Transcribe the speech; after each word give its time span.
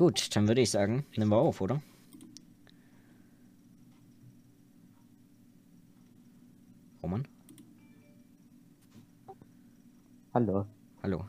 Gut, 0.00 0.34
dann 0.34 0.48
würde 0.48 0.62
ich 0.62 0.70
sagen, 0.70 1.04
nehmen 1.14 1.30
wir 1.30 1.36
auf, 1.36 1.60
oder? 1.60 1.82
Roman? 7.02 7.26
Hallo. 10.34 10.66
Hallo. 11.02 11.24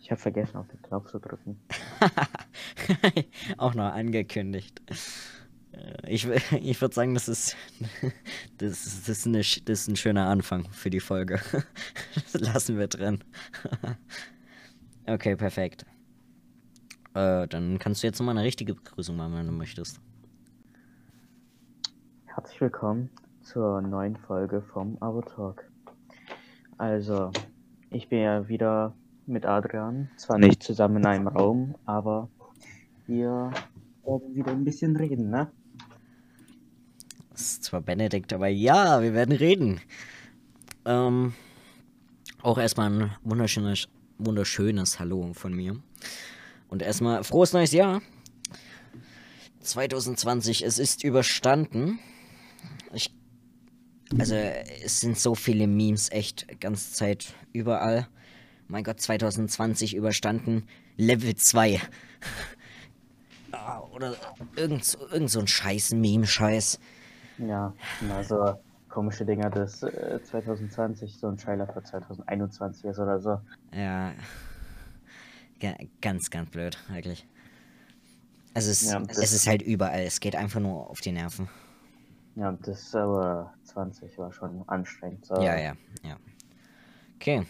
Ich 0.00 0.10
habe 0.10 0.20
vergessen, 0.20 0.56
auf 0.56 0.66
den 0.68 0.82
Knopf 0.82 1.10
zu 1.10 1.18
drücken. 1.20 1.60
Auch 3.56 3.74
noch 3.74 3.92
angekündigt. 3.92 4.82
Äh, 5.72 6.12
Ich, 6.12 6.26
ich 6.52 6.80
würde 6.80 6.94
sagen, 6.94 7.14
das 7.14 7.28
ist, 7.28 7.56
das, 8.58 8.84
ist- 8.86 9.08
das, 9.08 9.18
ist 9.18 9.26
eine, 9.26 9.38
das 9.38 9.80
ist 9.80 9.88
ein 9.88 9.96
schöner 9.96 10.26
Anfang 10.28 10.68
für 10.72 10.90
die 10.90 11.00
Folge. 11.00 11.40
Das 12.32 12.34
lassen 12.40 12.78
wir 12.78 12.88
drin. 12.88 13.22
Okay, 15.06 15.36
perfekt. 15.36 15.84
Äh, 17.14 17.46
dann 17.48 17.78
kannst 17.78 18.02
du 18.02 18.06
jetzt 18.06 18.18
nochmal 18.18 18.36
eine 18.36 18.46
richtige 18.46 18.74
Begrüßung 18.74 19.16
machen, 19.16 19.34
wenn 19.34 19.46
du 19.46 19.52
möchtest. 19.52 20.00
Herzlich 22.24 22.60
willkommen 22.60 23.10
zur 23.42 23.82
neuen 23.82 24.16
Folge 24.16 24.62
vom 24.62 24.96
Abo 25.00 25.20
Talk. 25.20 25.70
Also, 26.78 27.30
ich 27.90 28.08
bin 28.08 28.20
ja 28.20 28.48
wieder 28.48 28.94
mit 29.26 29.44
Adrian, 29.44 30.08
zwar 30.16 30.38
nicht 30.38 30.62
zusammen 30.62 30.96
in 30.98 31.06
einem 31.06 31.28
Raum, 31.28 31.74
aber 31.84 32.30
wir 33.06 33.50
werden 34.04 34.34
wieder 34.34 34.52
ein 34.52 34.64
bisschen 34.64 34.96
reden, 34.96 35.28
ne? 35.28 35.50
Das 37.30 37.42
ist 37.42 37.64
zwar 37.64 37.82
Benedikt, 37.82 38.32
aber 38.32 38.48
ja, 38.48 39.02
wir 39.02 39.12
werden 39.12 39.34
reden. 39.34 39.80
Ähm, 40.86 41.34
auch 42.40 42.56
erstmal 42.56 42.90
ein 42.90 43.10
wunderschönes, 43.22 43.88
wunderschönes 44.18 44.98
Hallo 44.98 45.32
von 45.34 45.54
mir. 45.54 45.76
Und 46.72 46.80
erstmal 46.80 47.22
frohes 47.22 47.52
neues 47.52 47.72
Jahr. 47.72 48.00
2020, 49.60 50.62
es 50.64 50.78
ist 50.78 51.04
überstanden. 51.04 51.98
Ich, 52.94 53.14
also, 54.18 54.34
es 54.34 55.00
sind 55.00 55.18
so 55.18 55.34
viele 55.34 55.66
Memes, 55.66 56.10
echt, 56.10 56.58
ganze 56.62 56.94
Zeit 56.94 57.34
überall. 57.52 58.08
Mein 58.68 58.84
Gott, 58.84 59.00
2020 59.02 59.94
überstanden. 59.94 60.66
Level 60.96 61.34
2. 61.36 61.78
Ah, 63.54 63.80
Oder 63.92 64.14
irgend, 64.56 64.82
so- 64.82 65.06
irgend 65.08 65.28
so 65.28 65.38
ein 65.40 65.46
scheiß 65.46 65.92
Meme-Scheiß. 65.92 66.80
Ja, 67.36 67.74
also 68.10 68.54
komische 68.88 69.26
Dinger 69.26 69.54
äh, 69.54 70.22
2020, 70.22 71.18
so 71.18 71.28
ein 71.28 71.36
Trailer 71.36 71.66
für 71.70 71.82
2021 71.82 72.86
ist 72.86 72.98
oder 72.98 73.20
so. 73.20 73.38
Ja. 73.76 74.14
Ga- 75.62 75.78
Ganz, 76.00 76.28
ganz 76.30 76.50
blöd, 76.50 76.76
wirklich. 76.88 77.26
Also 78.52 78.70
es, 78.70 78.82
Ja, 78.82 79.00
es 79.08 79.32
ist 79.32 79.46
halt 79.46 79.62
überall. 79.62 80.02
Es 80.02 80.20
geht 80.20 80.36
einfach 80.36 80.60
nur 80.60 80.90
auf 80.90 81.00
die 81.00 81.12
Nerven. 81.12 81.48
Ja, 82.34 82.52
das 82.52 82.94
aber 82.94 83.54
20 83.64 84.18
war 84.18 84.32
schon 84.32 84.68
anstrengend. 84.68 85.24
So. 85.24 85.34
Ja, 85.36 85.56
ja, 85.56 85.76
ja. 86.02 86.16
Okay. 87.16 87.46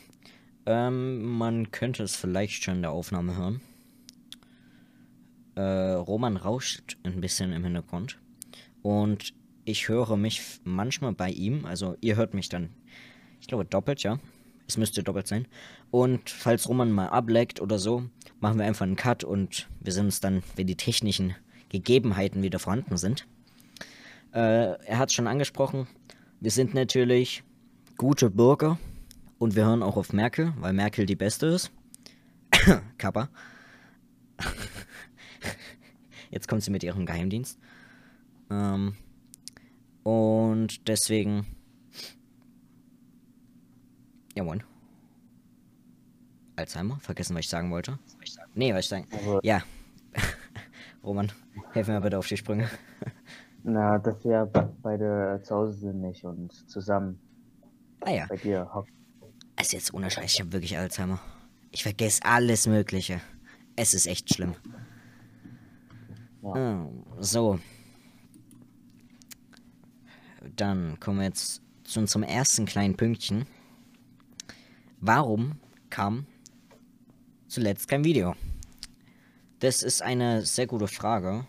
Ähm, 0.67 1.23
man 1.39 1.71
könnte 1.71 2.03
es 2.03 2.15
vielleicht 2.15 2.63
schon 2.63 2.77
in 2.77 2.83
der 2.83 2.91
Aufnahme 2.93 3.37
hören. 3.37 3.61
Äh, 5.55 5.63
Roman 5.95 6.37
rauscht 6.37 6.99
ein 7.05 7.21
bisschen 7.21 7.53
im 7.53 7.65
Hintergrund. 7.65 8.19
Und 8.83 9.35
ich 9.65 9.89
höre 9.89 10.17
mich 10.17 10.61
manchmal 10.65 11.13
bei 11.13 11.31
ihm. 11.31 11.65
Also 11.65 11.97
ihr 12.01 12.17
hört 12.17 12.35
mich 12.35 12.49
dann, 12.49 12.71
ich 13.41 13.47
glaube, 13.47 13.65
doppelt, 13.65 14.03
ja. 14.03 14.19
Es 14.69 14.77
müsste 14.77 15.03
doppelt 15.03 15.27
sein. 15.27 15.47
Und 15.91 16.31
falls 16.31 16.69
Roman 16.69 16.93
mal 16.93 17.09
ableckt 17.09 17.61
oder 17.61 17.79
so, 17.79 18.05
machen 18.41 18.59
wir 18.59 18.67
einfach 18.67 18.87
einen 18.87 18.97
Cut 18.97 19.25
und 19.25 19.69
wir 19.81 19.93
sehen 19.93 20.07
uns 20.07 20.21
dann, 20.21 20.43
wenn 20.57 20.67
die 20.67 20.77
technischen 20.77 21.35
Gegebenheiten 21.69 22.43
wieder 22.43 22.59
vorhanden 22.59 22.97
sind. 22.97 23.27
Äh, 24.33 24.77
er 24.85 24.99
hat 24.99 25.11
es 25.11 25.15
schon 25.15 25.27
angesprochen. 25.27 25.87
Wir 26.41 26.51
sind 26.51 26.75
natürlich 26.75 27.43
gute 27.97 28.31
Bürger 28.31 28.79
und 29.39 29.57
wir 29.57 29.67
hören 29.67 29.83
auch 29.83 29.97
auf 29.97 30.13
Merkel, 30.13 30.53
weil 30.59 30.73
Merkel 30.73 31.07
die 31.07 31.17
Beste 31.17 31.47
ist. 31.47 31.71
Kappa. 32.99 33.29
Jetzt 36.31 36.49
kommt 36.49 36.63
sie 36.63 36.71
mit 36.71 36.83
ihrem 36.83 37.07
Geheimdienst. 37.07 37.59
Ähm, 38.51 38.95
und 40.03 40.89
deswegen. 40.89 41.47
Ja, 44.35 44.45
moin. 44.45 44.63
Alzheimer? 46.57 46.99
Vergessen, 47.01 47.35
was 47.35 47.41
ich 47.41 47.49
sagen 47.49 47.71
wollte. 47.71 47.99
Nee, 48.55 48.73
was 48.75 48.81
ich 48.81 48.89
sagen. 48.89 49.07
Also- 49.13 49.41
Ja. 49.43 49.63
Roman, 51.05 51.33
helf 51.73 51.89
mir 51.89 52.01
bitte 52.01 52.19
auf 52.19 52.27
die 52.29 52.37
Sprünge. 52.37 52.69
Na, 53.65 53.99
dass 53.99 54.25
wir 54.25 54.47
be- 54.47 54.75
beide 54.83 55.41
zu 55.45 55.55
Hause 55.55 55.73
sind 55.73 56.01
nicht 56.01 56.25
und 56.25 56.53
zusammen 56.69 57.19
Ah 58.01 58.11
ja. 58.11 58.27
bei 58.29 58.37
dir. 58.37 58.69
Also 59.57 59.77
jetzt 59.77 59.95
ohne 59.95 60.11
Scheiß, 60.11 60.35
ich 60.35 60.41
habe 60.41 60.53
wirklich 60.53 60.77
Alzheimer. 60.79 61.21
Ich 61.71 61.83
vergesse 61.83 62.21
alles 62.25 62.67
Mögliche. 62.67 63.21
Es 63.77 63.95
ist 63.95 64.07
echt 64.07 64.35
schlimm. 64.35 64.55
Ja. 66.43 66.51
Ah, 66.55 66.89
so. 67.21 67.59
Dann 70.57 70.99
kommen 71.01 71.19
wir 71.21 71.27
jetzt 71.27 71.63
zu 71.85 72.01
unserem 72.01 72.25
ersten 72.25 72.67
kleinen 72.67 72.97
Pünktchen. 72.97 73.47
Warum 75.05 75.59
kam 75.91 76.27
zuletzt 77.49 77.89
kein 77.89 78.05
Video? 78.05 78.37
Das 79.59 79.83
ist 79.83 80.01
eine 80.01 80.43
sehr 80.43 80.69
gute 80.69 80.87
Frage. 80.87 81.45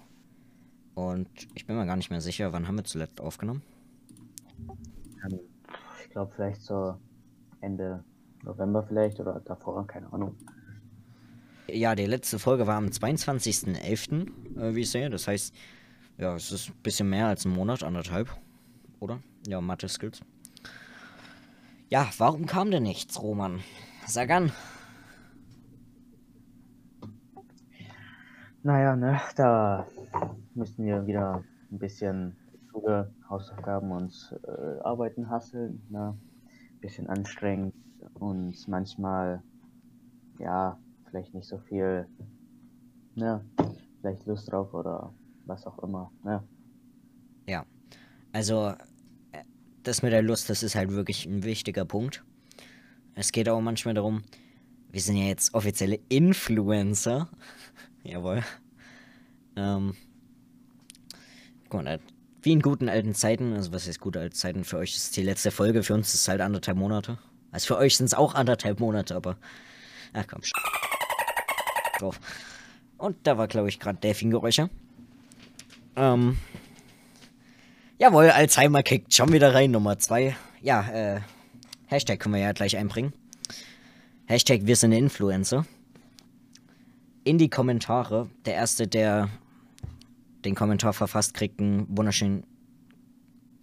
Und 0.96 1.30
ich 1.54 1.68
bin 1.68 1.76
mir 1.76 1.86
gar 1.86 1.96
nicht 1.96 2.10
mehr 2.10 2.20
sicher, 2.20 2.52
wann 2.52 2.68
haben 2.68 2.78
wir 2.78 2.84
zuletzt 2.84 3.22
aufgenommen? 3.22 3.62
Ähm, 5.24 5.40
Ich 6.04 6.10
glaube 6.10 6.32
vielleicht 6.36 6.64
so 6.64 6.96
Ende 7.62 8.04
November 8.42 8.82
vielleicht 8.82 9.20
oder 9.20 9.40
davor, 9.40 9.86
keine 9.86 10.12
Ahnung. 10.12 10.36
Ja, 11.68 11.94
die 11.94 12.08
letzte 12.08 12.40
Folge 12.40 12.66
war 12.66 12.78
am 12.78 12.88
22.11., 12.88 14.58
äh, 14.58 14.74
wie 14.74 14.82
ich 14.82 14.90
sehe. 14.90 15.12
Das 15.12 15.28
heißt, 15.28 15.54
ja, 16.18 16.36
es 16.36 16.52
ist 16.52 16.70
ein 16.70 16.82
bisschen 16.82 17.08
mehr 17.08 17.28
als 17.28 17.46
ein 17.46 17.52
Monat, 17.52 17.84
anderthalb. 17.84 18.36
Oder? 19.00 19.22
Ja, 19.48 19.62
Mathe-Skills. 19.62 20.22
Ja, 21.94 22.10
warum 22.18 22.48
kam 22.48 22.72
denn 22.72 22.82
nichts, 22.82 23.22
Roman? 23.22 23.62
Sag 24.08 24.32
an. 24.32 24.52
Naja, 28.64 28.96
ne, 28.96 29.22
da 29.36 29.86
müssen 30.56 30.86
wir 30.86 31.06
wieder 31.06 31.44
ein 31.72 31.78
bisschen 31.78 32.36
Schule, 32.72 33.14
Hausaufgaben 33.30 33.92
und 33.92 34.36
äh, 34.44 34.80
Arbeiten 34.82 35.30
hasseln, 35.30 35.86
ne? 35.92 36.18
Bisschen 36.82 37.08
anstrengend 37.10 37.76
und 38.16 38.68
manchmal, 38.68 39.44
ja, 40.40 40.80
vielleicht 41.12 41.36
nicht 41.36 41.48
so 41.48 41.60
viel, 41.60 42.08
ne, 43.14 43.46
vielleicht 44.02 44.26
Lust 44.26 44.52
drauf 44.52 44.74
oder 44.74 45.14
was 45.46 45.68
auch 45.68 45.78
immer, 45.84 46.12
ne? 46.24 46.42
Ja. 47.48 47.64
Also, 48.32 48.74
das 49.84 50.02
mit 50.02 50.12
der 50.12 50.22
Lust, 50.22 50.50
das 50.50 50.64
ist 50.64 50.76
halt 50.76 50.92
wirklich 50.92 51.26
ein 51.26 51.44
wichtiger 51.44 51.86
Punkt. 51.86 52.24
Es 53.16 53.32
geht 53.32 53.50
auch 53.50 53.62
manchmal 53.62 53.94
darum, 53.94 54.24
wir 54.92 55.02
sind 55.02 55.18
ja 55.18 55.26
jetzt 55.26 55.54
offizielle 55.54 56.00
Influencer. 56.10 57.30
Jawohl. 58.04 58.44
Ähm. 59.56 59.96
Guck 61.70 61.84
mal, 61.84 62.00
wie 62.44 62.52
in 62.52 62.62
guten 62.62 62.90
alten 62.90 63.16
Zeiten, 63.16 63.54
also 63.54 63.72
was 63.72 63.88
heißt 63.88 64.00
gute 64.00 64.20
alte 64.20 64.36
Zeiten? 64.36 64.64
Für 64.64 64.78
euch 64.78 64.96
ist 64.96 65.16
die 65.16 65.24
letzte 65.24 65.50
Folge, 65.50 65.82
für 65.82 65.94
uns 65.94 66.14
ist 66.14 66.22
es 66.22 66.28
halt 66.28 66.42
anderthalb 66.42 66.78
Monate. 66.78 67.18
Also 67.52 67.68
für 67.68 67.78
euch 67.78 67.98
sind 67.98 68.08
es 68.08 68.14
auch 68.14 68.36
anderthalb 68.36 68.80
Monate, 68.80 69.16
aber. 69.16 69.38
Ach 70.14 70.26
komm, 70.28 70.44
sch 70.44 70.52
drauf. 72.00 72.20
Und 72.98 73.16
da 73.24 73.38
war, 73.38 73.48
glaube 73.48 73.70
ich, 73.70 73.80
gerade 73.80 74.00
Delfingeräusche. 74.00 74.70
Ähm. 75.96 76.38
Jawohl, 78.00 78.32
Alzheimer 78.32 78.82
kickt 78.82 79.14
schon 79.14 79.32
wieder 79.32 79.54
rein, 79.54 79.70
Nummer 79.70 80.00
zwei. 80.00 80.36
Ja, 80.62 80.90
äh, 80.90 81.22
Hashtag 81.86 82.20
können 82.20 82.34
wir 82.34 82.42
ja 82.42 82.52
gleich 82.52 82.76
einbringen. 82.76 83.14
Hashtag 84.26 84.62
wir 84.64 84.76
sind 84.76 84.94
Influencer. 84.94 85.66
In 87.24 87.38
die 87.38 87.50
Kommentare. 87.50 88.30
Der 88.46 88.56
Erste, 88.56 88.88
der 88.88 89.30
den 90.44 90.56
Kommentar 90.56 90.94
verfasst, 90.94 91.36
kriegt 91.36 91.60
einen 91.60 91.86
wunderschönen 91.96 92.46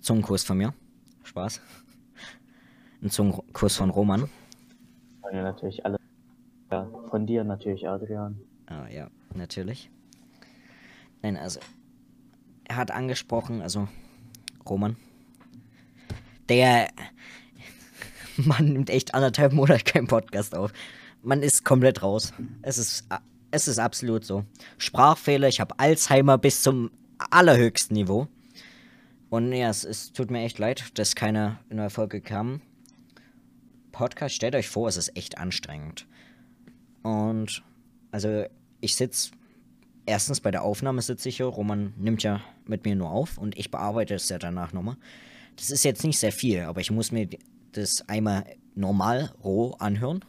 Zungenkuss 0.01 0.45
von 0.45 0.59
mir. 0.59 0.75
Spaß. 1.25 1.61
Ein 3.03 3.11
Zungenkuss 3.11 3.77
von 3.77 3.91
Roman. 3.91 4.29
Ja 5.33 5.43
natürlich 5.43 5.85
alle, 5.85 5.97
ja, 6.71 6.89
von 7.11 7.27
dir 7.27 7.43
natürlich, 7.43 7.89
Adrian. 7.89 8.41
Ah, 8.67 8.87
ja, 8.89 9.09
natürlich. 9.35 9.91
Nein, 11.21 11.37
also, 11.37 11.61
er 12.65 12.77
hat 12.77 12.91
angesprochen, 12.91 13.61
also, 13.61 13.89
Roman. 14.69 14.97
Der 16.49 16.89
Mann 18.37 18.73
nimmt 18.73 18.91
echt 18.91 19.15
anderthalb 19.15 19.53
Monate 19.53 19.85
keinen 19.85 20.07
Podcast 20.07 20.55
auf. 20.55 20.73
Man 21.23 21.43
ist 21.43 21.65
komplett 21.65 22.03
raus. 22.03 22.33
Es 22.63 22.79
ist 22.79 23.05
es 23.51 23.69
ist 23.69 23.79
absolut 23.79 24.25
so. 24.25 24.45
Sprachfehler, 24.79 25.49
ich 25.49 25.61
habe 25.61 25.79
Alzheimer 25.79 26.39
bis 26.39 26.63
zum 26.63 26.91
allerhöchsten 27.31 27.95
Niveau. 27.95 28.29
Und 29.29 29.53
ja, 29.53 29.71
es, 29.71 29.85
es 29.85 30.13
tut 30.13 30.31
mir 30.31 30.43
echt 30.43 30.59
leid, 30.59 30.99
dass 30.99 31.15
keine 31.15 31.59
neue 31.69 31.91
Folge 31.91 32.21
kam. 32.21 32.61
Podcast, 33.93 34.35
stellt 34.35 34.55
euch 34.55 34.69
vor, 34.69 34.89
es 34.89 34.97
ist 34.97 35.17
echt 35.17 35.39
anstrengend. 35.39 36.07
Und 37.03 37.63
also 38.13 38.45
ich 38.81 38.97
sitze 38.97 39.31
erstens 40.07 40.41
bei 40.41 40.51
der 40.51 40.63
Aufnahme 40.63 41.03
sitze 41.03 41.29
ich 41.29 41.37
hier, 41.37 41.47
Roman 41.47 41.93
nimmt 41.97 42.23
ja 42.23 42.41
mit 42.67 42.85
mir 42.85 42.97
nur 42.97 43.11
auf 43.11 43.39
und 43.39 43.59
ich 43.59 43.71
bearbeite 43.71 44.15
es 44.15 44.29
ja 44.29 44.39
danach 44.39 44.73
nochmal. 44.73 44.97
Das 45.57 45.71
ist 45.71 45.85
jetzt 45.85 46.05
nicht 46.05 46.19
sehr 46.19 46.33
viel, 46.33 46.61
aber 46.61 46.81
ich 46.81 46.91
muss 46.91 47.13
mir 47.13 47.29
das 47.73 48.09
einmal 48.09 48.45
normal 48.75 49.33
roh 49.45 49.73
anhören. 49.79 50.25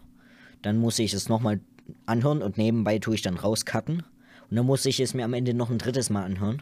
Dann 0.62 0.78
muss 0.78 1.00
ich 1.00 1.14
es 1.14 1.30
nochmal 1.30 1.60
anhören 2.06 2.42
und 2.42 2.58
nebenbei 2.58 3.00
tue 3.00 3.16
ich 3.16 3.22
dann 3.22 3.38
rauscutten. 3.38 4.04
Und 4.50 4.58
dann 4.58 4.66
muss 4.66 4.86
ich 4.86 5.00
es 5.00 5.14
mir 5.14 5.26
am 5.26 5.34
Ende 5.34 5.54
noch 5.54 5.70
ein 5.70 5.78
drittes 5.78 6.10
Mal 6.10 6.24
anhören. 6.24 6.62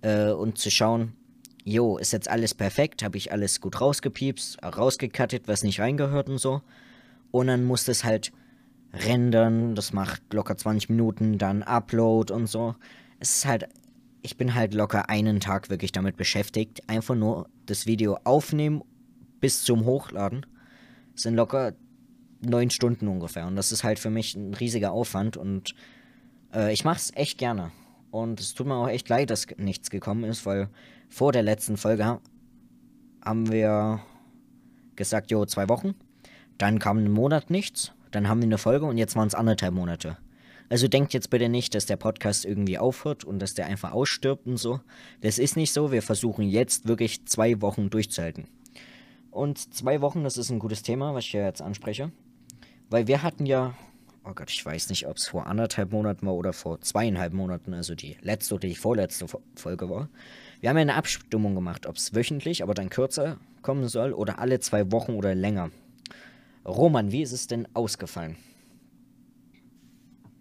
Äh, 0.00 0.30
und 0.30 0.58
zu 0.58 0.70
schauen, 0.70 1.12
jo, 1.64 1.98
ist 1.98 2.12
jetzt 2.12 2.28
alles 2.28 2.54
perfekt? 2.54 3.02
Habe 3.02 3.18
ich 3.18 3.32
alles 3.32 3.60
gut 3.60 3.80
rausgepiepst, 3.80 4.62
rausgecuttet, 4.64 5.46
was 5.46 5.62
nicht 5.62 5.80
reingehört 5.80 6.28
und 6.28 6.38
so. 6.38 6.62
Und 7.30 7.46
dann 7.46 7.64
muss 7.64 7.84
das 7.84 8.04
halt 8.04 8.32
rendern, 8.92 9.74
das 9.74 9.92
macht 9.92 10.22
locker 10.32 10.56
20 10.56 10.90
Minuten, 10.90 11.38
dann 11.38 11.62
Upload 11.62 12.32
und 12.32 12.46
so. 12.46 12.74
Es 13.18 13.36
ist 13.36 13.46
halt, 13.46 13.68
ich 14.22 14.36
bin 14.36 14.54
halt 14.54 14.74
locker 14.74 15.08
einen 15.08 15.40
Tag 15.40 15.70
wirklich 15.70 15.92
damit 15.92 16.16
beschäftigt, 16.16 16.88
einfach 16.88 17.14
nur 17.14 17.48
das 17.66 17.86
Video 17.86 18.18
aufnehmen 18.24 18.82
bis 19.40 19.64
zum 19.64 19.84
Hochladen. 19.84 20.46
Das 21.14 21.22
sind 21.22 21.34
locker 21.34 21.72
neun 22.40 22.70
Stunden 22.70 23.08
ungefähr 23.08 23.46
und 23.46 23.56
das 23.56 23.72
ist 23.72 23.84
halt 23.84 23.98
für 23.98 24.10
mich 24.10 24.34
ein 24.34 24.54
riesiger 24.54 24.92
Aufwand 24.92 25.36
und 25.36 25.74
äh, 26.52 26.72
ich 26.72 26.84
mache 26.84 26.98
es 26.98 27.12
echt 27.14 27.38
gerne. 27.38 27.70
Und 28.10 28.40
es 28.40 28.52
tut 28.52 28.66
mir 28.66 28.74
auch 28.74 28.88
echt 28.88 29.08
leid, 29.08 29.30
dass 29.30 29.46
nichts 29.56 29.88
gekommen 29.88 30.24
ist, 30.24 30.44
weil 30.44 30.68
vor 31.08 31.32
der 31.32 31.42
letzten 31.42 31.76
Folge 31.78 32.20
haben 33.24 33.50
wir 33.50 34.00
gesagt, 34.96 35.30
jo, 35.30 35.46
zwei 35.46 35.68
Wochen. 35.68 35.94
Dann 36.58 36.78
kam 36.78 36.98
ein 36.98 37.10
Monat 37.10 37.48
nichts. 37.50 37.92
Dann 38.12 38.28
haben 38.28 38.40
wir 38.40 38.46
eine 38.46 38.58
Folge 38.58 38.86
und 38.86 38.98
jetzt 38.98 39.16
waren 39.16 39.26
es 39.26 39.34
anderthalb 39.34 39.74
Monate. 39.74 40.18
Also 40.68 40.88
denkt 40.88 41.12
jetzt 41.12 41.28
bitte 41.28 41.48
nicht, 41.48 41.74
dass 41.74 41.84
der 41.86 41.96
Podcast 41.96 42.44
irgendwie 42.44 42.78
aufhört 42.78 43.24
und 43.24 43.40
dass 43.40 43.54
der 43.54 43.66
einfach 43.66 43.92
ausstirbt 43.92 44.46
und 44.46 44.56
so. 44.56 44.80
Das 45.20 45.38
ist 45.38 45.56
nicht 45.56 45.72
so. 45.72 45.92
Wir 45.92 46.02
versuchen 46.02 46.48
jetzt 46.48 46.88
wirklich 46.88 47.26
zwei 47.26 47.60
Wochen 47.60 47.90
durchzuhalten. 47.90 48.46
Und 49.30 49.74
zwei 49.74 50.00
Wochen, 50.00 50.24
das 50.24 50.36
ist 50.36 50.50
ein 50.50 50.58
gutes 50.58 50.82
Thema, 50.82 51.14
was 51.14 51.24
ich 51.24 51.32
ja 51.32 51.44
jetzt 51.44 51.62
anspreche. 51.62 52.12
Weil 52.90 53.06
wir 53.06 53.22
hatten 53.22 53.46
ja, 53.46 53.74
oh 54.24 54.32
Gott, 54.34 54.50
ich 54.50 54.64
weiß 54.64 54.88
nicht, 54.90 55.06
ob 55.06 55.16
es 55.16 55.28
vor 55.28 55.46
anderthalb 55.46 55.92
Monaten 55.92 56.26
war 56.26 56.34
oder 56.34 56.52
vor 56.52 56.80
zweieinhalb 56.80 57.32
Monaten, 57.32 57.74
also 57.74 57.94
die 57.94 58.16
letzte 58.20 58.54
oder 58.54 58.68
die 58.68 58.74
vorletzte 58.74 59.26
Folge 59.54 59.90
war. 59.90 60.08
Wir 60.60 60.70
haben 60.70 60.76
ja 60.76 60.82
eine 60.82 60.94
Abstimmung 60.94 61.54
gemacht, 61.54 61.86
ob 61.86 61.96
es 61.96 62.14
wöchentlich, 62.14 62.62
aber 62.62 62.74
dann 62.74 62.90
kürzer 62.90 63.38
kommen 63.62 63.88
soll 63.88 64.12
oder 64.12 64.38
alle 64.38 64.60
zwei 64.60 64.90
Wochen 64.92 65.12
oder 65.12 65.34
länger. 65.34 65.70
Roman, 66.64 67.10
wie 67.10 67.22
ist 67.22 67.32
es 67.32 67.46
denn 67.46 67.66
ausgefallen? 67.74 68.36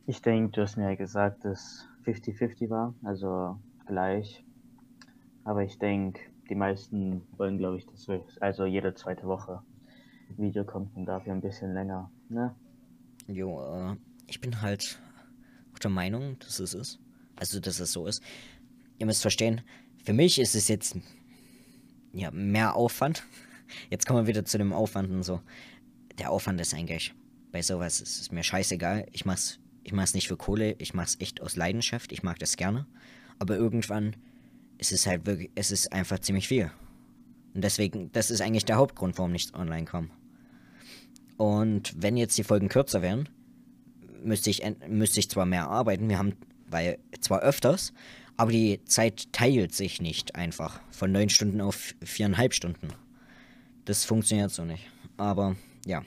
Ich 0.05 0.21
denke, 0.21 0.51
du 0.51 0.61
hast 0.61 0.77
mir 0.77 0.89
ja 0.89 0.95
gesagt, 0.95 1.45
dass 1.45 1.87
50-50 2.05 2.69
war, 2.69 2.93
also 3.03 3.57
gleich. 3.87 4.43
Aber 5.43 5.63
ich 5.63 5.79
denke, 5.79 6.21
die 6.49 6.55
meisten 6.55 7.23
wollen, 7.37 7.57
glaube 7.57 7.77
ich, 7.77 7.85
dass 7.87 8.07
wir, 8.07 8.23
also 8.39 8.65
jede 8.65 8.93
zweite 8.93 9.25
Woche 9.25 9.61
Video 10.37 10.63
kommt 10.63 10.95
und 10.95 11.05
dafür 11.05 11.33
ein 11.33 11.41
bisschen 11.41 11.73
länger, 11.73 12.09
ne? 12.29 12.55
Jo, 13.27 13.61
äh, 13.61 13.95
ich 14.27 14.39
bin 14.39 14.61
halt 14.61 14.99
auch 15.73 15.79
der 15.79 15.91
Meinung, 15.91 16.37
dass 16.39 16.59
es 16.59 16.73
ist. 16.73 16.99
Also, 17.35 17.59
dass 17.59 17.79
es 17.79 17.91
so 17.91 18.05
ist. 18.05 18.23
Ihr 18.97 19.05
müsst 19.05 19.21
verstehen, 19.21 19.61
für 20.03 20.13
mich 20.13 20.39
ist 20.39 20.55
es 20.55 20.67
jetzt 20.67 20.97
ja 22.13 22.29
mehr 22.31 22.75
Aufwand. 22.75 23.23
Jetzt 23.89 24.05
kommen 24.05 24.23
wir 24.23 24.27
wieder 24.27 24.45
zu 24.45 24.57
dem 24.57 24.73
Aufwand 24.73 25.09
und 25.09 25.23
so 25.23 25.41
der 26.21 26.31
Aufwand 26.31 26.61
ist 26.61 26.73
eigentlich 26.73 27.13
bei 27.51 27.61
sowas 27.61 27.99
ist 27.99 28.21
es 28.21 28.31
mir 28.31 28.43
scheißegal. 28.43 29.07
Ich 29.11 29.25
mach's, 29.25 29.59
ich 29.83 29.91
mach's 29.93 30.13
nicht 30.13 30.27
für 30.27 30.37
Kohle, 30.37 30.75
ich 30.79 30.93
mach's 30.93 31.17
echt 31.19 31.41
aus 31.41 31.55
Leidenschaft, 31.55 32.11
ich 32.11 32.23
mag 32.23 32.39
das 32.39 32.57
gerne. 32.57 32.85
Aber 33.39 33.55
irgendwann 33.57 34.15
ist 34.77 34.91
es 34.91 35.05
halt 35.05 35.25
wirklich, 35.25 35.51
es 35.55 35.71
ist 35.71 35.91
einfach 35.91 36.19
ziemlich 36.19 36.47
viel. 36.47 36.71
Und 37.53 37.63
deswegen, 37.63 38.11
das 38.13 38.31
ist 38.31 38.41
eigentlich 38.41 38.65
der 38.65 38.77
Hauptgrund, 38.77 39.17
warum 39.17 39.31
nichts 39.31 39.53
online 39.53 39.85
kommt. 39.85 40.11
Und 41.37 41.93
wenn 42.01 42.17
jetzt 42.17 42.37
die 42.37 42.43
Folgen 42.43 42.69
kürzer 42.69 43.01
wären, 43.01 43.27
müsste 44.23 44.49
ich, 44.49 44.63
müsste 44.87 45.19
ich 45.19 45.29
zwar 45.29 45.45
mehr 45.45 45.67
arbeiten, 45.67 46.07
wir 46.07 46.17
haben, 46.17 46.35
weil 46.67 46.99
zwar 47.19 47.41
öfters, 47.41 47.93
aber 48.37 48.51
die 48.51 48.83
Zeit 48.85 49.33
teilt 49.33 49.73
sich 49.75 50.01
nicht 50.01 50.35
einfach 50.35 50.79
von 50.91 51.11
neun 51.11 51.29
Stunden 51.29 51.59
auf 51.59 51.93
viereinhalb 52.03 52.53
Stunden. 52.53 52.89
Das 53.85 54.05
funktioniert 54.05 54.51
so 54.51 54.63
nicht. 54.63 54.87
Aber 55.17 55.55
ja. 55.85 56.01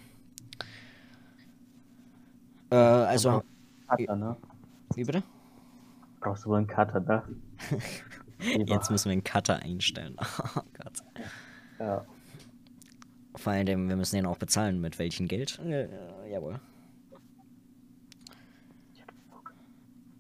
Äh, 2.71 2.77
also. 2.77 3.43
Cutter, 3.89 4.17
ne? 4.17 4.37
Wie 4.95 5.05
bitte? 5.05 5.23
Brauchst 6.21 6.45
du 6.45 6.51
wohl 6.51 6.59
einen 6.59 6.67
Cutter, 6.67 7.01
ne? 7.01 7.23
Jetzt 8.67 8.91
müssen 8.91 9.07
wir 9.07 9.13
einen 9.13 9.25
Cutter 9.25 9.57
einstellen. 9.57 10.17
Oh 10.57 10.61
Gott. 10.79 11.03
Ja. 11.79 12.05
Vor 13.37 13.53
allem, 13.53 13.89
wir 13.89 13.97
müssen 13.97 14.17
den 14.17 14.27
auch 14.27 14.39
bezahlen. 14.39 14.81
Mit 14.81 14.99
welchem 14.99 15.27
Geld? 15.27 15.59
Äh, 15.59 15.89
jawohl. 16.31 16.61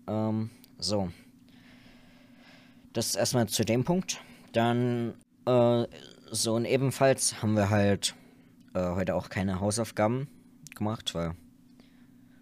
Ähm, 0.06 0.51
so. 0.79 1.11
Das 2.93 3.15
erstmal 3.15 3.49
zu 3.49 3.65
dem 3.65 3.85
Punkt. 3.85 4.21
Dann, 4.53 5.15
äh, 5.47 5.85
so 6.31 6.55
und 6.55 6.65
ebenfalls 6.65 7.43
haben 7.43 7.55
wir 7.55 7.71
halt 7.71 8.15
äh, 8.75 8.94
heute 8.94 9.15
auch 9.15 9.29
keine 9.29 9.61
Hausaufgaben 9.61 10.29
gemacht, 10.75 11.15
weil 11.15 11.35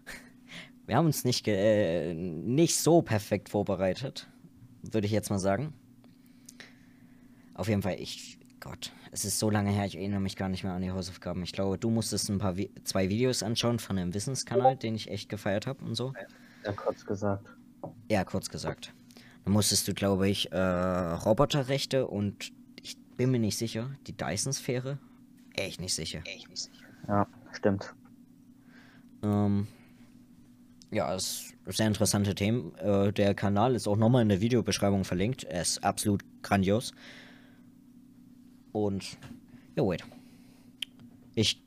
wir 0.87 0.97
haben 0.97 1.05
uns 1.05 1.23
nicht, 1.23 1.47
äh, 1.47 2.13
nicht 2.13 2.77
so 2.77 3.01
perfekt 3.01 3.49
vorbereitet, 3.49 4.27
würde 4.81 5.07
ich 5.07 5.13
jetzt 5.13 5.29
mal 5.29 5.39
sagen. 5.39 5.73
Auf 7.53 7.67
jeden 7.67 7.83
Fall, 7.83 7.95
ich, 7.99 8.39
Gott, 8.59 8.91
es 9.11 9.25
ist 9.25 9.37
so 9.37 9.49
lange 9.49 9.69
her, 9.69 9.85
ich 9.85 9.95
erinnere 9.95 10.19
mich 10.19 10.35
gar 10.35 10.49
nicht 10.49 10.63
mehr 10.63 10.73
an 10.73 10.81
die 10.81 10.91
Hausaufgaben. 10.91 11.43
Ich 11.43 11.51
glaube, 11.51 11.77
du 11.77 11.91
musstest 11.91 12.29
ein 12.29 12.39
paar, 12.39 12.57
Vi 12.57 12.71
zwei 12.83 13.09
Videos 13.09 13.43
anschauen 13.43 13.77
von 13.77 13.97
einem 13.97 14.13
Wissenskanal, 14.13 14.75
den 14.75 14.95
ich 14.95 15.09
echt 15.11 15.29
gefeiert 15.29 15.67
habe 15.67 15.85
und 15.85 15.95
so. 15.95 16.13
Ja, 16.65 16.71
kurz 16.71 17.05
gesagt. 17.05 17.47
Ja, 18.09 18.23
kurz 18.23 18.49
gesagt. 18.49 18.93
Dann 19.43 19.53
musstest 19.53 19.87
du, 19.87 19.93
glaube 19.93 20.29
ich, 20.29 20.51
äh, 20.51 20.57
Roboterrechte 20.57 22.07
und 22.07 22.51
ich 22.81 22.97
bin 23.17 23.29
mir 23.29 23.39
nicht 23.39 23.57
sicher, 23.57 23.91
die 24.07 24.17
Dyson-Sphäre 24.17 24.97
echt 25.53 25.79
nicht 25.79 25.93
sicher. 25.93 26.21
Echt 26.25 26.49
nicht 26.49 26.63
sicher. 26.63 26.83
Ja, 27.07 27.27
stimmt. 27.51 27.93
Ähm, 29.23 29.67
ja, 30.91 31.15
es 31.15 31.53
ist 31.65 31.77
sehr 31.77 31.87
interessante 31.87 32.35
Themen. 32.35 32.75
Äh, 32.75 33.13
der 33.13 33.33
Kanal 33.33 33.75
ist 33.75 33.87
auch 33.87 33.97
nochmal 33.97 34.21
in 34.21 34.29
der 34.29 34.41
Videobeschreibung 34.41 35.05
verlinkt. 35.05 35.43
Er 35.43 35.61
ist 35.61 35.83
absolut 35.83 36.23
grandios. 36.41 36.93
Und, 38.71 39.17
ja, 39.75 39.83
wait. 39.83 40.03
Ich 41.35 41.61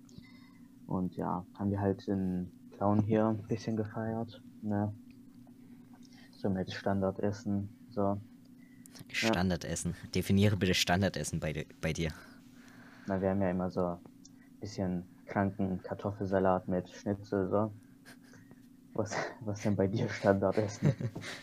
Und 0.88 1.16
ja, 1.16 1.46
haben 1.58 1.72
wir 1.72 1.80
halt 1.80 2.08
in 2.08 2.52
Plauen 2.72 3.02
hier 3.02 3.28
ein 3.28 3.48
bisschen 3.48 3.78
gefeiert. 3.78 4.42
Ne? 4.62 4.94
So 6.32 6.50
mit 6.50 6.72
Standardessen. 6.72 7.70
So. 7.90 8.20
Standardessen. 9.10 9.96
Ja. 10.04 10.10
Definiere 10.10 10.58
bitte 10.58 10.74
Standardessen 10.74 11.40
bei, 11.40 11.66
bei 11.82 11.94
dir. 11.94 12.12
Na, 13.08 13.22
wir 13.22 13.30
haben 13.30 13.42
ja 13.42 13.52
immer 13.52 13.70
so 13.70 13.86
ein 13.86 14.00
bisschen 14.60 15.04
kranken 15.28 15.82
Kartoffelsalat 15.84 16.68
mit 16.68 16.90
Schnitzel. 16.90 17.50
So. 17.50 17.72
Was, 18.94 19.16
was 19.42 19.62
denn 19.62 19.76
bei 19.76 19.88
dir 19.88 20.10
Standardessen? 20.10 20.94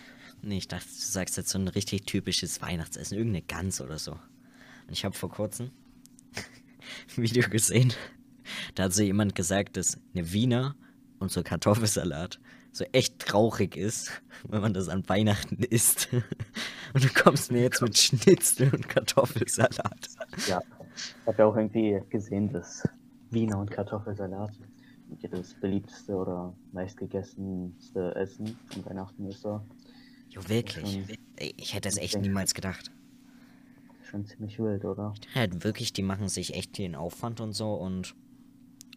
nee, 0.43 0.59
ich 0.59 0.69
dachte, 0.69 0.87
du 0.87 0.95
sagst 0.95 1.37
jetzt 1.37 1.51
so 1.51 1.59
ein 1.59 1.69
richtig 1.69 2.07
typisches 2.07 2.61
Weihnachtsessen. 2.61 3.17
Irgendeine 3.17 3.43
Gans 3.43 3.81
oder 3.81 3.99
so. 3.99 4.13
Und 4.13 4.93
ich 4.93 5.05
habe 5.05 5.15
vor 5.15 5.31
kurzem 5.31 5.71
ein 7.17 7.23
Video 7.23 7.49
gesehen. 7.49 7.93
Da 8.75 8.85
hat 8.85 8.93
so 8.93 9.03
jemand 9.03 9.35
gesagt, 9.35 9.77
dass 9.77 9.99
eine 10.15 10.33
Wiener 10.33 10.75
und 11.19 11.31
so 11.31 11.43
Kartoffelsalat 11.43 12.39
so 12.73 12.85
echt 12.93 13.21
traurig 13.21 13.77
ist, 13.77 14.11
wenn 14.49 14.61
man 14.61 14.75
das 14.75 14.89
an 14.89 15.09
Weihnachten 15.09 15.63
isst. 15.63 16.09
Und 16.93 17.05
du 17.05 17.09
kommst 17.09 17.53
mir 17.53 17.63
jetzt 17.63 17.81
mit 17.83 17.97
Schnitzel 17.99 18.73
und 18.73 18.89
Kartoffelsalat. 18.89 20.09
Ja, 20.47 20.63
ich 20.95 21.27
habe 21.27 21.39
ja 21.39 21.47
auch 21.47 21.57
irgendwie 21.57 22.01
gesehen, 22.09 22.53
dass 22.53 22.89
Wiener 23.35 23.59
und 23.59 23.71
Kartoffelsalat 23.71 24.53
das 25.31 25.55
beliebteste 25.55 26.15
oder 26.15 26.55
meistgegessenste 26.73 28.15
Essen 28.17 28.57
an 28.75 28.85
Weihnachten 28.87 29.27
ist 29.29 29.43
so. 29.43 29.61
Jo, 30.31 30.49
wirklich? 30.49 31.03
Ich 31.37 31.75
hätte 31.75 31.89
es 31.89 31.97
echt 31.97 32.19
niemals 32.19 32.55
gedacht. 32.55 32.91
Schon 34.03 34.25
ziemlich 34.27 34.59
wild, 34.59 34.85
oder? 34.85 35.15
Halt 35.35 35.65
wirklich, 35.65 35.93
die 35.93 36.03
machen 36.03 36.29
sich 36.29 36.55
echt 36.55 36.79
den 36.79 36.95
Aufwand 36.95 37.41
und 37.41 37.53
so 37.53 37.75
und 37.75 38.15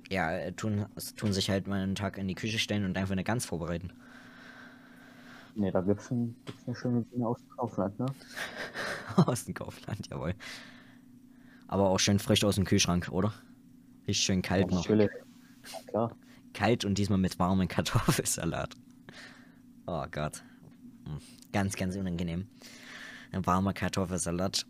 ja, 0.09 0.51
tun, 0.51 0.85
tun 1.15 1.33
sich 1.33 1.49
halt 1.49 1.67
mal 1.67 1.81
einen 1.81 1.95
Tag 1.95 2.17
in 2.17 2.27
die 2.27 2.35
Küche 2.35 2.59
stellen 2.59 2.85
und 2.85 2.97
einfach 2.97 3.11
eine 3.11 3.23
Gans 3.23 3.45
vorbereiten. 3.45 3.91
Ne, 5.55 5.71
da 5.71 5.81
gibt's, 5.81 6.11
ein, 6.11 6.35
gibt's 6.45 6.67
eine 6.67 6.75
schöne 6.75 7.01
Dinge 7.03 7.27
aus 7.27 7.39
dem 7.39 7.49
Kaufland, 7.49 7.99
ne? 7.99 8.05
aus 9.15 9.45
dem 9.45 9.55
Kaufland, 9.55 10.07
jawohl. 10.07 10.35
Aber 11.67 11.89
auch 11.89 11.99
schön 11.99 12.19
frisch 12.19 12.43
aus 12.43 12.55
dem 12.55 12.65
Kühlschrank, 12.65 13.09
oder? 13.11 13.33
Ist 14.07 14.21
schön 14.21 14.41
kalt 14.41 14.71
ja, 14.71 14.77
noch. 14.77 14.83
Natürlich. 14.83 15.09
klar. 15.87 16.15
Kalt 16.53 16.85
und 16.85 16.97
diesmal 16.97 17.19
mit 17.19 17.37
warmem 17.37 17.67
Kartoffelsalat. 17.67 18.75
Oh 19.85 20.05
Gott. 20.09 20.43
Hm, 21.05 21.19
ganz, 21.51 21.75
ganz 21.75 21.95
unangenehm. 21.95 22.47
Ein 23.31 23.45
warmer 23.45 23.73
Kartoffelsalat. 23.73 24.65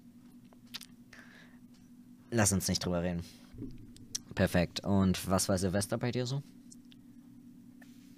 Lass 2.32 2.51
uns 2.51 2.67
nicht 2.67 2.84
drüber 2.84 3.03
reden. 3.03 3.22
Perfekt. 4.34 4.84
Und 4.84 5.29
was 5.29 5.48
war 5.50 5.58
Silvester 5.58 5.98
bei 5.98 6.12
dir 6.12 6.25
so? 6.25 6.41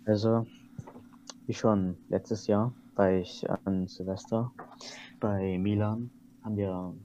Also, 0.05 0.47
wie 1.47 1.53
schon 1.53 1.97
letztes 2.07 2.47
Jahr 2.47 2.73
war 2.95 3.11
ich 3.11 3.45
an 3.65 3.87
Silvester 3.87 4.51
bei 5.19 5.57
Milan. 5.57 6.09
Haben 6.43 6.57
wir 6.57 6.95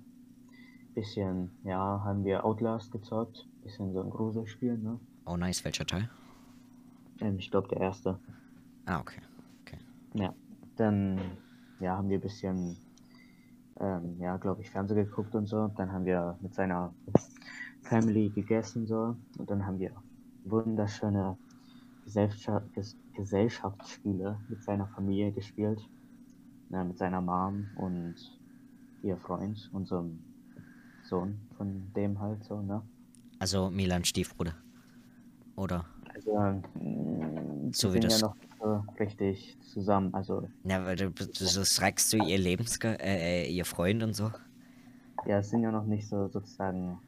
bisschen, 0.95 1.51
ja, 1.65 2.03
haben 2.05 2.25
wir 2.25 2.45
Outlast 2.45 2.93
gezockt. 2.93 3.47
Bisschen 3.63 3.93
so 3.93 4.01
ein 4.01 4.11
Gruselspiel, 4.11 4.79
ne? 4.79 4.99
Oh, 5.27 5.37
nice. 5.37 5.65
Welcher 5.65 5.87
Teil? 5.87 6.09
Ähm, 7.21 7.39
ich 7.39 7.51
glaube, 7.51 7.69
der 7.69 7.81
erste. 7.81 8.19
Ah, 8.87 9.01
okay. 9.01 9.21
okay. 9.63 9.79
Ja, 10.15 10.35
dann, 10.77 11.21
ja, 11.81 11.97
haben 11.97 12.09
wir 12.09 12.19
ein 12.19 12.23
bisschen, 12.23 12.77
ähm, 13.81 14.17
ja, 14.19 14.37
glaube 14.37 14.61
ich, 14.63 14.71
Fernsehen 14.71 15.05
geguckt 15.05 15.35
und 15.35 15.47
so. 15.47 15.69
Dann 15.77 15.93
haben 15.93 16.05
wir 16.05 16.39
mit 16.41 16.55
seiner 16.55 16.93
Family 17.83 18.31
gegessen 18.31 18.87
so 18.87 19.17
und 19.39 19.51
dann 19.51 19.67
haben 19.67 19.79
wir 19.79 19.93
wunderschöne 20.45 21.37
Gesellschaft, 22.05 22.67
Gesellschaftsspiele 23.15 24.41
mit 24.49 24.63
seiner 24.63 24.87
Familie 24.89 25.33
gespielt, 25.33 25.81
ja, 26.71 26.85
mit 26.85 26.99
seiner 26.99 27.21
Mom 27.21 27.67
und 27.77 28.15
ihr 29.03 29.17
Freund, 29.17 29.71
unserem 29.73 30.19
Sohn 31.05 31.39
von 31.57 31.93
dem 31.95 32.21
halt 32.21 32.45
so, 32.45 32.61
ne? 32.61 32.83
Also 33.39 33.71
Milan 33.71 34.05
Stiefbruder, 34.05 34.55
oder? 35.57 35.85
Also 36.15 36.39
mm, 36.75 37.73
so 37.73 37.93
wie 37.93 38.01
das 38.01 38.21
ja 38.21 38.29
noch 38.29 38.37
richtig 38.99 39.59
zusammen, 39.61 40.15
also. 40.15 40.49
Ja, 40.65 40.85
weil 40.85 40.97
du, 40.97 41.11
du, 41.11 41.27
du 41.27 41.45
sagst 41.45 42.13
du 42.13 42.19
ihr 42.19 42.39
Lebens, 42.39 42.79
äh, 42.83 43.51
ihr 43.51 43.65
Freund 43.65 44.03
und 44.03 44.15
so. 44.15 44.31
Ja, 45.27 45.39
es 45.39 45.51
sind 45.51 45.63
ja 45.63 45.71
noch 45.71 45.85
nicht 45.85 46.09
so 46.09 46.29
sozusagen 46.29 46.99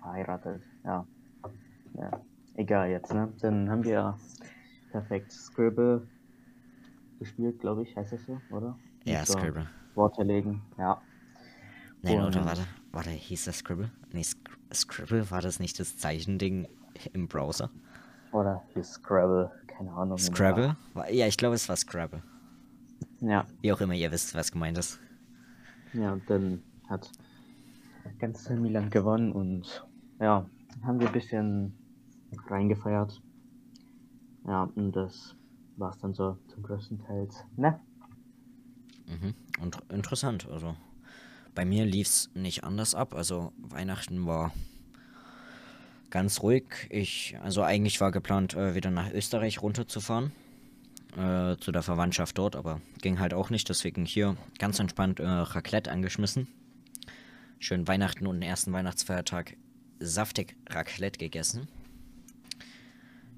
verheiratet. 0.00 0.62
Ja. 0.84 1.06
ja. 1.94 2.20
Egal 2.54 2.90
jetzt, 2.90 3.12
ne? 3.12 3.32
Dann 3.40 3.70
haben 3.70 3.84
wir 3.84 4.16
perfekt 4.90 5.32
Scribble 5.32 6.06
gespielt, 7.18 7.60
glaube 7.60 7.82
ich, 7.82 7.96
heißt 7.96 8.12
das 8.12 8.24
so, 8.24 8.40
oder? 8.50 8.76
Ja, 9.04 9.24
so 9.24 9.34
Scribble. 9.34 9.66
Worte 9.94 10.22
legen, 10.22 10.62
ja. 10.78 11.00
Nein, 12.02 12.18
Und, 12.18 12.36
oder 12.36 12.44
warte, 12.44 12.66
warte, 12.92 13.10
hieß 13.10 13.44
das 13.46 13.58
Scribble? 13.58 13.90
Nee, 14.12 14.24
Scribble 14.72 15.30
war 15.30 15.40
das 15.40 15.58
nicht 15.58 15.80
das 15.80 15.96
Zeichending 15.96 16.68
im 17.12 17.26
Browser? 17.28 17.70
Oder 18.32 18.62
hieß 18.74 18.92
Scrabble, 18.92 19.50
keine 19.66 19.92
Ahnung. 19.92 20.18
Scrabble? 20.18 20.76
Ja, 21.10 21.26
ich 21.26 21.36
glaube, 21.36 21.54
es 21.54 21.68
war 21.68 21.76
Scrabble. 21.76 22.22
Ja. 23.20 23.46
Wie 23.60 23.72
auch 23.72 23.80
immer, 23.80 23.94
ihr 23.94 24.10
wisst, 24.10 24.34
was 24.34 24.52
gemeint 24.52 24.78
ist. 24.78 24.98
Ja, 25.92 26.12
und 26.12 26.28
dann 26.28 26.62
hat 26.88 27.10
ganz 28.18 28.48
Milan 28.48 28.90
gewonnen 28.90 29.32
und 29.32 29.86
ja, 30.20 30.48
haben 30.82 31.00
wir 31.00 31.08
ein 31.08 31.12
bisschen 31.12 31.78
reingefeiert. 32.48 33.22
Ja, 34.46 34.64
und 34.74 34.92
das 34.92 35.36
war 35.76 35.90
es 35.90 35.98
dann 35.98 36.14
so 36.14 36.38
zum 36.48 36.62
größten 36.62 36.98
Teil. 37.00 37.28
Ne? 37.56 37.80
Mhm. 39.06 39.34
Und 39.60 39.78
interessant, 39.90 40.48
also 40.50 40.74
bei 41.54 41.64
mir 41.64 41.84
lief 41.84 42.08
es 42.08 42.30
nicht 42.34 42.64
anders 42.64 42.94
ab. 42.94 43.14
Also 43.14 43.52
Weihnachten 43.58 44.26
war 44.26 44.52
ganz 46.10 46.42
ruhig. 46.42 46.64
Ich, 46.90 47.36
also 47.42 47.62
eigentlich 47.62 48.00
war 48.00 48.12
geplant, 48.12 48.54
äh, 48.54 48.74
wieder 48.74 48.90
nach 48.90 49.10
Österreich 49.12 49.62
runterzufahren. 49.62 50.32
Äh, 51.16 51.58
zu 51.58 51.72
der 51.72 51.82
Verwandtschaft 51.82 52.38
dort, 52.38 52.56
aber 52.56 52.80
ging 53.02 53.18
halt 53.18 53.34
auch 53.34 53.50
nicht. 53.50 53.68
Deswegen 53.68 54.06
hier 54.06 54.36
ganz 54.58 54.78
entspannt 54.78 55.20
äh, 55.20 55.26
Raclette 55.26 55.90
angeschmissen. 55.90 56.48
Schön 57.58 57.86
Weihnachten 57.86 58.26
und 58.26 58.36
den 58.36 58.48
ersten 58.48 58.72
Weihnachtsfeiertag 58.72 59.56
saftig 60.00 60.56
Raclette 60.70 61.18
gegessen. 61.18 61.68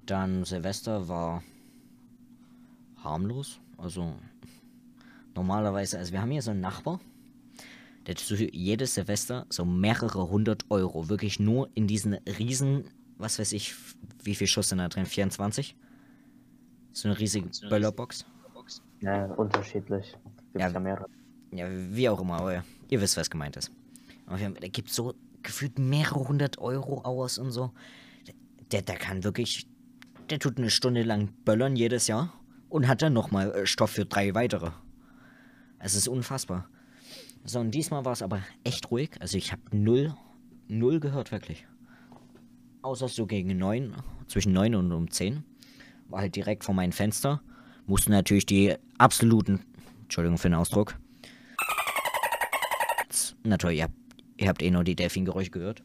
Dann 0.06 0.44
Silvester 0.44 1.08
war 1.08 1.42
harmlos. 3.02 3.58
Also 3.76 4.14
normalerweise, 5.34 5.98
also 5.98 6.12
wir 6.12 6.22
haben 6.22 6.30
hier 6.30 6.42
so 6.42 6.52
einen 6.52 6.60
Nachbar, 6.60 7.00
der 8.06 8.14
hat 8.14 8.30
jedes 8.52 8.94
Silvester 8.94 9.46
so 9.48 9.64
mehrere 9.64 10.28
hundert 10.28 10.70
Euro 10.70 11.08
wirklich 11.08 11.40
nur 11.40 11.70
in 11.74 11.86
diesen 11.86 12.14
riesen, 12.38 12.84
was 13.16 13.38
weiß 13.38 13.52
ich, 13.52 13.74
wie 14.22 14.34
viel 14.34 14.46
Schuss 14.46 14.68
sind 14.68 14.78
da 14.78 14.88
drin? 14.88 15.06
24? 15.06 15.76
So 16.92 17.08
eine 17.08 17.18
riesige 17.18 17.48
Böllerbox. 17.68 18.26
Ja, 19.00 19.26
unterschiedlich. 19.26 20.16
Gibt's 20.54 20.72
ja, 20.72 20.80
ja, 20.80 21.06
ja, 21.52 21.66
wie 21.70 22.08
auch 22.08 22.20
immer, 22.20 22.34
aber 22.34 22.64
ihr 22.88 23.00
wisst, 23.00 23.16
was 23.16 23.30
gemeint 23.30 23.56
ist. 23.56 23.70
Aber 24.26 24.38
der 24.38 24.68
gibt 24.70 24.90
so 24.90 25.14
gefühlt 25.42 25.78
mehrere 25.78 26.26
hundert 26.26 26.58
Euro 26.58 27.02
aus 27.02 27.38
und 27.38 27.50
so. 27.50 27.72
Der, 28.72 28.82
der 28.82 28.96
kann 28.96 29.24
wirklich, 29.24 29.66
der 30.30 30.38
tut 30.38 30.58
eine 30.58 30.70
Stunde 30.70 31.02
lang 31.02 31.28
böllern 31.44 31.76
jedes 31.76 32.06
Jahr 32.06 32.32
und 32.68 32.88
hat 32.88 33.02
dann 33.02 33.12
nochmal 33.12 33.52
äh, 33.52 33.66
Stoff 33.66 33.90
für 33.90 34.06
drei 34.06 34.34
weitere. 34.34 34.70
Es 35.78 35.94
ist 35.94 36.08
unfassbar. 36.08 36.68
So, 37.46 37.60
und 37.60 37.72
diesmal 37.72 38.04
war 38.06 38.12
es 38.12 38.22
aber 38.22 38.42
echt 38.64 38.90
ruhig. 38.90 39.10
Also 39.20 39.36
ich 39.36 39.52
habe 39.52 39.62
null, 39.70 40.14
null 40.66 40.98
gehört, 40.98 41.30
wirklich. 41.30 41.66
Außer 42.80 43.08
so 43.08 43.26
gegen 43.26 43.56
neun, 43.58 43.94
zwischen 44.28 44.52
neun 44.52 44.74
und 44.74 44.90
um 44.92 45.10
zehn. 45.10 45.44
War 46.08 46.20
halt 46.20 46.36
direkt 46.36 46.64
vor 46.64 46.74
meinem 46.74 46.92
Fenster. 46.92 47.42
Mussten 47.86 48.12
natürlich 48.12 48.46
die 48.46 48.74
absoluten, 48.96 49.60
Entschuldigung 50.02 50.38
für 50.38 50.48
den 50.48 50.54
Ausdruck. 50.54 50.98
Natürlich, 53.42 53.78
ihr 53.78 53.84
habt, 53.84 53.94
ihr 54.38 54.48
habt 54.48 54.62
eh 54.62 54.70
nur 54.70 54.84
die 54.84 54.96
Delfin-Geräusche 54.96 55.50
gehört. 55.50 55.84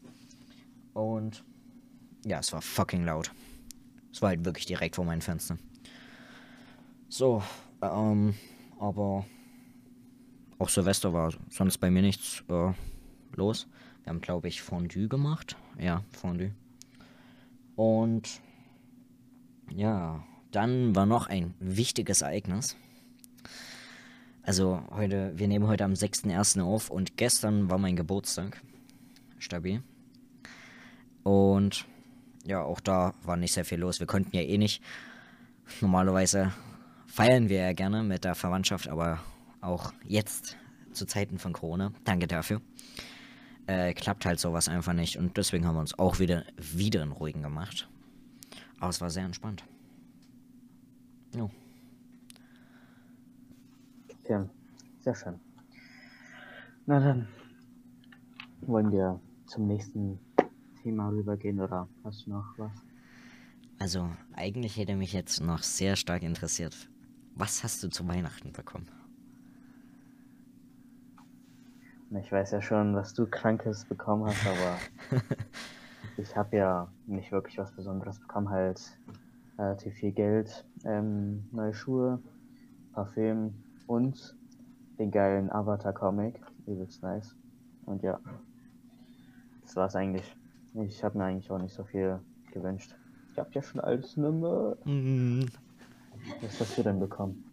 Und 0.94 1.44
ja, 2.24 2.38
es 2.38 2.52
war 2.54 2.62
fucking 2.62 3.04
laut. 3.04 3.30
Es 4.12 4.22
war 4.22 4.30
halt 4.30 4.46
wirklich 4.46 4.64
direkt 4.64 4.96
vor 4.96 5.04
meinem 5.04 5.20
Fenster. 5.20 5.58
So, 7.10 7.42
ähm, 7.82 8.34
aber 8.78 9.26
auch 10.60 10.68
Silvester 10.68 11.12
war 11.12 11.32
sonst 11.48 11.78
bei 11.78 11.90
mir 11.90 12.02
nichts 12.02 12.44
äh, 12.48 12.72
los. 13.34 13.66
Wir 14.04 14.10
haben, 14.10 14.20
glaube 14.20 14.48
ich, 14.48 14.60
Fondue 14.60 15.08
gemacht. 15.08 15.56
Ja, 15.78 16.04
Fondue. 16.12 16.52
Und 17.76 18.40
ja, 19.74 20.22
dann 20.50 20.94
war 20.94 21.06
noch 21.06 21.28
ein 21.28 21.54
wichtiges 21.60 22.20
Ereignis. 22.20 22.76
Also 24.42 24.82
heute, 24.90 25.32
wir 25.36 25.48
nehmen 25.48 25.66
heute 25.66 25.84
am 25.84 25.92
6.1. 25.92 26.60
auf 26.60 26.90
und 26.90 27.16
gestern 27.16 27.70
war 27.70 27.78
mein 27.78 27.96
Geburtstag. 27.96 28.60
Stabil. 29.38 29.82
Und 31.22 31.86
ja, 32.44 32.62
auch 32.62 32.80
da 32.80 33.14
war 33.22 33.38
nicht 33.38 33.54
sehr 33.54 33.64
viel 33.64 33.78
los. 33.78 33.98
Wir 33.98 34.06
konnten 34.06 34.36
ja 34.36 34.42
eh 34.42 34.58
nicht. 34.58 34.82
Normalerweise 35.80 36.52
feiern 37.06 37.48
wir 37.48 37.62
ja 37.62 37.72
gerne 37.72 38.02
mit 38.02 38.24
der 38.24 38.34
Verwandtschaft, 38.34 38.88
aber 38.88 39.20
auch 39.60 39.92
jetzt 40.04 40.56
zu 40.92 41.06
Zeiten 41.06 41.38
von 41.38 41.52
Corona, 41.52 41.92
danke 42.04 42.26
dafür, 42.26 42.60
äh, 43.66 43.94
klappt 43.94 44.26
halt 44.26 44.40
sowas 44.40 44.68
einfach 44.68 44.92
nicht. 44.92 45.16
Und 45.16 45.36
deswegen 45.36 45.66
haben 45.66 45.76
wir 45.76 45.80
uns 45.80 45.98
auch 45.98 46.18
wieder, 46.18 46.44
wieder 46.56 47.02
in 47.02 47.12
ruhigen 47.12 47.42
gemacht. 47.42 47.88
Aber 48.78 48.90
es 48.90 49.00
war 49.00 49.10
sehr 49.10 49.24
entspannt. 49.24 49.64
Jo. 51.34 51.50
Ja, 54.28 54.48
sehr 55.00 55.14
schön. 55.14 55.40
Na 56.86 56.98
dann 57.00 57.28
wollen 58.62 58.90
wir 58.90 59.20
zum 59.46 59.66
nächsten 59.66 60.18
Thema 60.82 61.08
rübergehen 61.08 61.60
oder 61.60 61.88
hast 62.04 62.26
du 62.26 62.30
noch 62.30 62.58
was? 62.58 62.72
Also, 63.78 64.10
eigentlich 64.34 64.76
hätte 64.76 64.94
mich 64.96 65.12
jetzt 65.12 65.40
noch 65.40 65.62
sehr 65.62 65.96
stark 65.96 66.22
interessiert. 66.22 66.76
Was 67.34 67.64
hast 67.64 67.82
du 67.82 67.88
zu 67.88 68.06
Weihnachten 68.06 68.52
bekommen? 68.52 68.88
Ich 72.18 72.32
weiß 72.32 72.50
ja 72.50 72.60
schon, 72.60 72.96
was 72.96 73.14
du 73.14 73.24
Krankes 73.26 73.84
bekommen 73.84 74.26
hast, 74.26 74.44
aber 74.44 75.22
ich 76.16 76.36
habe 76.36 76.56
ja 76.56 76.88
nicht 77.06 77.30
wirklich 77.30 77.56
was 77.56 77.70
Besonderes 77.70 78.18
bekommen. 78.18 78.50
Halt 78.50 78.98
relativ 79.56 79.94
viel 79.94 80.10
Geld, 80.10 80.66
ähm, 80.84 81.44
neue 81.52 81.72
Schuhe, 81.72 82.20
Parfüm 82.94 83.54
und 83.86 84.36
den 84.98 85.12
geilen 85.12 85.52
Avatar-Comic. 85.52 86.40
Übelst 86.66 87.00
nice. 87.04 87.36
Und 87.86 88.02
ja, 88.02 88.18
das 89.62 89.76
war's 89.76 89.94
eigentlich. 89.94 90.36
Ich 90.74 91.04
habe 91.04 91.16
mir 91.16 91.26
eigentlich 91.26 91.50
auch 91.52 91.58
nicht 91.58 91.74
so 91.74 91.84
viel 91.84 92.18
gewünscht. 92.52 92.92
Ich 93.30 93.38
habe 93.38 93.50
ja 93.52 93.62
schon 93.62 93.80
alles 93.80 94.16
Nummer. 94.16 94.76
Mm. 94.84 95.44
Was 96.42 96.58
hast 96.58 96.76
du 96.76 96.82
denn 96.82 96.98
bekommen? 96.98 97.44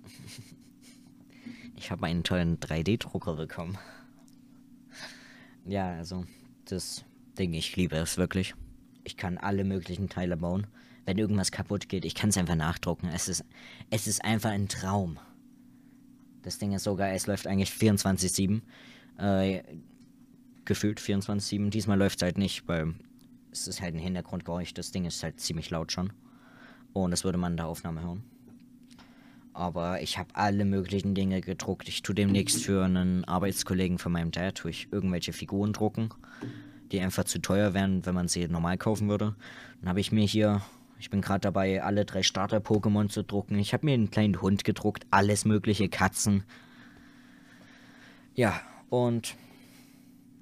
Ich 1.76 1.92
habe 1.92 2.08
einen 2.08 2.24
tollen 2.24 2.60
3D-Drucker 2.60 3.36
bekommen. 3.36 3.78
Ja, 5.68 5.92
also, 5.92 6.24
das 6.66 7.04
Ding, 7.38 7.54
ich 7.54 7.76
liebe 7.76 7.98
es 7.98 8.18
wirklich. 8.18 8.56
Ich 9.04 9.18
kann 9.18 9.38
alle 9.38 9.66
möglichen 9.66 10.08
Teile 10.10 10.38
bauen. 10.38 10.68
Wenn 11.06 11.18
irgendwas 11.18 11.52
kaputt 11.52 11.90
geht, 11.90 12.06
ich 12.06 12.16
kann 12.16 12.30
es 12.30 12.38
einfach 12.38 12.56
nachdrucken. 12.56 13.10
Es 13.14 13.28
ist, 13.28 13.44
es 13.90 14.08
ist 14.08 14.24
einfach 14.24 14.52
ein 14.52 14.68
Traum. 14.68 15.20
Das 16.42 16.58
Ding 16.58 16.72
ist 16.72 16.84
so 16.84 16.96
geil, 16.96 17.16
es 17.16 17.28
läuft 17.28 17.48
eigentlich 17.48 17.70
24-7. 17.72 18.62
Äh, 19.18 19.64
gefühlt 20.64 21.00
24-7. 21.00 21.70
Diesmal 21.70 21.98
läuft 21.98 22.20
es 22.20 22.24
halt 22.24 22.38
nicht, 22.38 22.68
weil 22.68 22.94
es 23.52 23.68
ist 23.68 23.82
halt 23.82 23.96
ein 23.96 24.00
Hintergrundgeräusch. 24.00 24.74
Das 24.74 24.92
Ding 24.92 25.06
ist 25.06 25.24
halt 25.24 25.40
ziemlich 25.40 25.70
laut 25.70 25.92
schon. 25.92 26.14
Und 26.94 27.12
das 27.12 27.24
würde 27.24 27.38
man 27.38 27.54
in 27.54 27.58
der 27.58 27.68
Aufnahme 27.68 28.02
hören. 28.02 28.24
Aber 29.58 30.04
ich 30.04 30.20
habe 30.20 30.30
alle 30.34 30.66
möglichen 30.66 31.16
Dinge 31.16 31.42
gedruckt. 31.42 31.90
Ich 31.90 32.04
tue 32.04 32.14
demnächst 32.14 32.64
für 32.64 32.86
einen 32.86 33.26
Arbeitskollegen 33.26 33.98
von 33.98 34.12
meinem 34.12 34.30
Dad 34.30 34.54
tue 34.54 34.70
ich 34.70 34.88
irgendwelche 34.92 35.34
Figuren 35.34 35.74
drucken, 35.74 36.10
die 36.92 37.00
einfach 37.00 37.24
zu 37.24 37.40
teuer 37.40 37.74
wären, 37.74 38.06
wenn 38.06 38.14
man 38.14 38.28
sie 38.28 38.48
normal 38.48 38.78
kaufen 38.78 39.10
würde. 39.10 39.36
Dann 39.80 39.90
habe 39.90 40.00
ich 40.00 40.12
mir 40.12 40.26
hier, 40.28 40.62
ich 41.00 41.10
bin 41.10 41.22
gerade 41.22 41.40
dabei, 41.40 41.82
alle 41.82 42.06
drei 42.06 42.22
Starter-Pokémon 42.22 43.10
zu 43.10 43.24
drucken. 43.24 43.58
Ich 43.58 43.74
habe 43.74 43.84
mir 43.88 43.96
einen 43.96 44.12
kleinen 44.12 44.44
Hund 44.44 44.64
gedruckt, 44.64 45.08
alles 45.10 45.44
mögliche, 45.44 45.90
Katzen. 45.90 46.44
Ja, 48.36 48.62
und 48.92 49.36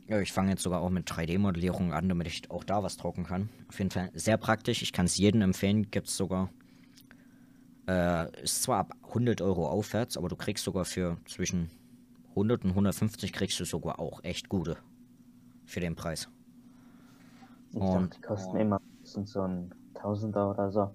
ja, 0.10 0.20
ich 0.20 0.34
fange 0.34 0.50
jetzt 0.50 0.64
sogar 0.64 0.82
auch 0.82 0.90
mit 0.90 1.10
3D-Modellierung 1.10 1.94
an, 1.94 2.10
damit 2.10 2.28
ich 2.28 2.52
auch 2.52 2.66
da 2.66 2.84
was 2.84 2.98
drucken 2.98 3.24
kann. 3.24 3.48
Auf 3.70 3.80
jeden 3.80 3.92
Fall 3.92 4.12
sehr 4.14 4.36
praktisch. 4.36 4.82
Ich 4.82 4.92
kann 4.92 5.06
es 5.06 5.16
jedem 5.16 5.42
empfehlen. 5.42 5.90
Gibt 5.90 6.10
es 6.10 6.18
sogar. 6.18 6.50
Äh, 7.88 8.44
ist 8.44 8.64
zwar 8.64 8.80
ab 8.80 8.94
100 9.10 9.42
Euro 9.42 9.68
aufwärts, 9.68 10.18
aber 10.18 10.28
du 10.28 10.36
kriegst 10.36 10.64
sogar 10.64 10.86
für 10.86 11.18
zwischen 11.26 11.70
100 12.30 12.64
und 12.64 12.72
150 12.72 13.32
kriegst 13.32 13.60
du 13.60 13.66
sogar 13.66 14.00
auch 14.00 14.24
echt 14.24 14.50
gute. 14.50 14.78
Für 15.66 15.80
den 15.80 15.96
Preis. 15.96 16.30
Ich 17.72 17.78
und 17.78 17.94
dachte, 17.94 18.10
die 18.16 18.22
kosten 18.22 18.58
immer 18.58 18.82
sind 19.04 19.28
so 19.28 19.42
ein 19.42 19.74
Tausender 19.94 20.50
oder 20.50 20.72
so. 20.72 20.92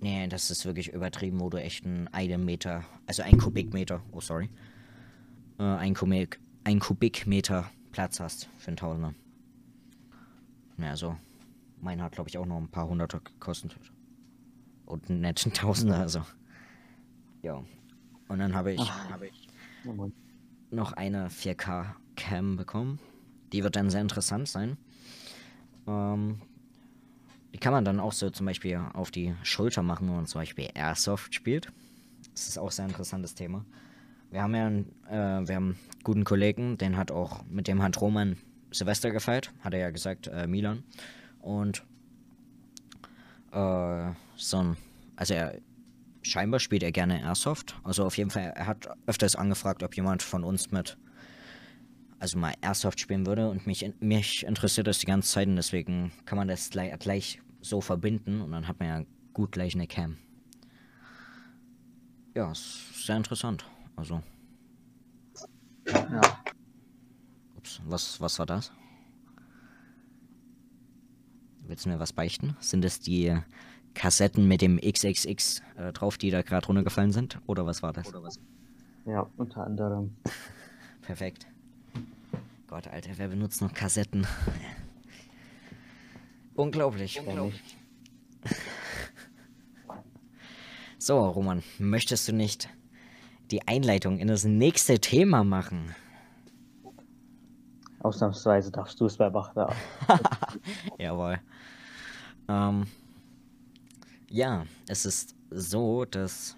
Nee, 0.00 0.26
das 0.28 0.50
ist 0.50 0.64
wirklich 0.64 0.92
übertrieben, 0.92 1.40
wo 1.40 1.50
du 1.50 1.58
echt 1.58 1.84
einen 1.84 2.44
Meter, 2.44 2.84
also 3.06 3.22
ein 3.22 3.38
Kubikmeter, 3.38 4.00
oh 4.12 4.20
sorry, 4.20 4.48
äh, 5.58 5.62
ein, 5.62 5.94
Kubik, 5.94 6.40
ein 6.64 6.78
Kubikmeter 6.78 7.70
Platz 7.90 8.20
hast 8.20 8.48
für 8.58 8.68
einen 8.68 8.76
Tausender. 8.76 9.14
Ja, 10.78 10.96
so. 10.96 11.16
Mein 11.80 12.02
hat, 12.02 12.12
glaube 12.12 12.28
ich, 12.28 12.38
auch 12.38 12.46
noch 12.46 12.58
ein 12.58 12.68
paar 12.68 12.88
Hunderter 12.88 13.20
gekostet. 13.20 13.76
Und 14.88 15.10
einen 15.10 15.20
netten 15.20 15.52
Tausender, 15.52 15.98
also. 15.98 16.22
Ja. 17.42 17.62
Und 18.28 18.38
dann 18.38 18.54
habe 18.54 18.72
ich, 18.72 18.80
hab 18.80 19.22
ich 19.22 19.48
noch 20.70 20.94
eine 20.94 21.28
4K-Cam 21.28 22.56
bekommen. 22.56 22.98
Die 23.52 23.62
wird 23.62 23.76
dann 23.76 23.90
sehr 23.90 24.00
interessant 24.00 24.48
sein. 24.48 24.78
Ähm, 25.86 26.40
die 27.52 27.58
kann 27.58 27.72
man 27.72 27.84
dann 27.84 28.00
auch 28.00 28.12
so 28.12 28.30
zum 28.30 28.46
Beispiel 28.46 28.80
auf 28.94 29.10
die 29.10 29.34
Schulter 29.42 29.82
machen, 29.82 30.08
wenn 30.08 30.16
man 30.16 30.26
zum 30.26 30.40
Beispiel 30.40 30.70
Airsoft 30.74 31.34
spielt. 31.34 31.70
Das 32.32 32.48
ist 32.48 32.58
auch 32.58 32.68
ein 32.68 32.72
sehr 32.72 32.86
interessantes 32.86 33.34
Thema. 33.34 33.66
Wir 34.30 34.42
haben 34.42 34.54
ja 34.54 34.66
einen, 34.66 34.94
äh, 35.06 35.48
wir 35.48 35.54
haben 35.54 35.76
einen 35.76 35.78
guten 36.02 36.24
Kollegen, 36.24 36.78
den 36.78 36.96
hat 36.96 37.10
auch, 37.10 37.44
mit 37.44 37.68
dem 37.68 37.82
hat 37.82 38.00
Roman 38.00 38.38
Silvester 38.70 39.10
gefeiert, 39.10 39.52
hat 39.60 39.74
er 39.74 39.80
ja 39.80 39.90
gesagt, 39.90 40.28
äh, 40.28 40.46
Milan. 40.46 40.82
Und 41.40 41.84
äh, 43.52 44.12
so 44.36 44.58
ein, 44.58 44.76
also 45.16 45.34
er, 45.34 45.58
scheinbar 46.22 46.60
spielt 46.60 46.82
er 46.82 46.92
gerne 46.92 47.20
Airsoft. 47.20 47.76
Also 47.84 48.04
auf 48.04 48.16
jeden 48.16 48.30
Fall, 48.30 48.52
er 48.54 48.66
hat 48.66 48.88
öfters 49.06 49.36
angefragt, 49.36 49.82
ob 49.82 49.96
jemand 49.96 50.22
von 50.22 50.44
uns 50.44 50.70
mit, 50.70 50.98
also 52.18 52.38
mal 52.38 52.54
Airsoft 52.60 53.00
spielen 53.00 53.26
würde. 53.26 53.48
Und 53.48 53.66
mich, 53.66 53.90
mich 54.00 54.44
interessiert 54.44 54.86
das 54.86 54.98
die 54.98 55.06
ganze 55.06 55.30
Zeit 55.30 55.48
und 55.48 55.56
deswegen 55.56 56.12
kann 56.24 56.38
man 56.38 56.48
das 56.48 56.70
gleich, 56.70 56.96
gleich 56.98 57.40
so 57.60 57.80
verbinden 57.80 58.40
und 58.40 58.52
dann 58.52 58.68
hat 58.68 58.78
man 58.78 58.88
ja 58.88 59.04
gut 59.32 59.52
gleich 59.52 59.74
eine 59.74 59.86
Cam. 59.86 60.16
Ja, 62.34 62.52
ist 62.52 63.06
sehr 63.06 63.16
interessant. 63.16 63.64
Also. 63.96 64.22
Ja. 65.86 66.20
Ups, 67.56 67.80
was, 67.84 68.20
was 68.20 68.38
war 68.38 68.46
das? 68.46 68.70
Willst 71.68 71.84
du 71.84 71.90
mir 71.90 71.98
was 71.98 72.14
beichten? 72.14 72.56
Sind 72.60 72.82
es 72.82 72.98
die 72.98 73.36
Kassetten 73.92 74.48
mit 74.48 74.62
dem 74.62 74.80
XXX 74.80 75.60
äh, 75.76 75.92
drauf, 75.92 76.16
die 76.16 76.30
da 76.30 76.40
gerade 76.40 76.66
runtergefallen 76.66 77.12
sind? 77.12 77.38
Oder 77.46 77.66
was 77.66 77.82
war 77.82 77.92
das? 77.92 78.10
Was? 78.14 78.40
Ja, 79.04 79.28
unter 79.36 79.66
anderem. 79.66 80.16
Perfekt. 81.02 81.46
Gott, 82.68 82.88
Alter, 82.88 83.10
wer 83.16 83.28
benutzt 83.28 83.60
noch 83.60 83.74
Kassetten? 83.74 84.26
Unglaublich. 86.54 87.20
Unglaublich. 87.20 87.76
so, 90.98 91.28
Roman, 91.28 91.62
möchtest 91.78 92.28
du 92.28 92.32
nicht 92.32 92.70
die 93.50 93.68
Einleitung 93.68 94.18
in 94.18 94.28
das 94.28 94.44
nächste 94.44 95.00
Thema 95.00 95.44
machen. 95.44 95.94
Ausnahmsweise 98.00 98.70
darfst 98.70 98.98
du 99.00 99.04
es 99.04 99.18
bei 99.18 99.28
Bachda. 99.28 99.70
Jawohl. 100.98 101.40
Ähm, 102.48 102.86
ja, 104.30 104.66
es 104.88 105.04
ist 105.04 105.34
so, 105.50 106.04
dass 106.04 106.56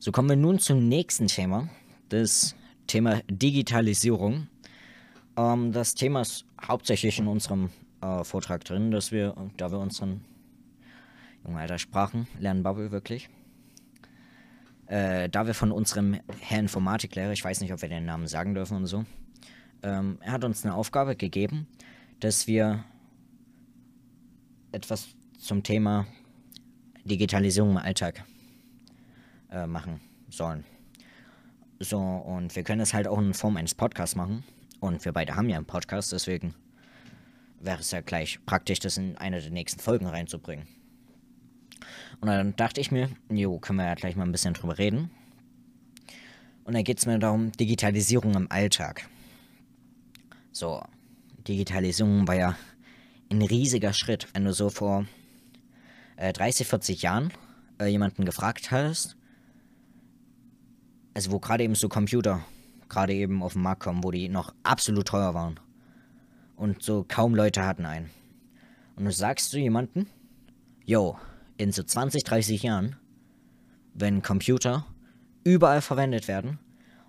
So 0.00 0.12
kommen 0.12 0.28
wir 0.28 0.36
nun 0.36 0.60
zum 0.60 0.88
nächsten 0.88 1.26
Thema, 1.26 1.68
das 2.08 2.54
Thema 2.86 3.20
Digitalisierung. 3.28 4.46
Ähm, 5.36 5.72
das 5.72 5.94
Thema 5.94 6.20
ist 6.20 6.44
hauptsächlich 6.62 7.18
in 7.18 7.26
unserem 7.26 7.70
äh, 8.00 8.22
Vortrag 8.22 8.64
drin, 8.64 8.92
dass 8.92 9.10
wir, 9.10 9.34
da 9.56 9.72
wir 9.72 9.80
unseren 9.80 10.24
jungen 11.44 11.58
Alter 11.58 11.78
Sprachen 11.78 12.28
lernen 12.38 12.62
Bubble 12.62 12.92
wirklich. 12.92 13.28
Äh, 14.86 15.28
da 15.28 15.48
wir 15.48 15.54
von 15.54 15.72
unserem 15.72 16.20
Herr 16.38 16.60
Informatiklehrer, 16.60 17.32
ich 17.32 17.44
weiß 17.44 17.60
nicht, 17.60 17.72
ob 17.72 17.82
wir 17.82 17.88
den 17.88 18.04
Namen 18.04 18.28
sagen 18.28 18.54
dürfen 18.54 18.76
und 18.76 18.86
so, 18.86 19.04
ähm, 19.82 20.18
er 20.20 20.30
hat 20.30 20.44
uns 20.44 20.64
eine 20.64 20.74
Aufgabe 20.74 21.16
gegeben, 21.16 21.66
dass 22.20 22.46
wir 22.46 22.84
etwas 24.72 25.08
zum 25.38 25.62
Thema 25.62 26.06
Digitalisierung 27.04 27.70
im 27.70 27.76
Alltag 27.76 28.24
äh, 29.50 29.66
machen 29.66 30.00
sollen. 30.28 30.64
So, 31.80 31.98
und 31.98 32.54
wir 32.56 32.64
können 32.64 32.80
es 32.80 32.92
halt 32.92 33.06
auch 33.06 33.18
in 33.18 33.34
Form 33.34 33.56
eines 33.56 33.74
Podcasts 33.74 34.16
machen. 34.16 34.44
Und 34.80 35.04
wir 35.04 35.12
beide 35.12 35.36
haben 35.36 35.48
ja 35.48 35.56
einen 35.56 35.66
Podcast, 35.66 36.12
deswegen 36.12 36.54
wäre 37.60 37.80
es 37.80 37.90
ja 37.90 38.00
gleich 38.00 38.44
praktisch, 38.46 38.78
das 38.78 38.96
in 38.96 39.16
eine 39.16 39.40
der 39.40 39.50
nächsten 39.50 39.80
Folgen 39.80 40.06
reinzubringen. 40.06 40.66
Und 42.20 42.28
dann 42.28 42.54
dachte 42.56 42.80
ich 42.80 42.90
mir, 42.90 43.10
jo, 43.30 43.58
können 43.58 43.78
wir 43.78 43.86
ja 43.86 43.94
gleich 43.94 44.16
mal 44.16 44.24
ein 44.24 44.32
bisschen 44.32 44.54
drüber 44.54 44.78
reden. 44.78 45.10
Und 46.64 46.74
dann 46.74 46.84
geht 46.84 46.98
es 46.98 47.06
mir 47.06 47.18
darum, 47.18 47.52
Digitalisierung 47.52 48.34
im 48.34 48.50
Alltag. 48.50 49.08
So, 50.52 50.82
Digitalisierung 51.48 52.28
war 52.28 52.34
ja 52.34 52.56
ein 53.30 53.42
riesiger 53.42 53.92
Schritt. 53.92 54.28
Wenn 54.34 54.44
du 54.44 54.52
so 54.52 54.68
vor 54.68 55.06
äh, 56.16 56.32
30, 56.32 56.66
40 56.66 57.02
Jahren 57.02 57.32
äh, 57.80 57.86
jemanden 57.86 58.24
gefragt 58.24 58.70
hast, 58.70 59.16
also 61.14 61.32
wo 61.32 61.38
gerade 61.38 61.64
eben 61.64 61.74
so 61.74 61.88
Computer 61.88 62.44
gerade 62.88 63.12
eben 63.12 63.42
auf 63.42 63.54
den 63.54 63.62
Markt 63.62 63.82
kommen, 63.82 64.04
wo 64.04 64.10
die 64.10 64.28
noch 64.28 64.54
absolut 64.62 65.08
teuer 65.08 65.34
waren. 65.34 65.60
Und 66.56 66.82
so 66.82 67.04
kaum 67.06 67.34
Leute 67.34 67.64
hatten 67.64 67.86
einen. 67.86 68.10
Und 68.96 69.04
du 69.04 69.12
sagst 69.12 69.50
zu 69.50 69.58
jemanden, 69.58 70.06
yo, 70.84 71.18
in 71.56 71.72
so 71.72 71.82
20, 71.82 72.24
30 72.24 72.62
Jahren, 72.62 72.96
wenn 73.94 74.22
Computer 74.22 74.86
überall 75.44 75.82
verwendet 75.82 76.28
werden 76.28 76.58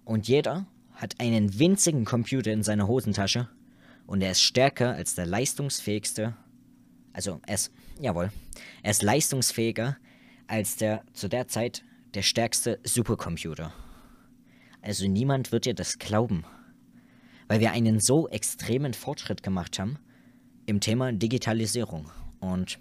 und 0.05 0.27
jeder 0.27 0.65
hat 0.93 1.19
einen 1.19 1.57
winzigen 1.57 2.05
Computer 2.05 2.51
in 2.51 2.63
seiner 2.63 2.87
Hosentasche 2.87 3.47
und 4.09 4.21
er 4.21 4.31
ist 4.31 4.41
stärker 4.41 4.95
als 4.95 5.13
der 5.13 5.27
leistungsfähigste, 5.27 6.35
also 7.13 7.41
er 7.45 7.53
ist, 7.53 7.71
jawohl, 8.01 8.31
er 8.81 8.89
ist 8.89 9.03
leistungsfähiger 9.03 9.97
als 10.47 10.77
der 10.77 11.03
zu 11.13 11.27
der 11.27 11.47
Zeit 11.47 11.83
der 12.15 12.23
stärkste 12.23 12.79
Supercomputer. 12.83 13.71
Also 14.81 15.07
niemand 15.07 15.51
wird 15.51 15.65
dir 15.65 15.75
das 15.75 15.99
glauben, 15.99 16.43
weil 17.47 17.59
wir 17.59 17.71
einen 17.71 17.99
so 17.99 18.27
extremen 18.27 18.95
Fortschritt 18.95 19.43
gemacht 19.43 19.77
haben 19.77 19.99
im 20.65 20.79
Thema 20.79 21.11
Digitalisierung 21.11 22.09
und 22.39 22.79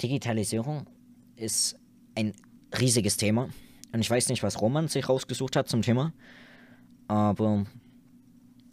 Digitalisierung 0.00 0.86
ist 1.36 1.78
ein 2.14 2.32
riesiges 2.80 3.18
Thema. 3.18 3.50
Und 3.92 4.00
ich 4.00 4.08
weiß 4.08 4.30
nicht, 4.30 4.42
was 4.42 4.62
Roman 4.62 4.88
sich 4.88 5.10
rausgesucht 5.10 5.56
hat 5.56 5.68
zum 5.68 5.82
Thema. 5.82 6.14
Aber 7.06 7.66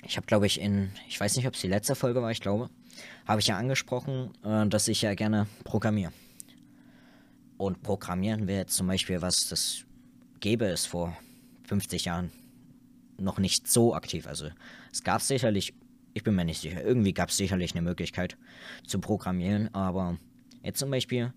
ich 0.04 0.18
habe, 0.18 0.28
glaube 0.28 0.46
ich, 0.46 0.60
in, 0.60 0.92
ich 1.08 1.20
weiß 1.20 1.36
nicht, 1.36 1.48
ob 1.48 1.56
es 1.56 1.62
die 1.62 1.68
letzte 1.68 1.96
Folge 1.96 2.22
war, 2.22 2.32
ich 2.32 2.42
glaube, 2.42 2.70
habe 3.26 3.40
ich 3.40 3.48
ja 3.48 3.58
angesprochen, 3.58 4.32
äh, 4.44 4.68
dass 4.68 4.88
ich 4.88 5.02
ja 5.02 5.14
gerne 5.14 5.48
programmiere. 5.64 6.12
Und 7.58 7.84
programmieren 7.84 8.48
wäre 8.48 8.62
jetzt 8.62 8.76
zum 8.76 8.88
Beispiel 8.88 9.22
was, 9.22 9.48
das 9.50 9.86
gäbe 10.40 10.66
es 10.66 10.86
vor 10.86 11.16
50 11.68 12.06
Jahren 12.06 12.32
noch 13.18 13.38
nicht 13.38 13.68
so 13.68 13.94
aktiv. 13.94 14.26
Also 14.26 14.50
es 14.92 15.04
gab 15.04 15.22
sicherlich, 15.22 15.76
ich 16.14 16.24
bin 16.24 16.36
mir 16.36 16.46
nicht 16.46 16.62
sicher, 16.62 16.84
irgendwie 16.84 17.14
gab 17.14 17.30
es 17.30 17.38
sicherlich 17.38 17.74
eine 17.74 17.84
Möglichkeit 17.84 18.36
zu 18.88 19.00
programmieren, 19.00 19.74
aber 19.76 20.18
Jetzt 20.64 20.80
zum 20.80 20.92
Beispiel 20.92 21.34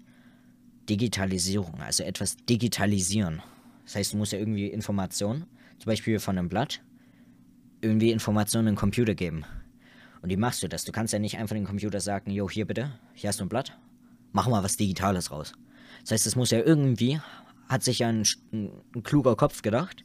Digitalisierung, 0.89 1.81
also 1.81 2.03
etwas 2.03 2.37
digitalisieren. 2.37 3.43
Das 3.85 3.97
heißt, 3.97 4.13
du 4.13 4.19
musst 4.19 4.33
ja 4.33 4.39
irgendwie 4.39 4.67
Informationen, 4.67 5.47
zum 5.79 5.91
Beispiel 5.91 6.19
von 6.19 6.39
einem 6.39 6.49
Blatt, 6.49 6.83
irgendwie 7.85 8.11
Informationen 8.11 8.69
in 8.69 8.75
den 8.75 8.79
Computer 8.79 9.15
geben. 9.15 9.45
Und 10.23 10.31
wie 10.31 10.37
machst 10.37 10.63
du 10.63 10.69
das? 10.69 10.85
Du 10.85 10.93
kannst 10.93 11.13
ja 11.13 11.19
nicht 11.19 11.37
einfach 11.37 11.55
den 11.55 11.67
Computer 11.67 12.01
sagen, 12.01 12.31
jo, 12.31 12.49
hier 12.49 12.67
bitte, 12.67 12.99
hier 13.13 13.29
hast 13.29 13.41
du 13.41 13.45
ein 13.45 13.51
Blatt, 13.51 13.79
mach 14.33 14.49
mal 14.49 14.65
was 14.65 14.77
Digitales 14.77 15.31
raus. 15.31 15.53
Das 16.01 16.13
heißt, 16.13 16.27
es 16.27 16.35
muss 16.35 16.51
ja 16.51 16.61
irgendwie, 16.61 17.21
hat 17.69 17.83
sich 17.83 18.01
ja 18.01 18.09
ein, 18.09 18.25
ein, 18.53 18.71
ein 18.95 19.03
kluger 19.03 19.37
Kopf 19.37 19.63
gedacht, 19.63 20.05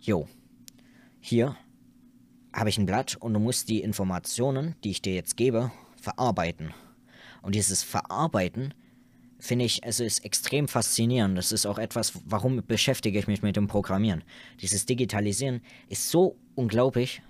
jo, 0.00 0.28
hier 1.18 1.56
habe 2.52 2.68
ich 2.68 2.78
ein 2.78 2.86
Blatt 2.86 3.16
und 3.16 3.32
du 3.32 3.40
musst 3.40 3.68
die 3.70 3.80
Informationen, 3.80 4.76
die 4.84 4.90
ich 4.90 5.02
dir 5.02 5.14
jetzt 5.14 5.36
gebe, 5.36 5.72
verarbeiten. 5.96 6.74
Und 7.40 7.54
dieses 7.54 7.82
Verarbeiten 7.82 8.74
finde 9.44 9.66
ich, 9.66 9.80
es 9.84 10.00
ist 10.00 10.24
extrem 10.24 10.68
faszinierend. 10.68 11.36
Das 11.36 11.52
ist 11.52 11.66
auch 11.66 11.78
etwas, 11.78 12.14
warum 12.24 12.62
beschäftige 12.66 13.18
ich 13.18 13.26
mich 13.26 13.42
mit 13.42 13.56
dem 13.56 13.66
Programmieren. 13.66 14.24
Dieses 14.62 14.86
Digitalisieren 14.86 15.60
ist 15.88 16.10
so 16.10 16.36
unglaublich, 16.54 17.20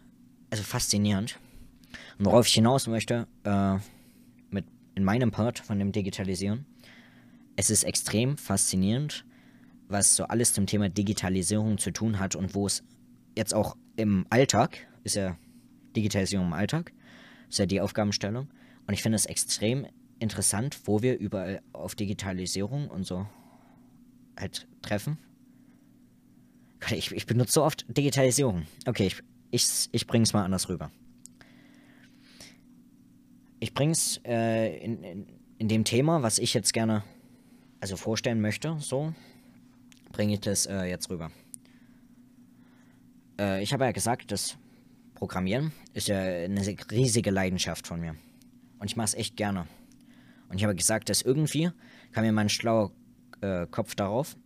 also 0.50 0.62
faszinierend. 0.62 1.40
Und 2.18 2.26
worauf 2.26 2.46
ich 2.46 2.54
hinaus 2.54 2.86
möchte, 2.86 3.26
äh, 3.42 3.78
mit 4.50 4.64
in 4.94 5.02
meinem 5.02 5.32
Part 5.32 5.58
von 5.58 5.78
dem 5.78 5.90
Digitalisieren, 5.90 6.66
es 7.56 7.70
ist 7.70 7.82
extrem 7.82 8.36
faszinierend, 8.36 9.24
was 9.88 10.14
so 10.14 10.24
alles 10.24 10.52
zum 10.52 10.66
Thema 10.66 10.88
Digitalisierung 10.88 11.78
zu 11.78 11.90
tun 11.90 12.20
hat 12.20 12.36
und 12.36 12.54
wo 12.54 12.66
es 12.66 12.84
jetzt 13.36 13.54
auch 13.54 13.76
im 13.96 14.26
Alltag, 14.30 14.78
ist 15.02 15.16
ja 15.16 15.36
Digitalisierung 15.96 16.46
im 16.46 16.52
Alltag, 16.52 16.92
ist 17.48 17.58
ja 17.58 17.66
die 17.66 17.80
Aufgabenstellung. 17.80 18.48
Und 18.86 18.94
ich 18.94 19.02
finde 19.02 19.16
es 19.16 19.26
extrem 19.26 19.86
interessant, 20.18 20.78
wo 20.84 21.02
wir 21.02 21.18
überall 21.18 21.62
auf 21.72 21.94
Digitalisierung 21.94 22.88
und 22.88 23.04
so 23.04 23.26
halt 24.38 24.66
treffen. 24.82 25.18
Ich, 26.90 27.12
ich 27.12 27.26
benutze 27.26 27.52
so 27.52 27.64
oft 27.64 27.84
Digitalisierung. 27.88 28.66
Okay, 28.86 29.06
ich, 29.06 29.22
ich, 29.50 29.88
ich 29.92 30.06
bring's 30.06 30.32
mal 30.32 30.44
anders 30.44 30.68
rüber. 30.68 30.90
Ich 33.60 33.72
bring's 33.72 34.20
äh, 34.26 34.76
in, 34.78 35.02
in, 35.02 35.26
in 35.58 35.68
dem 35.68 35.84
Thema, 35.84 36.22
was 36.22 36.38
ich 36.38 36.52
jetzt 36.52 36.72
gerne 36.72 37.02
also 37.80 37.96
vorstellen 37.96 38.40
möchte, 38.40 38.76
so 38.80 39.14
bringe 40.12 40.34
ich 40.34 40.40
das 40.40 40.66
äh, 40.66 40.84
jetzt 40.84 41.08
rüber. 41.10 41.30
Äh, 43.38 43.62
ich 43.62 43.72
habe 43.72 43.84
ja 43.84 43.92
gesagt, 43.92 44.30
das 44.30 44.56
Programmieren 45.14 45.72
ist 45.92 46.08
ja 46.08 46.18
eine 46.18 46.60
riesige 46.90 47.30
Leidenschaft 47.30 47.86
von 47.86 48.00
mir. 48.00 48.16
Und 48.78 48.90
ich 48.90 48.96
mache 48.96 49.06
es 49.06 49.14
echt 49.14 49.36
gerne. 49.36 49.66
Und 50.48 50.56
ich 50.56 50.64
habe 50.64 50.74
gesagt, 50.74 51.08
dass 51.08 51.22
irgendwie 51.22 51.70
kam 52.12 52.24
mir 52.24 52.32
mein 52.32 52.48
schlauer 52.48 52.92
äh, 53.40 53.66
Kopf 53.66 53.94
darauf, 53.94 54.36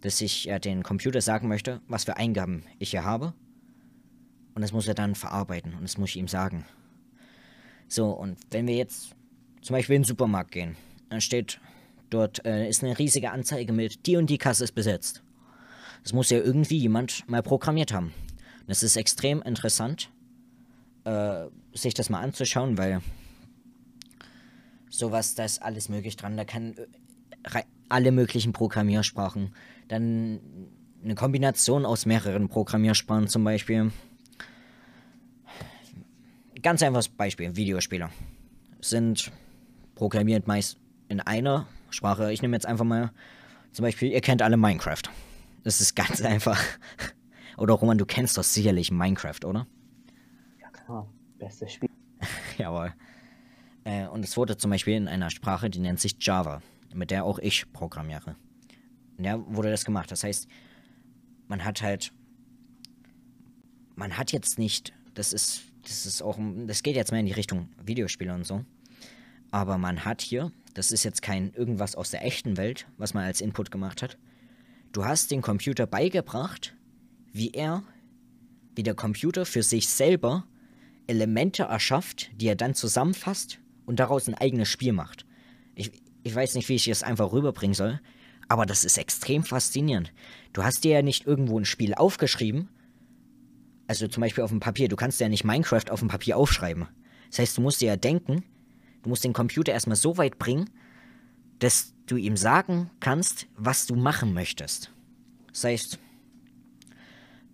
dass 0.00 0.20
ich 0.20 0.48
äh, 0.48 0.58
den 0.58 0.82
Computer 0.82 1.20
sagen 1.20 1.48
möchte, 1.48 1.80
was 1.86 2.04
für 2.04 2.16
Eingaben 2.16 2.64
ich 2.78 2.90
hier 2.90 3.04
habe. 3.04 3.34
Und 4.54 4.62
das 4.62 4.72
muss 4.72 4.88
er 4.88 4.94
dann 4.94 5.14
verarbeiten 5.14 5.74
und 5.74 5.82
das 5.82 5.98
muss 5.98 6.10
ich 6.10 6.16
ihm 6.16 6.28
sagen. 6.28 6.64
So, 7.88 8.10
und 8.10 8.38
wenn 8.50 8.66
wir 8.66 8.76
jetzt 8.76 9.14
zum 9.62 9.74
Beispiel 9.74 9.96
in 9.96 10.02
den 10.02 10.08
Supermarkt 10.08 10.52
gehen, 10.52 10.76
dann 11.08 11.20
steht 11.20 11.60
dort, 12.08 12.44
äh, 12.44 12.68
ist 12.68 12.82
eine 12.82 12.98
riesige 12.98 13.30
Anzeige 13.30 13.72
mit, 13.72 14.06
die 14.06 14.16
und 14.16 14.30
die 14.30 14.38
Kasse 14.38 14.64
ist 14.64 14.72
besetzt. 14.72 15.22
Das 16.02 16.12
muss 16.12 16.30
ja 16.30 16.38
irgendwie 16.38 16.78
jemand 16.78 17.28
mal 17.28 17.42
programmiert 17.42 17.92
haben. 17.92 18.12
Es 18.66 18.82
ist 18.82 18.96
extrem 18.96 19.42
interessant, 19.42 20.10
äh, 21.04 21.46
sich 21.72 21.94
das 21.94 22.08
mal 22.08 22.20
anzuschauen, 22.20 22.78
weil 22.78 23.02
sowas, 24.90 25.34
da 25.34 25.44
ist 25.44 25.62
alles 25.62 25.88
möglich 25.88 26.16
dran. 26.16 26.36
Da 26.36 26.44
kann 26.44 26.74
äh, 27.44 27.62
alle 27.88 28.12
möglichen 28.12 28.52
Programmiersprachen. 28.52 29.54
Dann 29.88 30.40
eine 31.02 31.14
Kombination 31.14 31.86
aus 31.86 32.04
mehreren 32.04 32.48
Programmiersprachen 32.48 33.28
zum 33.28 33.44
Beispiel. 33.44 33.90
Ganz 36.62 36.82
einfaches 36.82 37.08
Beispiel, 37.08 37.56
Videospiele 37.56 38.10
sind 38.82 39.32
programmiert 39.94 40.46
meist 40.46 40.78
in 41.08 41.20
einer 41.20 41.66
Sprache. 41.90 42.32
Ich 42.32 42.42
nehme 42.42 42.56
jetzt 42.56 42.66
einfach 42.66 42.84
mal 42.84 43.12
zum 43.72 43.84
Beispiel, 43.84 44.10
ihr 44.10 44.20
kennt 44.20 44.42
alle 44.42 44.56
Minecraft. 44.56 45.02
Das 45.64 45.80
ist 45.80 45.94
ganz 45.94 46.20
einfach. 46.22 46.62
Oder 47.56 47.74
Roman, 47.74 47.98
du 47.98 48.06
kennst 48.06 48.36
doch 48.38 48.44
sicherlich 48.44 48.90
Minecraft, 48.90 49.44
oder? 49.44 49.66
Ja 50.60 50.70
klar, 50.70 51.12
bestes 51.38 51.72
Spiel. 51.72 51.90
Jawohl. 52.58 52.94
Äh, 53.90 54.06
und 54.06 54.24
es 54.24 54.36
wurde 54.36 54.56
zum 54.56 54.70
Beispiel 54.70 54.94
in 54.94 55.08
einer 55.08 55.30
Sprache, 55.30 55.68
die 55.68 55.80
nennt 55.80 56.00
sich 56.00 56.16
Java, 56.20 56.62
mit 56.94 57.10
der 57.10 57.24
auch 57.24 57.38
ich 57.38 57.72
programmiere. 57.72 58.36
In 59.16 59.24
der 59.24 59.44
wurde 59.54 59.70
das 59.70 59.84
gemacht. 59.84 60.10
Das 60.10 60.22
heißt, 60.22 60.46
man 61.48 61.64
hat 61.64 61.82
halt, 61.82 62.12
man 63.96 64.16
hat 64.16 64.32
jetzt 64.32 64.58
nicht, 64.58 64.92
das 65.14 65.32
ist, 65.32 65.62
das 65.82 66.06
ist 66.06 66.22
auch, 66.22 66.38
das 66.66 66.82
geht 66.82 66.94
jetzt 66.94 67.10
mehr 67.10 67.20
in 67.20 67.26
die 67.26 67.32
Richtung 67.32 67.68
Videospiele 67.84 68.32
und 68.32 68.46
so. 68.46 68.64
Aber 69.50 69.76
man 69.78 70.04
hat 70.04 70.20
hier, 70.22 70.52
das 70.74 70.92
ist 70.92 71.02
jetzt 71.02 71.22
kein 71.22 71.52
irgendwas 71.54 71.96
aus 71.96 72.10
der 72.10 72.24
echten 72.24 72.56
Welt, 72.56 72.86
was 72.96 73.14
man 73.14 73.24
als 73.24 73.40
Input 73.40 73.72
gemacht 73.72 74.02
hat. 74.02 74.16
du 74.92 75.04
hast 75.04 75.30
dem 75.30 75.42
Computer 75.42 75.86
beigebracht, 75.86 76.74
wie 77.32 77.50
er, 77.50 77.82
wie 78.76 78.82
der 78.82 78.94
Computer 78.94 79.44
für 79.44 79.62
sich 79.62 79.88
selber 79.88 80.44
Elemente 81.06 81.64
erschafft, 81.64 82.30
die 82.40 82.46
er 82.46 82.56
dann 82.56 82.74
zusammenfasst 82.74 83.59
und 83.90 83.98
daraus 83.98 84.28
ein 84.28 84.34
eigenes 84.34 84.68
Spiel 84.68 84.92
macht. 84.92 85.26
Ich, 85.74 85.90
ich 86.22 86.32
weiß 86.32 86.54
nicht, 86.54 86.68
wie 86.68 86.76
ich 86.76 86.86
es 86.86 87.02
einfach 87.02 87.32
rüberbringen 87.32 87.74
soll, 87.74 88.00
aber 88.48 88.64
das 88.64 88.84
ist 88.84 88.96
extrem 88.98 89.42
faszinierend. 89.42 90.12
Du 90.52 90.62
hast 90.62 90.84
dir 90.84 90.92
ja 90.92 91.02
nicht 91.02 91.26
irgendwo 91.26 91.58
ein 91.58 91.64
Spiel 91.64 91.94
aufgeschrieben, 91.94 92.68
also 93.88 94.06
zum 94.06 94.20
Beispiel 94.20 94.44
auf 94.44 94.50
dem 94.50 94.60
Papier, 94.60 94.86
du 94.86 94.94
kannst 94.94 95.18
ja 95.18 95.28
nicht 95.28 95.42
Minecraft 95.42 95.90
auf 95.90 95.98
dem 95.98 96.08
Papier 96.08 96.36
aufschreiben. 96.36 96.86
Das 97.30 97.40
heißt, 97.40 97.58
du 97.58 97.62
musst 97.62 97.80
dir 97.80 97.86
ja 97.88 97.96
denken, 97.96 98.44
du 99.02 99.08
musst 99.08 99.24
den 99.24 99.32
Computer 99.32 99.72
erstmal 99.72 99.96
so 99.96 100.16
weit 100.16 100.38
bringen, 100.38 100.70
dass 101.58 101.92
du 102.06 102.16
ihm 102.16 102.36
sagen 102.36 102.90
kannst, 103.00 103.48
was 103.56 103.86
du 103.86 103.96
machen 103.96 104.32
möchtest. 104.32 104.92
Das 105.48 105.64
heißt, 105.64 105.98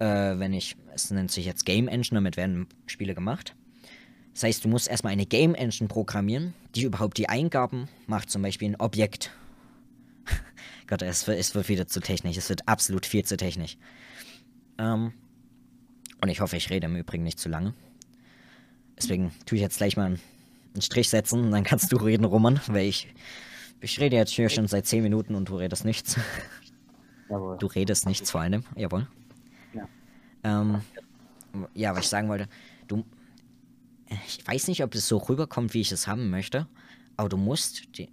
äh, 0.01 0.05
wenn 0.39 0.53
ich, 0.53 0.77
es 0.95 1.11
nennt 1.11 1.31
sich 1.31 1.47
jetzt 1.47 1.65
Game 1.65 1.89
Engine, 1.89 2.19
damit 2.19 2.37
werden 2.37 2.67
Spiele 2.85 3.15
gemacht. 3.15 3.57
Das 4.37 4.43
heißt, 4.43 4.67
du 4.67 4.69
musst 4.69 4.87
erstmal 4.87 5.15
eine 5.15 5.25
Game 5.25 5.55
Engine 5.55 5.89
programmieren, 5.89 6.53
die 6.75 6.83
überhaupt 6.83 7.17
die 7.17 7.27
Eingaben 7.27 7.89
macht, 8.07 8.29
zum 8.29 8.43
Beispiel 8.43 8.69
ein 8.69 8.77
Objekt. 8.79 9.31
Gott, 10.87 11.01
es 11.01 11.27
wird, 11.27 11.39
es 11.39 11.55
wird 11.55 11.71
wieder 11.71 11.87
zu 11.87 12.01
technisch, 12.01 12.37
es 12.37 12.51
wird 12.51 12.69
absolut 12.69 13.07
viel 13.07 13.25
zu 13.25 13.39
technisch. 13.39 13.79
Ähm, 14.77 15.15
und 16.21 16.29
ich 16.29 16.43
hoffe, 16.43 16.59
ich 16.59 16.69
rede 16.69 16.85
im 16.85 16.97
Übrigen 16.97 17.25
nicht 17.25 17.39
zu 17.39 17.49
lange. 17.49 17.73
Deswegen 18.99 19.33
tue 19.47 19.57
ich 19.57 19.63
jetzt 19.63 19.79
gleich 19.79 19.97
mal 19.97 20.05
einen 20.05 20.83
Strich 20.83 21.09
setzen 21.09 21.43
und 21.43 21.51
dann 21.51 21.65
kannst 21.65 21.91
du 21.91 21.97
reden, 21.97 22.27
Roman, 22.27 22.61
weil 22.67 22.85
ich, 22.85 23.09
ich 23.81 23.99
rede 24.01 24.17
jetzt 24.17 24.33
hier 24.33 24.51
schon 24.51 24.69
seit 24.69 24.85
10 24.85 25.03
Minuten 25.03 25.35
und 25.35 25.49
du 25.49 25.57
redest 25.57 25.87
nichts. 25.87 26.21
Jawohl. 27.31 27.57
Du 27.57 27.69
redest 27.69 28.05
nichts 28.05 28.31
vor 28.31 28.43
allem, 28.43 28.65
jawohl. 28.77 29.07
Ähm, 30.45 30.83
ja, 31.73 31.95
was 31.97 32.05
ich 32.05 32.11
sagen 32.11 32.29
wollte, 32.29 32.49
du, 32.87 33.03
ich 34.27 34.47
weiß 34.47 34.69
nicht, 34.69 34.83
ob 34.83 34.95
es 34.95 35.09
so 35.09 35.19
rüberkommt, 35.19 35.75
wie 35.75 35.81
ich 35.81 35.93
es 35.93 36.07
haben 36.07 36.31
möchte, 36.31 36.69
aber 37.17 37.29
du 37.29 37.37
musst, 37.37 37.99
die, 37.99 38.09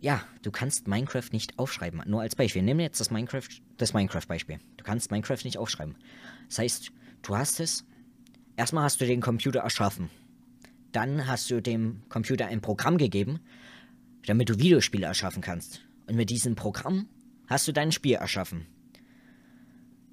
ja, 0.00 0.22
du 0.42 0.50
kannst 0.50 0.86
Minecraft 0.86 1.30
nicht 1.32 1.58
aufschreiben. 1.58 2.02
Nur 2.06 2.20
als 2.20 2.36
Beispiel. 2.36 2.62
Nimm 2.62 2.80
jetzt 2.80 3.00
das 3.00 3.10
Minecraft, 3.10 3.48
das 3.78 3.94
Minecraft-Beispiel. 3.94 4.58
Du 4.76 4.84
kannst 4.84 5.10
Minecraft 5.10 5.42
nicht 5.44 5.58
aufschreiben. 5.58 5.96
Das 6.48 6.58
heißt, 6.58 6.92
du 7.22 7.36
hast 7.36 7.60
es, 7.60 7.86
erstmal 8.56 8.84
hast 8.84 9.00
du 9.00 9.06
den 9.06 9.20
Computer 9.20 9.60
erschaffen. 9.60 10.10
Dann 10.92 11.26
hast 11.26 11.50
du 11.50 11.60
dem 11.60 12.02
Computer 12.08 12.46
ein 12.46 12.60
Programm 12.60 12.98
gegeben, 12.98 13.40
damit 14.26 14.48
du 14.48 14.58
Videospiele 14.58 15.06
erschaffen 15.06 15.42
kannst. 15.42 15.80
Und 16.06 16.16
mit 16.16 16.30
diesem 16.30 16.54
Programm 16.54 17.08
hast 17.46 17.66
du 17.66 17.72
dein 17.72 17.90
Spiel 17.90 18.16
erschaffen. 18.16 18.66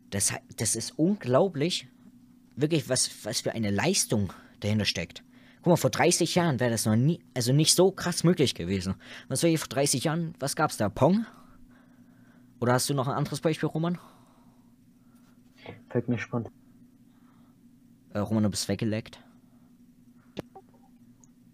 Das, 0.09 0.33
das 0.57 0.75
ist 0.75 0.97
unglaublich, 0.97 1.87
wirklich, 2.55 2.89
was, 2.89 3.25
was 3.25 3.41
für 3.41 3.53
eine 3.53 3.71
Leistung 3.71 4.33
dahinter 4.59 4.85
steckt. 4.85 5.23
Guck 5.57 5.67
mal, 5.67 5.75
vor 5.75 5.89
30 5.89 6.35
Jahren 6.35 6.59
wäre 6.59 6.71
das 6.71 6.85
noch 6.85 6.95
nie, 6.95 7.19
also 7.35 7.53
nicht 7.53 7.75
so 7.75 7.91
krass 7.91 8.23
möglich 8.23 8.55
gewesen. 8.55 8.95
Was 9.27 9.43
wäre 9.43 9.57
vor 9.57 9.67
30 9.67 10.03
Jahren, 10.05 10.33
was 10.39 10.55
gab's 10.55 10.77
da? 10.77 10.89
Pong? 10.89 11.25
Oder 12.59 12.73
hast 12.73 12.89
du 12.89 12.93
noch 12.93 13.07
ein 13.07 13.15
anderes 13.15 13.41
Beispiel, 13.41 13.69
Roman? 13.69 13.99
Fällt 15.89 16.09
mir 16.09 16.17
spontan. 16.17 16.51
Äh, 18.13 18.19
Roman, 18.19 18.43
du 18.43 18.49
bist 18.49 18.67
weggeleckt. 18.67 19.23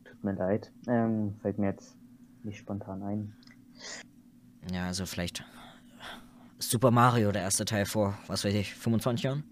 Tut 0.06 0.24
mir 0.24 0.34
leid. 0.34 0.72
Ähm, 0.88 1.36
fällt 1.42 1.60
mir 1.60 1.68
jetzt 1.68 1.96
nicht 2.44 2.58
spontan 2.58 3.04
ein. 3.04 3.36
Ja, 4.72 4.88
also 4.88 5.06
vielleicht 5.06 5.44
Super 6.60 6.92
Mario, 6.92 7.32
der 7.32 7.44
erste 7.44 7.66
Teil 7.66 7.86
vor, 7.86 8.18
was 8.28 8.44
weiß 8.44 8.54
ich, 8.54 8.74
25 8.74 9.24
Jahren? 9.24 9.44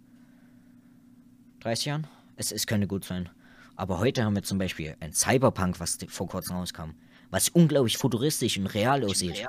30 1.65 1.85
Jahren? 1.85 2.07
Es, 2.35 2.51
es 2.51 2.67
könnte 2.67 2.85
gut 2.85 3.05
sein. 3.05 3.27
Aber 3.75 3.97
heute 3.97 4.23
haben 4.23 4.35
wir 4.35 4.43
zum 4.43 4.59
Beispiel 4.59 4.95
ein 4.99 5.13
Cyberpunk, 5.13 5.79
was 5.79 5.97
vor 6.09 6.27
kurzem 6.27 6.57
rauskam. 6.57 6.91
Was 7.31 7.49
unglaublich 7.49 7.97
futuristisch 7.97 8.59
und 8.59 8.67
real 8.67 9.03
aussieht. 9.03 9.47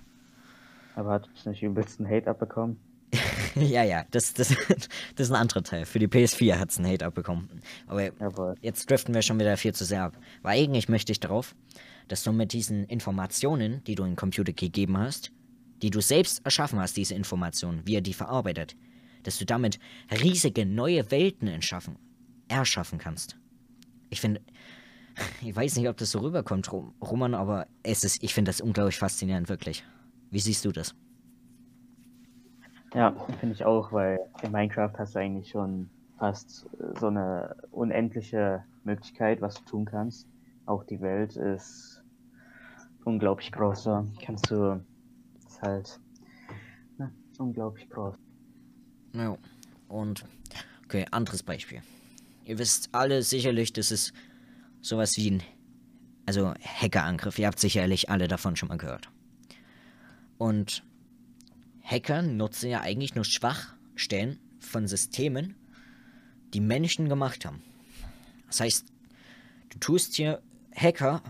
Aber 0.94 1.11
hat 1.12 1.29
es 1.37 1.44
nicht 1.44 1.62
übelsten 1.62 2.09
Hate 2.09 2.31
abbekommen? 2.31 2.79
ja, 3.55 3.85
ja, 3.85 4.07
das, 4.11 4.33
das, 4.33 4.48
das 5.14 5.26
ist 5.26 5.31
ein 5.31 5.37
anderer 5.37 5.62
Teil. 5.62 5.85
Für 5.85 5.98
die 5.98 6.09
PS4 6.09 6.59
hat 6.59 6.70
es 6.70 6.79
einen 6.79 6.90
Hate 6.90 7.05
abbekommen. 7.05 7.50
Aber 7.87 8.05
Jawohl. 8.05 8.55
jetzt 8.62 8.88
driften 8.88 9.14
wir 9.14 9.20
schon 9.20 9.38
wieder 9.38 9.55
viel 9.59 9.74
zu 9.74 9.85
sehr 9.85 10.05
ab. 10.05 10.16
Weil 10.40 10.59
eigentlich 10.59 10.88
möchte 10.88 11.12
ich 11.12 11.20
darauf, 11.20 11.55
dass 12.09 12.22
du 12.22 12.33
mit 12.33 12.55
diesen 12.55 12.85
Informationen, 12.85 13.85
die 13.85 13.94
du 13.94 14.05
in 14.05 14.12
den 14.12 14.16
Computer 14.16 14.55
gegeben 14.55 14.96
hast, 14.96 15.33
die 15.83 15.90
du 15.90 16.00
selbst 16.00 16.42
erschaffen 16.46 16.81
hast, 16.81 16.96
diese 16.96 17.14
Informationen, 17.14 17.83
wie 17.85 17.96
er 17.96 18.00
die 18.00 18.14
verarbeitet, 18.14 18.74
dass 19.22 19.38
du 19.38 19.44
damit 19.44 19.79
riesige 20.22 20.64
neue 20.64 21.11
Welten 21.11 21.48
erschaffen, 21.48 21.98
erschaffen 22.48 22.98
kannst. 22.98 23.37
Ich 24.11 24.20
finde, 24.20 24.40
ich 25.42 25.54
weiß 25.54 25.76
nicht, 25.76 25.88
ob 25.88 25.96
das 25.96 26.11
so 26.11 26.20
rüberkommt, 26.20 26.70
Roman, 26.72 27.35
aber 27.35 27.66
es 27.82 28.04
ist, 28.04 28.22
ich 28.22 28.35
finde 28.35 28.50
das 28.50 28.61
unglaublich 28.61 28.98
faszinierend, 28.98 29.48
wirklich. 29.48 29.85
Wie 30.30 30.40
siehst 30.40 30.64
du 30.64 30.72
das? 30.72 30.94
Ja, 32.94 33.14
finde 33.40 33.54
ich 33.54 33.64
auch, 33.64 33.92
weil 33.92 34.18
in 34.42 34.52
Minecraft 34.52 34.92
hast 34.98 35.14
du 35.14 35.18
eigentlich 35.18 35.50
schon 35.50 35.90
fast 36.18 36.68
so 36.98 37.09
eine 37.09 37.56
unendliche 37.70 38.64
Möglichkeit, 38.85 39.40
was 39.40 39.56
du 39.56 39.64
tun 39.64 39.85
kannst. 39.85 40.26
Auch 40.64 40.85
die 40.85 41.00
Welt 41.00 41.37
ist 41.37 42.02
unglaublich 43.04 43.52
groß. 43.52 43.85
So 43.85 44.06
kannst 44.24 44.50
du 44.50 44.85
ist 45.46 45.62
halt 45.62 46.00
ne, 46.98 47.12
unglaublich 47.38 47.88
groß. 47.88 48.14
Ja, 49.14 49.37
und 49.88 50.24
okay, 50.85 51.06
anderes 51.11 51.42
Beispiel. 51.42 51.82
Ihr 52.46 52.59
wisst 52.59 52.90
alle 52.92 53.22
sicherlich, 53.22 53.72
das 53.72 53.90
ist 53.90 54.12
sowas 54.80 55.16
wie 55.16 55.32
ein 55.32 55.42
also 56.26 56.54
Hackerangriff. 56.61 57.38
Ihr 57.38 57.46
habt 57.46 57.61
sicherlich 57.61 58.09
alle 58.09 58.28
davon 58.28 58.56
schon 58.56 58.68
mal 58.68 58.78
gehört. 58.78 59.09
Und 60.38 60.85
Hacker 61.82 62.22
nutzen 62.22 62.70
ja 62.70 62.80
eigentlich 62.80 63.14
nur 63.14 63.24
Schwachstellen 63.24 64.38
von 64.59 64.87
Systemen, 64.87 65.54
die 66.54 66.61
Menschen 66.61 67.09
gemacht 67.09 67.44
haben. 67.44 67.62
Das 68.48 68.61
heißt, 68.61 68.87
du 69.70 69.78
tust 69.78 70.14
hier 70.14 70.42
Hacker 70.74 71.22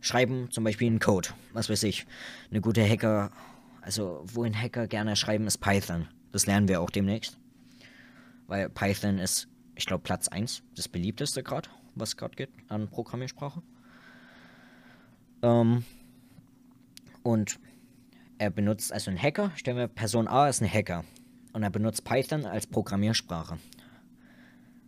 schreiben 0.00 0.50
zum 0.50 0.64
Beispiel 0.64 0.88
einen 0.88 1.00
Code. 1.00 1.30
Was 1.52 1.68
weiß 1.68 1.82
ich. 1.84 2.06
Eine 2.50 2.60
gute 2.60 2.86
Hacker, 2.86 3.30
also 3.82 4.22
wo 4.26 4.44
ein 4.44 4.58
Hacker 4.58 4.86
gerne 4.86 5.16
schreiben, 5.16 5.46
ist 5.46 5.58
Python. 5.58 6.08
Das 6.32 6.46
lernen 6.46 6.68
wir 6.68 6.80
auch 6.80 6.90
demnächst. 6.90 7.38
Weil 8.46 8.68
Python 8.70 9.18
ist, 9.18 9.47
ich 9.78 9.86
glaube, 9.86 10.02
Platz 10.02 10.26
1, 10.26 10.62
das 10.74 10.88
beliebteste 10.88 11.44
gerade, 11.44 11.68
was 11.94 12.16
gerade 12.16 12.34
geht 12.34 12.50
an 12.68 12.88
Programmiersprache. 12.88 13.62
Ähm, 15.42 15.84
und 17.22 17.60
er 18.38 18.50
benutzt 18.50 18.92
also 18.92 19.10
einen 19.10 19.22
Hacker. 19.22 19.52
Stellen 19.54 19.76
wir, 19.76 19.86
Person 19.86 20.26
A 20.26 20.48
ist 20.48 20.60
ein 20.60 20.70
Hacker. 20.70 21.04
Und 21.52 21.62
er 21.62 21.70
benutzt 21.70 22.04
Python 22.04 22.44
als 22.44 22.66
Programmiersprache. 22.66 23.58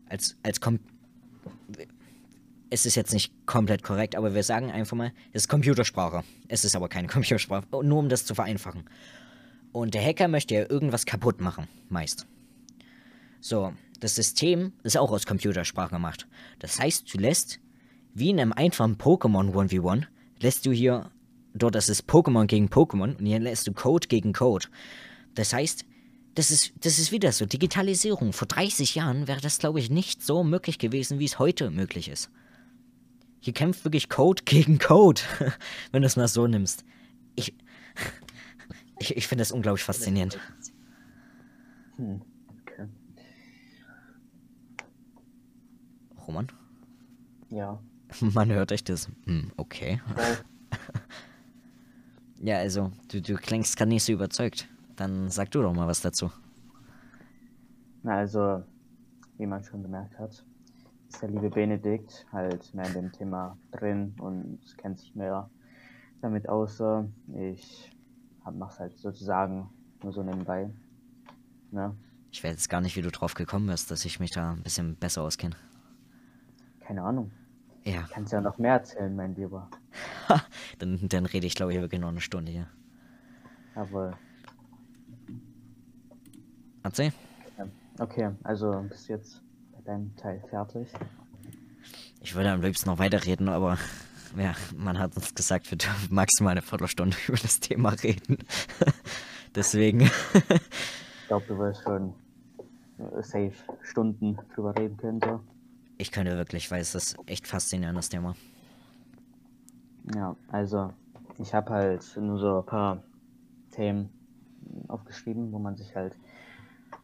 Als, 0.09 0.37
als 0.43 0.61
Kom 0.61 0.81
es 2.73 2.87
ist 2.87 2.95
jetzt 2.95 3.13
nicht 3.13 3.33
komplett 3.47 3.83
korrekt, 3.83 4.15
aber 4.15 4.35
wir 4.35 4.45
sagen 4.45 4.71
einfach 4.71 4.97
mal, 4.97 5.13
es 5.33 5.43
ist 5.43 5.49
Computersprache. 5.49 6.25
Es 6.49 6.65
ist 6.65 6.75
aber 6.75 6.89
keine 6.89 7.07
Computersprache, 7.09 7.67
nur 7.71 7.99
um 7.99 8.09
das 8.09 8.25
zu 8.25 8.35
vereinfachen. 8.35 8.85
Und 9.73 9.95
der 9.95 10.05
Hacker 10.05 10.27
möchte 10.27 10.55
ja 10.55 10.69
irgendwas 10.69 11.07
kaputt 11.07 11.41
machen, 11.41 11.69
meist. 11.89 12.27
So, 13.41 13.73
das 14.01 14.15
System 14.15 14.73
ist 14.83 14.97
auch 14.97 15.13
aus 15.13 15.27
Computersprache 15.27 15.91
gemacht. 15.91 16.27
Das 16.59 16.81
heißt, 16.81 17.13
du 17.13 17.19
lässt, 17.19 17.61
wie 18.15 18.31
in 18.31 18.41
einem 18.41 18.53
einfachen 18.53 18.97
Pokémon 18.97 19.53
1v1, 19.53 20.07
lässt 20.41 20.67
du 20.67 20.73
hier, 20.73 21.11
dort 21.55 21.77
ist 21.77 22.09
Pokémon 22.09 22.47
gegen 22.47 22.69
Pokémon, 22.69 23.17
und 23.17 23.27
hier 23.27 23.39
lässt 23.39 23.67
du 23.67 23.73
Code 23.73 24.09
gegen 24.09 24.33
Code. 24.33 24.67
Das 25.35 25.53
heißt, 25.53 25.85
das 26.35 26.51
ist, 26.51 26.73
das 26.81 26.99
ist 26.99 27.13
wieder 27.13 27.33
so, 27.33 27.45
Digitalisierung. 27.45 28.33
Vor 28.33 28.49
30 28.49 28.95
Jahren 28.95 29.29
wäre 29.29 29.41
das, 29.41 29.59
glaube 29.59 29.81
ich, 29.81 29.91
nicht 29.91 30.23
so 30.23 30.45
möglich 30.45 30.79
gewesen, 30.79 31.19
wie 31.19 31.25
es 31.25 31.39
heute 31.39 31.71
möglich 31.71 32.09
ist. 32.09 32.31
Hier 33.41 33.53
kämpft 33.53 33.85
wirklich 33.85 34.09
Code 34.09 34.43
gegen 34.47 34.79
Code, 34.79 35.21
wenn 35.93 36.03
du 36.03 36.07
es 36.07 36.17
mal 36.17 36.29
so 36.29 36.47
nimmst. 36.47 36.85
Ich, 37.35 37.55
ich, 38.99 39.17
ich 39.17 39.29
finde 39.29 39.43
das 39.43 39.53
unglaublich 39.53 39.85
faszinierend. 39.85 40.39
Hm, 41.97 42.23
Roman? 46.31 46.47
Ja. 47.49 47.81
Man 48.21 48.51
hört 48.51 48.71
euch 48.71 48.85
das. 48.85 49.09
Hm, 49.25 49.51
okay. 49.57 50.01
ja, 52.39 52.57
also, 52.59 52.93
du, 53.09 53.21
du 53.21 53.35
klingst 53.35 53.77
gerade 53.77 53.89
nicht 53.89 54.05
so 54.05 54.13
überzeugt. 54.13 54.69
Dann 54.95 55.29
sag 55.29 55.51
du 55.51 55.61
doch 55.63 55.75
mal 55.75 55.89
was 55.89 56.01
dazu. 56.01 56.31
Na, 58.05 58.19
also, 58.19 58.63
wie 59.39 59.47
man 59.47 59.65
schon 59.65 59.83
gemerkt 59.83 60.17
hat, 60.19 60.45
ist 61.09 61.21
der 61.21 61.31
liebe 61.31 61.51
Benedikt 61.51 62.27
halt 62.33 62.73
mehr 62.75 62.87
in 62.87 62.93
dem 62.93 63.13
Thema 63.13 63.59
drin 63.73 64.15
und 64.21 64.61
kennt 64.79 65.01
sich 65.01 65.15
mehr 65.17 65.51
damit 66.21 66.49
aus. 66.49 66.81
Ich 67.35 67.91
mach's 68.53 68.79
halt 68.79 68.97
sozusagen 68.97 69.69
nur 70.03 70.13
so 70.13 70.23
nebenbei. 70.23 70.71
Ne? 71.73 71.97
Ich 72.31 72.45
weiß 72.45 72.53
jetzt 72.53 72.69
gar 72.69 72.81
nicht, 72.81 72.97
wie 72.97 73.03
du 73.03 73.11
drauf 73.11 73.35
gekommen 73.35 73.67
bist, 73.67 73.91
dass 73.91 74.05
ich 74.05 74.21
mich 74.21 74.31
da 74.31 74.53
ein 74.53 74.63
bisschen 74.63 74.95
besser 74.97 75.23
auskenne. 75.23 75.57
Keine 76.91 77.05
Ahnung. 77.05 77.31
Ja. 77.85 78.05
Kannst 78.13 78.33
ja 78.33 78.41
noch 78.41 78.59
mehr 78.59 78.73
erzählen, 78.73 79.15
mein 79.15 79.37
Lieber. 79.37 79.71
dann, 80.81 80.99
dann 81.09 81.25
rede 81.25 81.47
ich, 81.47 81.55
glaube 81.55 81.73
ich, 81.73 81.81
wirklich 81.81 82.01
noch 82.01 82.09
eine 82.09 82.21
Stunde 82.21 82.51
hier. 82.51 82.67
Jawohl. 83.77 84.13
Erzähl. 86.83 87.13
Okay, 88.01 88.31
also 88.43 88.85
bist 88.89 89.09
jetzt 89.09 89.41
bei 89.73 89.83
deinem 89.83 90.17
Teil 90.17 90.43
fertig. 90.51 90.89
Ich 92.23 92.35
würde 92.35 92.51
am 92.51 92.61
liebsten 92.61 92.91
noch 92.91 92.99
weiterreden, 92.99 93.49
aber 93.49 93.79
ja, 94.37 94.57
man 94.77 94.99
hat 94.99 95.15
uns 95.15 95.33
gesagt, 95.33 95.71
wir 95.71 95.79
dürfen 95.79 96.13
maximal 96.13 96.51
eine 96.51 96.63
Viertelstunde 96.63 97.17
über 97.29 97.39
das 97.39 97.61
Thema 97.61 97.91
reden. 97.91 98.39
Deswegen. 99.55 100.01
ich 100.01 101.29
glaube, 101.29 101.47
du 101.47 101.57
wirst 101.57 101.85
schon 101.85 102.15
safe 103.21 103.53
Stunden 103.83 104.39
drüber 104.53 104.75
reden 104.77 104.97
können. 104.97 105.21
So. 105.25 105.41
Ich 106.01 106.13
könnte 106.13 106.35
wirklich, 106.39 106.71
weil 106.71 106.81
es 106.81 106.95
ist 106.95 107.15
echt 107.27 107.47
faszinierend, 107.47 107.99
das 107.99 108.09
Thema. 108.09 108.35
Ja, 110.15 110.35
also 110.51 110.95
ich 111.37 111.53
habe 111.53 111.75
halt 111.75 112.17
nur 112.17 112.39
so 112.39 112.61
ein 112.61 112.65
paar 112.65 113.03
Themen 113.71 114.09
aufgeschrieben, 114.89 115.53
wo 115.53 115.59
man 115.59 115.77
sich 115.77 115.95
halt, 115.95 116.17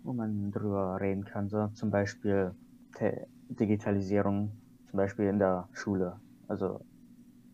wo 0.03 0.15
man 0.15 0.51
drüber 0.51 0.99
reden 0.99 1.27
kann. 1.27 1.51
So 1.51 1.69
zum 1.75 1.91
Beispiel 1.91 2.55
Te 2.95 3.27
Digitalisierung, 3.51 4.51
zum 4.91 4.97
Beispiel 4.97 5.27
in 5.27 5.39
der 5.39 5.69
Schule. 5.75 6.19
Also 6.49 6.81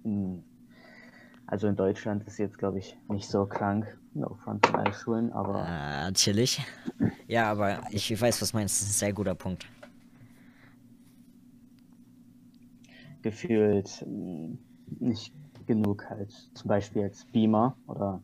in, 0.04 0.44
also 1.46 1.66
in 1.66 1.74
Deutschland 1.74 2.24
ist 2.24 2.38
jetzt, 2.38 2.56
glaube 2.56 2.78
ich, 2.78 2.96
nicht 3.08 3.28
so 3.28 3.46
krank, 3.46 3.98
no 4.14 4.36
front 4.44 4.64
von 4.64 4.76
allen 4.76 4.94
Schulen, 4.94 5.32
aber. 5.32 5.66
Äh, 5.66 6.04
natürlich. 6.04 6.64
Ja, 7.26 7.50
aber 7.50 7.80
ich 7.90 8.08
weiß, 8.20 8.40
was 8.40 8.52
meinst. 8.52 8.80
Das 8.80 8.88
ist 8.88 8.94
ein 8.94 8.98
sehr 9.06 9.12
guter 9.12 9.34
Punkt. 9.34 9.66
Gefühlt 13.22 13.88
hm, 13.88 14.58
nicht 14.86 15.32
genug 15.66 16.08
halt. 16.10 16.32
Zum 16.54 16.68
Beispiel 16.68 17.02
als 17.04 17.24
Beamer 17.32 17.76
oder 17.86 18.20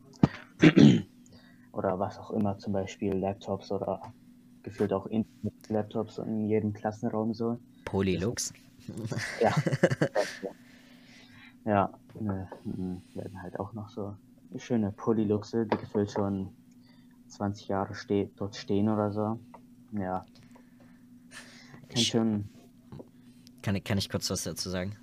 oder 1.71 1.99
was 1.99 2.17
auch 2.19 2.31
immer, 2.31 2.57
zum 2.57 2.73
Beispiel 2.73 3.13
Laptops 3.13 3.71
oder 3.71 4.01
gefühlt 4.63 4.93
auch 4.93 5.05
Internet-Laptops 5.05 6.17
in 6.19 6.47
jedem 6.47 6.73
Klassenraum 6.73 7.33
so. 7.33 7.59
Polylux. 7.85 8.53
Ja. 9.39 9.53
ja, 11.63 11.93
ne, 12.19 12.49
werden 13.13 13.41
halt 13.41 13.59
auch 13.59 13.73
noch 13.73 13.89
so 13.89 14.15
schöne 14.57 14.91
Polyluxe, 14.91 15.67
die 15.67 15.77
gefühlt 15.77 16.11
schon 16.11 16.51
20 17.27 17.67
Jahre 17.67 17.93
ste 17.93 18.31
dort 18.35 18.55
stehen 18.55 18.89
oder 18.89 19.11
so. 19.11 19.39
Ja. 19.91 20.25
Kann 21.89 22.01
schon. 22.01 22.49
Kann 23.61 23.75
ich, 23.75 23.83
kann 23.83 23.97
ich 23.97 24.09
kurz 24.09 24.29
was 24.29 24.43
dazu 24.43 24.69
sagen? 24.69 24.95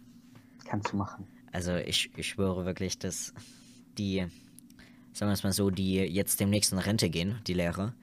Kannst 0.64 0.92
du 0.92 0.96
machen. 0.96 1.26
Also 1.52 1.74
ich, 1.76 2.10
ich 2.16 2.28
schwöre 2.28 2.64
wirklich, 2.64 2.98
dass 2.98 3.32
die, 3.98 4.26
sagen 5.12 5.30
wir 5.30 5.34
es 5.34 5.42
mal 5.42 5.52
so, 5.52 5.70
die 5.70 5.94
jetzt 5.94 6.40
demnächst 6.40 6.72
in 6.72 6.78
Rente 6.78 7.08
gehen, 7.10 7.38
die 7.46 7.54
Lehrer, 7.54 7.94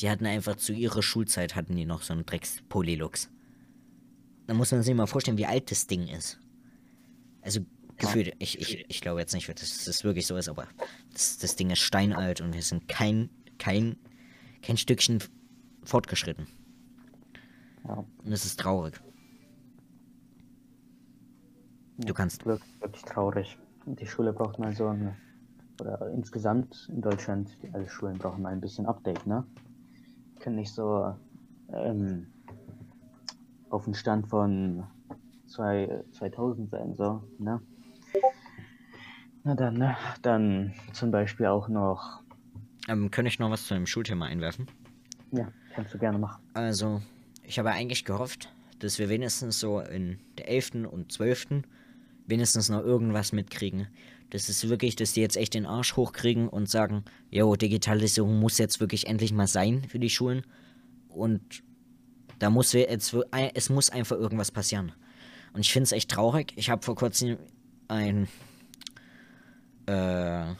die 0.00 0.10
hatten 0.10 0.26
einfach 0.26 0.56
zu 0.56 0.72
ihrer 0.72 1.02
Schulzeit 1.02 1.54
hatten 1.54 1.76
die 1.76 1.84
noch 1.84 2.02
so 2.02 2.12
einen 2.12 2.24
Drecks 2.24 2.62
Polylux. 2.68 3.30
Da 4.46 4.54
muss 4.54 4.72
man 4.72 4.82
sich 4.82 4.94
mal 4.94 5.06
vorstellen, 5.06 5.38
wie 5.38 5.46
alt 5.46 5.70
das 5.70 5.86
Ding 5.86 6.08
ist. 6.08 6.38
Also 7.42 7.60
gefühlt, 7.96 8.34
ich, 8.38 8.58
ich, 8.60 8.84
ich 8.88 9.00
glaube 9.00 9.20
jetzt 9.20 9.34
nicht, 9.34 9.48
dass 9.48 9.84
das 9.84 10.04
wirklich 10.04 10.26
so 10.26 10.36
ist, 10.36 10.48
aber 10.48 10.66
das, 11.12 11.38
das 11.38 11.56
Ding 11.56 11.70
ist 11.70 11.80
steinalt 11.80 12.40
und 12.40 12.54
wir 12.54 12.62
sind 12.62 12.88
kein, 12.88 13.30
kein, 13.58 13.96
kein 14.62 14.76
Stückchen 14.76 15.22
fortgeschritten. 15.84 16.46
Ja. 17.86 18.04
Und 18.24 18.32
es 18.32 18.44
ist 18.44 18.58
traurig. 18.58 19.00
Du 22.06 22.14
kannst. 22.14 22.44
Wirklich, 22.46 22.80
wirklich 22.80 23.04
traurig. 23.04 23.58
Die 23.86 24.06
Schule 24.06 24.32
braucht 24.32 24.58
mal 24.58 24.74
so 24.74 24.88
eine, 24.88 25.16
oder 25.80 26.10
insgesamt 26.12 26.88
in 26.90 27.00
Deutschland, 27.00 27.56
alle 27.72 27.88
Schulen 27.88 28.18
brauchen 28.18 28.42
mal 28.42 28.52
ein 28.52 28.60
bisschen 28.60 28.86
Update, 28.86 29.26
ne? 29.26 29.44
Können 30.38 30.56
nicht 30.56 30.72
so 30.72 31.14
ähm, 31.72 32.26
auf 33.68 33.84
dem 33.84 33.94
Stand 33.94 34.28
von 34.28 34.84
zwei, 35.46 36.02
2000 36.12 36.70
sein, 36.70 36.94
so, 36.94 37.22
ne? 37.38 37.60
Na 39.44 39.54
dann, 39.54 39.74
ne? 39.74 39.96
Dann 40.22 40.74
zum 40.92 41.10
Beispiel 41.10 41.46
auch 41.46 41.68
noch. 41.68 42.22
Ähm, 42.88 43.10
kann 43.10 43.26
ich 43.26 43.38
noch 43.38 43.50
was 43.50 43.66
zu 43.66 43.74
dem 43.74 43.86
Schulthema 43.86 44.26
einwerfen? 44.26 44.66
Ja, 45.32 45.48
kannst 45.74 45.94
du 45.94 45.98
gerne 45.98 46.18
machen. 46.18 46.42
Also, 46.54 47.02
ich 47.42 47.58
habe 47.58 47.70
eigentlich 47.70 48.04
gehofft, 48.04 48.52
dass 48.78 48.98
wir 48.98 49.08
wenigstens 49.08 49.60
so 49.60 49.80
in 49.80 50.18
der 50.38 50.48
11. 50.48 50.86
und 50.90 51.12
12. 51.12 51.62
wenigstens 52.30 52.68
noch 52.68 52.82
irgendwas 52.82 53.32
mitkriegen. 53.32 53.88
Das 54.30 54.48
ist 54.48 54.68
wirklich, 54.68 54.96
dass 54.96 55.12
die 55.12 55.20
jetzt 55.20 55.36
echt 55.36 55.54
den 55.54 55.66
Arsch 55.66 55.96
hochkriegen 55.96 56.48
und 56.48 56.70
sagen, 56.70 57.04
jo, 57.30 57.56
Digitalisierung 57.56 58.38
muss 58.38 58.58
jetzt 58.58 58.80
wirklich 58.80 59.08
endlich 59.08 59.32
mal 59.32 59.48
sein 59.48 59.84
für 59.88 59.98
die 59.98 60.10
Schulen. 60.10 60.46
Und 61.08 61.62
da 62.38 62.48
muss 62.48 62.72
jetzt, 62.72 63.14
es 63.54 63.70
muss 63.70 63.90
einfach 63.90 64.16
irgendwas 64.16 64.50
passieren. 64.50 64.92
Und 65.52 65.60
ich 65.60 65.72
finde 65.72 65.84
es 65.84 65.92
echt 65.92 66.10
traurig. 66.10 66.52
Ich 66.56 66.70
habe 66.70 66.82
vor 66.82 66.94
kurzem 66.94 67.38
ein 67.88 68.28
äh, 69.86 70.54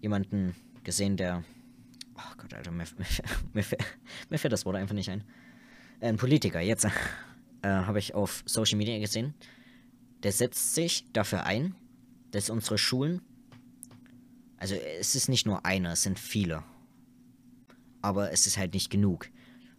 jemanden 0.00 0.54
gesehen, 0.84 1.16
der. 1.16 1.42
Oh 2.16 2.34
Gott, 2.36 2.52
Alter, 2.52 2.70
mir, 2.70 2.84
mir, 2.98 3.06
mir, 3.54 3.64
mir 4.28 4.38
fällt 4.38 4.52
das 4.52 4.66
Wort 4.66 4.76
einfach 4.76 4.94
nicht 4.94 5.10
ein. 5.10 5.24
Ein 6.00 6.16
Politiker, 6.16 6.60
jetzt 6.60 6.84
äh, 6.84 6.90
habe 7.62 7.98
ich 7.98 8.14
auf 8.14 8.42
Social 8.46 8.76
Media 8.76 8.98
gesehen. 8.98 9.34
Der 10.22 10.32
setzt 10.32 10.74
sich 10.74 11.04
dafür 11.12 11.44
ein, 11.44 11.74
dass 12.30 12.50
unsere 12.50 12.78
Schulen. 12.78 13.22
Also, 14.56 14.74
es 14.74 15.14
ist 15.14 15.28
nicht 15.28 15.46
nur 15.46 15.64
einer, 15.64 15.92
es 15.92 16.02
sind 16.02 16.18
viele. 16.18 16.64
Aber 18.02 18.32
es 18.32 18.46
ist 18.46 18.58
halt 18.58 18.74
nicht 18.74 18.90
genug. 18.90 19.28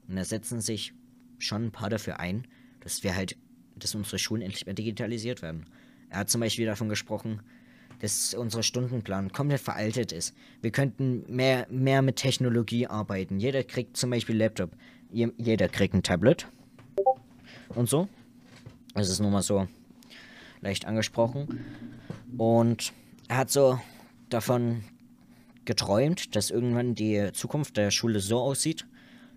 Und 0.07 0.15
da 0.15 0.23
setzen 0.23 0.61
sich 0.61 0.93
schon 1.37 1.65
ein 1.65 1.71
paar 1.71 1.89
dafür 1.89 2.19
ein, 2.19 2.47
dass 2.81 3.03
wir 3.03 3.15
halt, 3.15 3.37
dass 3.75 3.95
unsere 3.95 4.19
Schulen 4.19 4.41
endlich 4.41 4.65
mehr 4.65 4.75
digitalisiert 4.75 5.41
werden. 5.41 5.65
Er 6.09 6.19
hat 6.19 6.29
zum 6.29 6.41
Beispiel 6.41 6.65
davon 6.65 6.89
gesprochen, 6.89 7.41
dass 7.99 8.33
unser 8.33 8.63
Stundenplan 8.63 9.31
komplett 9.31 9.61
veraltet 9.61 10.11
ist. 10.11 10.33
Wir 10.61 10.71
könnten 10.71 11.23
mehr, 11.27 11.67
mehr 11.69 12.01
mit 12.01 12.15
Technologie 12.15 12.87
arbeiten. 12.87 13.39
Jeder 13.39 13.63
kriegt 13.63 13.97
zum 13.97 14.09
Beispiel 14.09 14.37
Laptop. 14.37 14.71
jeder 15.11 15.67
kriegt 15.67 15.93
ein 15.93 16.03
Tablet. 16.03 16.47
Und 17.69 17.89
so. 17.89 18.07
Das 18.93 19.09
ist 19.09 19.19
nur 19.19 19.29
mal 19.29 19.43
so 19.43 19.67
leicht 20.61 20.85
angesprochen. 20.85 21.65
Und 22.37 22.93
er 23.27 23.37
hat 23.37 23.51
so 23.51 23.79
davon 24.29 24.83
geträumt, 25.65 26.35
dass 26.35 26.51
irgendwann 26.51 26.95
die 26.95 27.29
Zukunft 27.33 27.77
der 27.77 27.91
Schule 27.91 28.19
so 28.19 28.39
aussieht, 28.39 28.87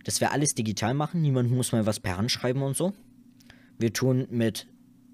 dass 0.04 0.20
wir 0.20 0.32
alles 0.32 0.54
digital 0.54 0.94
machen. 0.94 1.22
Niemand 1.22 1.50
muss 1.50 1.72
mal 1.72 1.86
was 1.86 2.00
per 2.00 2.16
Hand 2.16 2.30
schreiben 2.30 2.62
und 2.62 2.76
so. 2.76 2.92
Wir 3.78 3.92
tun 3.92 4.26
mit 4.30 4.66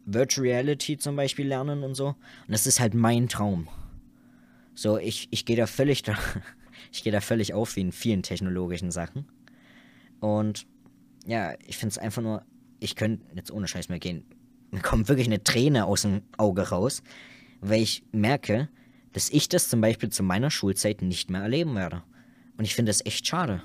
Virtual 0.07 0.47
Reality 0.47 0.97
zum 0.97 1.17
Beispiel 1.17 1.47
lernen 1.47 1.83
und 1.83 1.95
so. 1.95 2.09
Und 2.09 2.17
das 2.49 2.67
ist 2.67 2.81
halt 2.81 2.95
mein 2.95 3.29
Traum. 3.29 3.69
So, 4.75 4.97
ich, 4.97 5.29
ich 5.31 5.45
gehe 5.45 5.57
da 5.57 5.67
völlig 5.67 6.03
da, 6.03 6.17
ich 6.93 7.03
gehe 7.03 7.13
da 7.13 7.21
völlig 7.21 7.53
auf 7.53 7.77
wie 7.77 7.81
in 7.81 7.93
vielen 7.93 8.23
technologischen 8.23 8.91
Sachen. 8.91 9.27
Und 10.21 10.67
ja, 11.27 11.55
ich 11.67 11.77
finde 11.77 11.93
es 11.93 11.99
einfach 11.99 12.23
nur, 12.23 12.45
ich 12.81 12.97
könnte 12.97 13.25
jetzt 13.35 13.51
ohne 13.51 13.69
Scheiß 13.69 13.89
mehr 13.89 13.99
gehen. 13.99 14.25
Mir 14.71 14.81
kommt 14.81 15.09
wirklich 15.09 15.27
eine 15.27 15.43
Träne 15.43 15.87
aus 15.87 16.03
dem 16.03 16.23
Auge 16.37 16.69
raus, 16.69 17.03
weil 17.61 17.83
ich 17.83 18.05
merke, 18.13 18.69
dass 19.13 19.31
ich 19.31 19.49
das 19.49 19.69
zum 19.69 19.81
Beispiel 19.81 20.11
zu 20.11 20.23
meiner 20.23 20.51
Schulzeit 20.51 21.03
nicht 21.03 21.31
mehr 21.31 21.43
erleben 21.43 21.75
werde. 21.75 22.03
Und 22.57 22.65
ich 22.65 22.75
finde 22.75 22.91
das 22.91 23.05
echt 23.05 23.27
schade. 23.27 23.63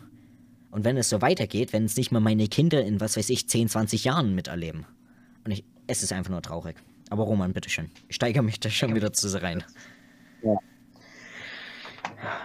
Und 0.72 0.86
wenn 0.86 0.98
es 0.98 1.10
so 1.10 1.22
weitergeht, 1.22 1.74
wenn 1.74 1.86
es 1.86 1.98
nicht 1.98 2.12
mal 2.12 2.20
meine 2.20 2.48
Kinder 2.48 2.84
in, 2.84 3.00
was 3.00 3.18
weiß 3.18 3.30
ich, 3.30 3.48
10, 3.48 3.70
20 3.70 4.06
Jahren 4.06 4.34
miterleben. 4.34 4.86
Und 5.46 5.52
ich, 5.52 5.64
es 5.88 6.02
ist 6.02 6.14
einfach 6.14 6.32
nur 6.32 6.42
traurig. 6.42 6.78
Aber 7.10 7.24
Roman, 7.24 7.54
bitteschön. 7.54 7.92
Ich 8.08 8.16
steigere 8.16 8.42
mich 8.42 8.60
da 8.60 8.70
schon 8.70 8.96
wieder 8.96 9.14
zu 9.14 9.28
rein. 9.42 9.64
Ja. 10.42 10.58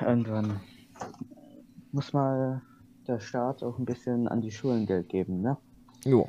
Irgendwann 0.03 0.61
muss 1.93 2.13
mal 2.13 2.61
der 3.07 3.21
Staat 3.21 3.63
auch 3.63 3.79
ein 3.79 3.87
bisschen 3.87 4.29
an 4.29 4.43
die 4.43 4.51
Schulen 4.51 4.85
Geld 4.85 5.09
geben, 5.09 5.41
ne? 5.41 5.57
Jo. 6.05 6.29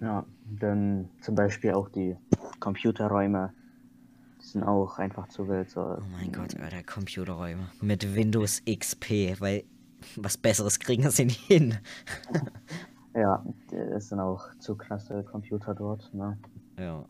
Ja, 0.00 0.24
dann 0.58 1.10
zum 1.20 1.34
Beispiel 1.34 1.72
auch 1.72 1.88
die 1.88 2.16
Computerräume 2.58 3.52
sind 4.38 4.64
auch 4.64 4.98
einfach 4.98 5.28
zu 5.28 5.46
wild. 5.48 5.68
So. 5.70 5.80
Oh 5.80 6.02
mein 6.12 6.32
Gott, 6.32 6.58
Alter, 6.58 6.82
Computerräume. 6.82 7.68
Mit 7.80 8.14
Windows 8.14 8.62
XP, 8.64 9.40
weil 9.40 9.64
was 10.16 10.38
Besseres 10.38 10.78
kriegen 10.80 11.08
sie 11.10 11.26
nicht 11.26 11.40
hin. 11.40 11.76
Ja, 13.14 13.44
es 13.70 14.08
sind 14.08 14.20
auch 14.20 14.54
zu 14.58 14.76
krasse 14.76 15.24
Computer 15.24 15.74
dort, 15.74 16.14
ne? 16.14 16.38
Ja. 16.78 17.04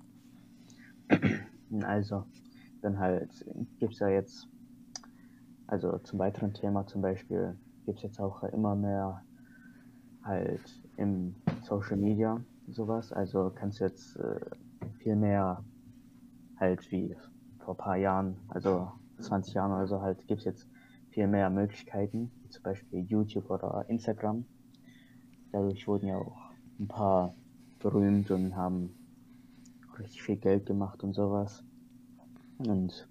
Also, 1.82 2.24
dann 2.82 2.99
halt 2.99 3.30
gibt 3.78 3.93
es 3.93 4.01
ja 4.01 4.09
jetzt 4.09 4.49
also 5.70 5.99
zum 5.99 6.18
weiteren 6.18 6.53
Thema 6.53 6.84
zum 6.86 7.01
Beispiel 7.01 7.57
gibt 7.86 7.99
es 7.99 8.03
jetzt 8.03 8.18
auch 8.18 8.43
immer 8.43 8.74
mehr 8.74 9.22
halt 10.24 10.82
im 10.97 11.36
Social 11.62 11.97
Media 11.97 12.43
sowas. 12.72 13.12
Also 13.12 13.50
kannst 13.54 13.80
du 13.80 13.84
jetzt 13.84 14.16
äh, 14.16 14.40
viel 14.98 15.16
mehr 15.16 15.64
halt 16.58 16.90
wie 16.90 17.16
vor 17.58 17.74
ein 17.74 17.78
paar 17.78 17.96
Jahren, 17.96 18.36
also 18.48 18.92
20 19.18 19.54
Jahren 19.54 19.72
oder 19.72 19.86
so 19.86 20.00
halt, 20.00 20.26
gibt 20.26 20.40
es 20.40 20.44
jetzt 20.44 20.68
viel 21.10 21.26
mehr 21.26 21.50
Möglichkeiten, 21.50 22.30
wie 22.42 22.48
zum 22.48 22.62
Beispiel 22.62 23.00
YouTube 23.00 23.50
oder 23.50 23.84
Instagram. 23.88 24.44
Dadurch 25.52 25.86
wurden 25.88 26.08
ja 26.08 26.16
auch 26.16 26.50
ein 26.78 26.88
paar 26.88 27.34
berühmt 27.80 28.30
und 28.30 28.54
haben 28.54 28.94
richtig 29.98 30.22
viel 30.22 30.36
Geld 30.36 30.66
gemacht 30.66 31.02
und 31.02 31.14
sowas. 31.14 31.64
Und 32.58 33.08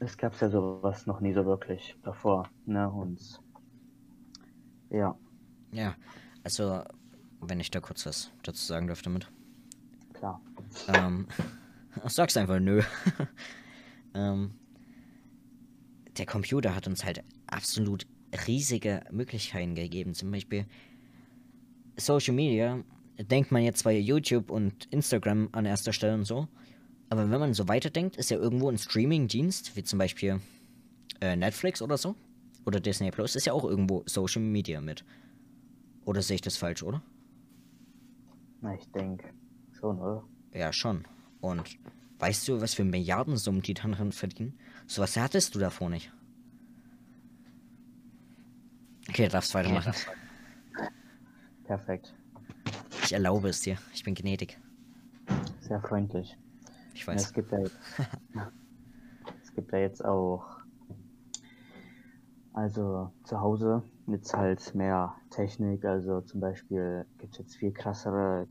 es 0.00 0.16
gab 0.16 0.38
ja 0.40 0.50
sowas 0.50 1.06
noch 1.06 1.20
nie 1.20 1.32
so 1.32 1.44
wirklich 1.44 1.96
davor, 2.02 2.48
ne? 2.66 2.90
Und 2.90 3.40
ja. 4.90 5.16
Ja, 5.72 5.94
also 6.44 6.82
wenn 7.48 7.60
ich 7.60 7.70
da 7.70 7.80
kurz 7.80 8.06
was 8.06 8.30
dazu 8.42 8.64
sagen 8.64 8.86
dürfte 8.86 9.10
mit. 9.10 9.30
Klar. 10.12 10.40
Ähm, 10.88 11.26
sag's 12.06 12.36
einfach 12.36 12.60
nö. 12.60 12.82
ähm, 14.14 14.54
der 16.16 16.26
Computer 16.26 16.74
hat 16.74 16.86
uns 16.86 17.04
halt 17.04 17.22
absolut 17.46 18.06
riesige 18.46 19.02
Möglichkeiten 19.10 19.74
gegeben. 19.74 20.14
Zum 20.14 20.30
Beispiel 20.30 20.66
Social 21.96 22.34
Media. 22.34 22.82
Denkt 23.18 23.52
man 23.52 23.62
jetzt 23.62 23.80
zwar 23.80 23.92
YouTube 23.92 24.50
und 24.50 24.86
Instagram 24.86 25.48
an 25.52 25.66
erster 25.66 25.92
Stelle 25.92 26.14
und 26.14 26.24
so. 26.24 26.48
Aber 27.10 27.30
wenn 27.30 27.38
man 27.38 27.54
so 27.54 27.68
weiterdenkt, 27.68 28.16
ist 28.16 28.30
ja 28.30 28.38
irgendwo 28.38 28.68
ein 28.68 28.78
Streaming-Dienst, 28.78 29.76
wie 29.76 29.84
zum 29.84 30.00
Beispiel 30.00 30.40
äh, 31.20 31.36
Netflix 31.36 31.80
oder 31.80 31.96
so. 31.96 32.16
Oder 32.66 32.80
Disney 32.80 33.10
Plus, 33.10 33.36
ist 33.36 33.46
ja 33.46 33.52
auch 33.52 33.64
irgendwo 33.64 34.02
Social 34.06 34.42
Media 34.42 34.80
mit. 34.80 35.04
Oder 36.04 36.22
sehe 36.22 36.36
ich 36.36 36.40
das 36.40 36.56
falsch, 36.56 36.82
oder? 36.82 37.02
Na, 38.64 38.74
ich 38.74 38.90
denke 38.92 39.28
schon, 39.78 40.00
oder? 40.00 40.24
Ja, 40.54 40.72
schon. 40.72 41.04
Und 41.42 41.76
weißt 42.18 42.48
du, 42.48 42.62
was 42.62 42.72
für 42.72 42.84
Milliardensummen 42.84 43.60
die 43.60 43.74
dann 43.74 44.10
verdienen? 44.12 44.54
So 44.86 45.02
was 45.02 45.18
hattest 45.18 45.54
du 45.54 45.58
davor 45.58 45.90
nicht. 45.90 46.10
Okay, 49.10 49.24
du 49.24 49.28
darfst 49.28 49.54
weitermachen. 49.54 49.92
Perfekt. 51.64 52.14
Ich 53.02 53.12
erlaube 53.12 53.50
es 53.50 53.60
dir. 53.60 53.76
Ich 53.92 54.02
bin 54.02 54.14
gnädig. 54.14 54.58
Sehr 55.60 55.80
freundlich. 55.82 56.38
Ich 56.94 57.06
Ja, 57.06 57.12
weiß. 57.12 57.22
es 57.22 57.32
gibt 57.34 57.52
ja 57.52 57.58
jetzt, 57.58 57.76
es 59.44 59.54
gibt 59.54 59.72
ja 59.72 59.78
jetzt 59.78 60.02
auch, 60.02 60.46
also 62.54 63.12
zu 63.24 63.40
Hause 63.40 63.82
jetzt 64.06 64.34
halt 64.34 64.74
mehr 64.74 65.14
Technik, 65.30 65.84
also 65.84 66.20
zum 66.22 66.40
Beispiel 66.40 67.06
gibt 67.18 67.32
es 67.34 67.38
jetzt 67.38 67.56
viel 67.56 67.72
krassere 67.72 68.48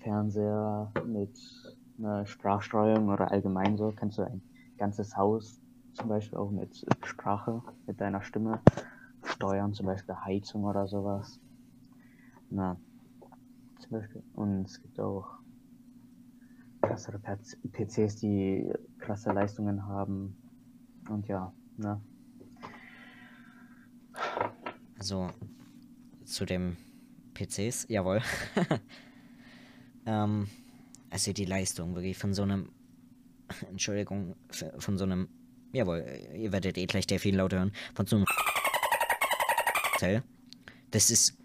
Fernseher 0.00 0.92
mit 1.06 1.38
einer 1.98 2.26
Sprachsteuerung 2.26 3.08
oder 3.08 3.30
allgemein 3.30 3.76
so, 3.76 3.92
kannst 3.92 4.18
du 4.18 4.22
ein 4.22 4.42
ganzes 4.78 5.16
Haus 5.16 5.60
zum 5.94 6.08
Beispiel 6.08 6.38
auch 6.38 6.50
mit 6.50 6.84
Sprache, 7.04 7.62
mit 7.86 8.00
deiner 8.00 8.22
Stimme 8.22 8.60
steuern, 9.22 9.72
zum 9.72 9.86
Beispiel 9.86 10.14
Heizung 10.14 10.64
oder 10.64 10.86
sowas. 10.86 11.40
Na, 12.50 12.76
zum 13.80 13.90
Beispiel. 13.90 14.22
Und 14.34 14.64
es 14.66 14.80
gibt 14.80 15.00
auch 15.00 15.26
krassere 16.82 17.18
PC 17.18 17.56
PCs, 17.72 18.16
die 18.16 18.72
krasse 18.98 19.32
Leistungen 19.32 19.86
haben. 19.86 20.36
Und 21.08 21.26
ja, 21.28 21.52
ne? 21.76 22.00
Also 24.98 25.30
zu 26.24 26.44
dem 26.44 26.76
PCs, 27.34 27.86
jawohl. 27.88 28.20
ähm, 30.06 30.48
also 31.10 31.32
die 31.32 31.44
Leistung 31.44 31.94
wirklich 31.94 32.16
von 32.16 32.34
so 32.34 32.42
einem, 32.42 32.70
Entschuldigung, 33.70 34.36
von 34.78 34.98
so 34.98 35.04
einem, 35.04 35.28
jawohl, 35.72 36.04
ihr 36.34 36.52
werdet 36.52 36.78
eh 36.78 36.86
gleich 36.86 37.06
der 37.06 37.20
viel 37.20 37.36
lauter 37.36 37.58
hören, 37.58 37.72
von 37.94 38.06
so 38.06 38.16
einem 38.16 38.26
Teil. 39.98 40.22
Das 40.90 41.10
ist, 41.10 41.36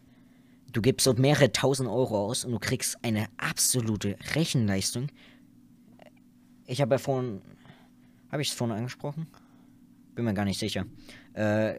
du 0.72 0.82
gibst 0.82 1.03
so 1.03 1.14
mehrere 1.14 1.51
tausend 1.51 1.89
Euro 1.89 2.26
aus 2.26 2.45
und 2.45 2.51
du 2.51 2.59
kriegst 2.59 3.03
eine 3.03 3.28
absolute 3.38 4.18
Rechenleistung. 4.36 5.07
Ich 6.68 6.82
habe 6.82 6.95
ja 6.95 6.99
vorhin, 6.99 7.41
habe 8.32 8.41
ich 8.41 8.49
es 8.49 8.53
vorhin 8.53 8.78
angesprochen? 8.78 9.28
Bin 10.16 10.26
mir 10.26 10.34
gar 10.34 10.45
nicht 10.45 10.59
sicher. 10.59 10.86
Äh, 11.34 11.76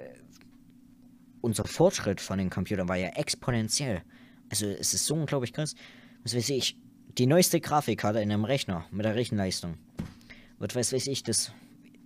unser 1.41 1.65
Fortschritt 1.65 2.21
von 2.21 2.39
den 2.39 2.51
Computern 2.51 2.89
war 2.89 2.97
ja 2.97 3.09
exponentiell. 3.09 4.03
Also 4.49 4.67
es 4.67 4.95
ist 4.95 5.07
so 5.07 5.15
unglaublich 5.15 5.53
krass. 5.53 5.75
Was 6.23 6.37
weiß 6.37 6.51
ich, 6.51 6.79
die 7.19 7.27
neueste 7.27 7.61
Grafikkarte 7.61 8.21
in 8.21 8.31
einem 8.31 8.45
Rechner 8.45 8.87
mit 8.91 9.05
der 9.05 9.17
Rechenleistung 9.17 9.75
wird, 10.59 10.77
was 10.77 10.93
weiß 10.93 11.09
ich, 11.09 11.23
das, 11.25 11.53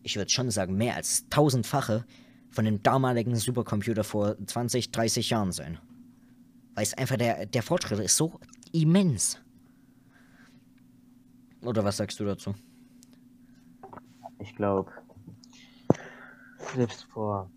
ich 0.03 0.17
würde 0.17 0.31
schon 0.31 0.51
sagen, 0.51 0.77
mehr 0.77 0.97
als 0.97 1.29
tausendfache 1.29 2.05
von 2.49 2.65
dem 2.65 2.83
damaligen 2.83 3.37
Supercomputer 3.37 4.05
vor 4.05 4.37
20, 4.47 4.91
30 4.91 5.31
Jahren 5.31 5.53
sein. 5.53 5.79
Weil 6.75 6.85
es 6.85 6.95
einfach 6.95 7.17
der, 7.17 7.47
der 7.47 7.63
Fortschritt 7.63 8.01
ist 8.01 8.17
so 8.17 8.41
immens. 8.73 9.39
Oder 11.63 11.85
was 11.85 11.99
sagst 11.99 12.19
du 12.19 12.25
dazu? 12.25 12.55
Ich 14.39 14.55
glaube, 14.55 14.91
selbst 16.75 17.05
vor 17.05 17.51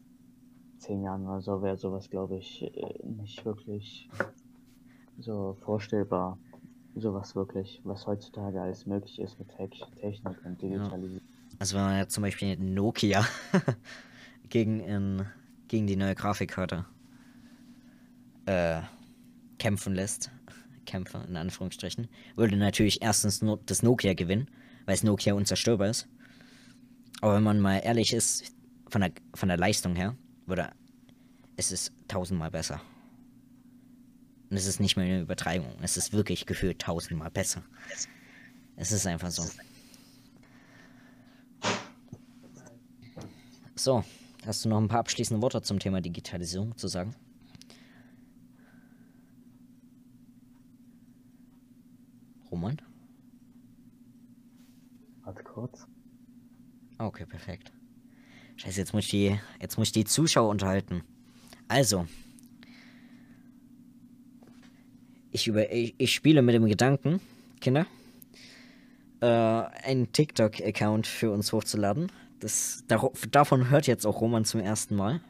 zehn 0.77 1.03
Jahren 1.03 1.25
oder 1.27 1.41
so 1.41 1.61
wäre 1.61 1.77
sowas, 1.77 2.09
glaube 2.09 2.37
ich, 2.37 2.63
äh, 2.63 3.07
nicht 3.07 3.45
wirklich 3.45 4.09
so 5.19 5.57
vorstellbar. 5.61 6.37
Sowas 6.99 7.35
wirklich, 7.35 7.81
was 7.83 8.05
heutzutage 8.07 8.61
alles 8.61 8.85
möglich 8.85 9.19
ist 9.19 9.39
mit 9.39 9.49
Tech 9.49 9.71
Technik 9.99 10.37
und 10.45 10.61
Digitalisierung. 10.61 11.27
Also 11.57 11.77
wenn 11.77 11.83
man 11.83 11.97
jetzt 11.97 12.13
zum 12.13 12.23
Beispiel 12.23 12.57
Nokia 12.57 13.25
gegen, 14.49 14.79
ähm, 14.81 15.25
gegen 15.67 15.87
die 15.87 15.95
neue 15.95 16.15
Grafikkarte 16.15 16.85
äh, 18.45 18.81
kämpfen 19.57 19.95
lässt, 19.95 20.31
kämpfen 20.85 21.23
in 21.27 21.37
Anführungsstrichen, 21.37 22.07
würde 22.35 22.55
natürlich 22.57 23.01
erstens 23.01 23.41
no 23.41 23.57
das 23.65 23.83
Nokia 23.83 24.13
gewinnen, 24.13 24.49
weil 24.85 24.95
es 24.95 25.03
Nokia 25.03 25.33
unzerstörbar 25.33 25.89
ist. 25.89 26.07
Aber 27.21 27.35
wenn 27.35 27.43
man 27.43 27.59
mal 27.59 27.77
ehrlich 27.83 28.13
ist, 28.13 28.53
von 28.89 29.01
der, 29.01 29.11
von 29.35 29.49
der 29.49 29.57
Leistung 29.57 29.95
her, 29.95 30.15
würde 30.45 30.69
es 31.57 31.71
ist 31.71 31.91
tausendmal 32.07 32.51
besser. 32.51 32.81
Und 34.49 34.57
es 34.57 34.65
ist 34.65 34.79
nicht 34.79 34.97
mehr 34.97 35.05
eine 35.05 35.21
Übertreibung. 35.21 35.75
Es 35.81 35.95
ist 35.97 36.11
wirklich 36.11 36.45
gefühlt 36.45 36.79
tausendmal 36.79 37.29
besser. 37.29 37.63
Es 38.75 38.91
ist 38.91 39.05
einfach 39.05 39.29
so. 39.29 39.43
So, 43.75 44.03
hast 44.45 44.65
du 44.65 44.69
noch 44.69 44.79
ein 44.79 44.87
paar 44.87 44.99
abschließende 44.99 45.41
Worte 45.41 45.61
zum 45.61 45.79
Thema 45.79 46.01
Digitalisierung 46.01 46.75
zu 46.77 46.87
sagen? 46.87 47.15
Roman? 52.51 52.81
Warte 55.23 55.43
kurz. 55.43 55.87
Okay, 56.97 57.25
perfekt. 57.25 57.71
Scheiße, 58.57 58.79
jetzt 58.79 58.93
muss 58.93 59.05
ich 59.05 59.11
die, 59.11 59.39
jetzt 59.61 59.77
muss 59.77 59.89
ich 59.89 59.91
die 59.93 60.05
Zuschauer 60.05 60.49
unterhalten. 60.49 61.03
Also. 61.67 62.07
Ich, 65.31 65.47
über, 65.47 65.71
ich, 65.71 65.93
ich 65.97 66.13
spiele 66.13 66.41
mit 66.41 66.55
dem 66.55 66.65
Gedanken, 66.65 67.19
Kinder, 67.61 67.85
äh, 69.21 69.25
einen 69.25 70.11
TikTok-Account 70.11 71.07
für 71.07 71.31
uns 71.31 71.53
hochzuladen. 71.53 72.11
Das, 72.39 72.83
daro- 72.87 73.13
davon 73.29 73.69
hört 73.69 73.85
jetzt 73.85 74.05
auch 74.07 74.21
Roman 74.21 74.45
zum 74.45 74.61
ersten 74.61 74.95
Mal. 74.95 75.21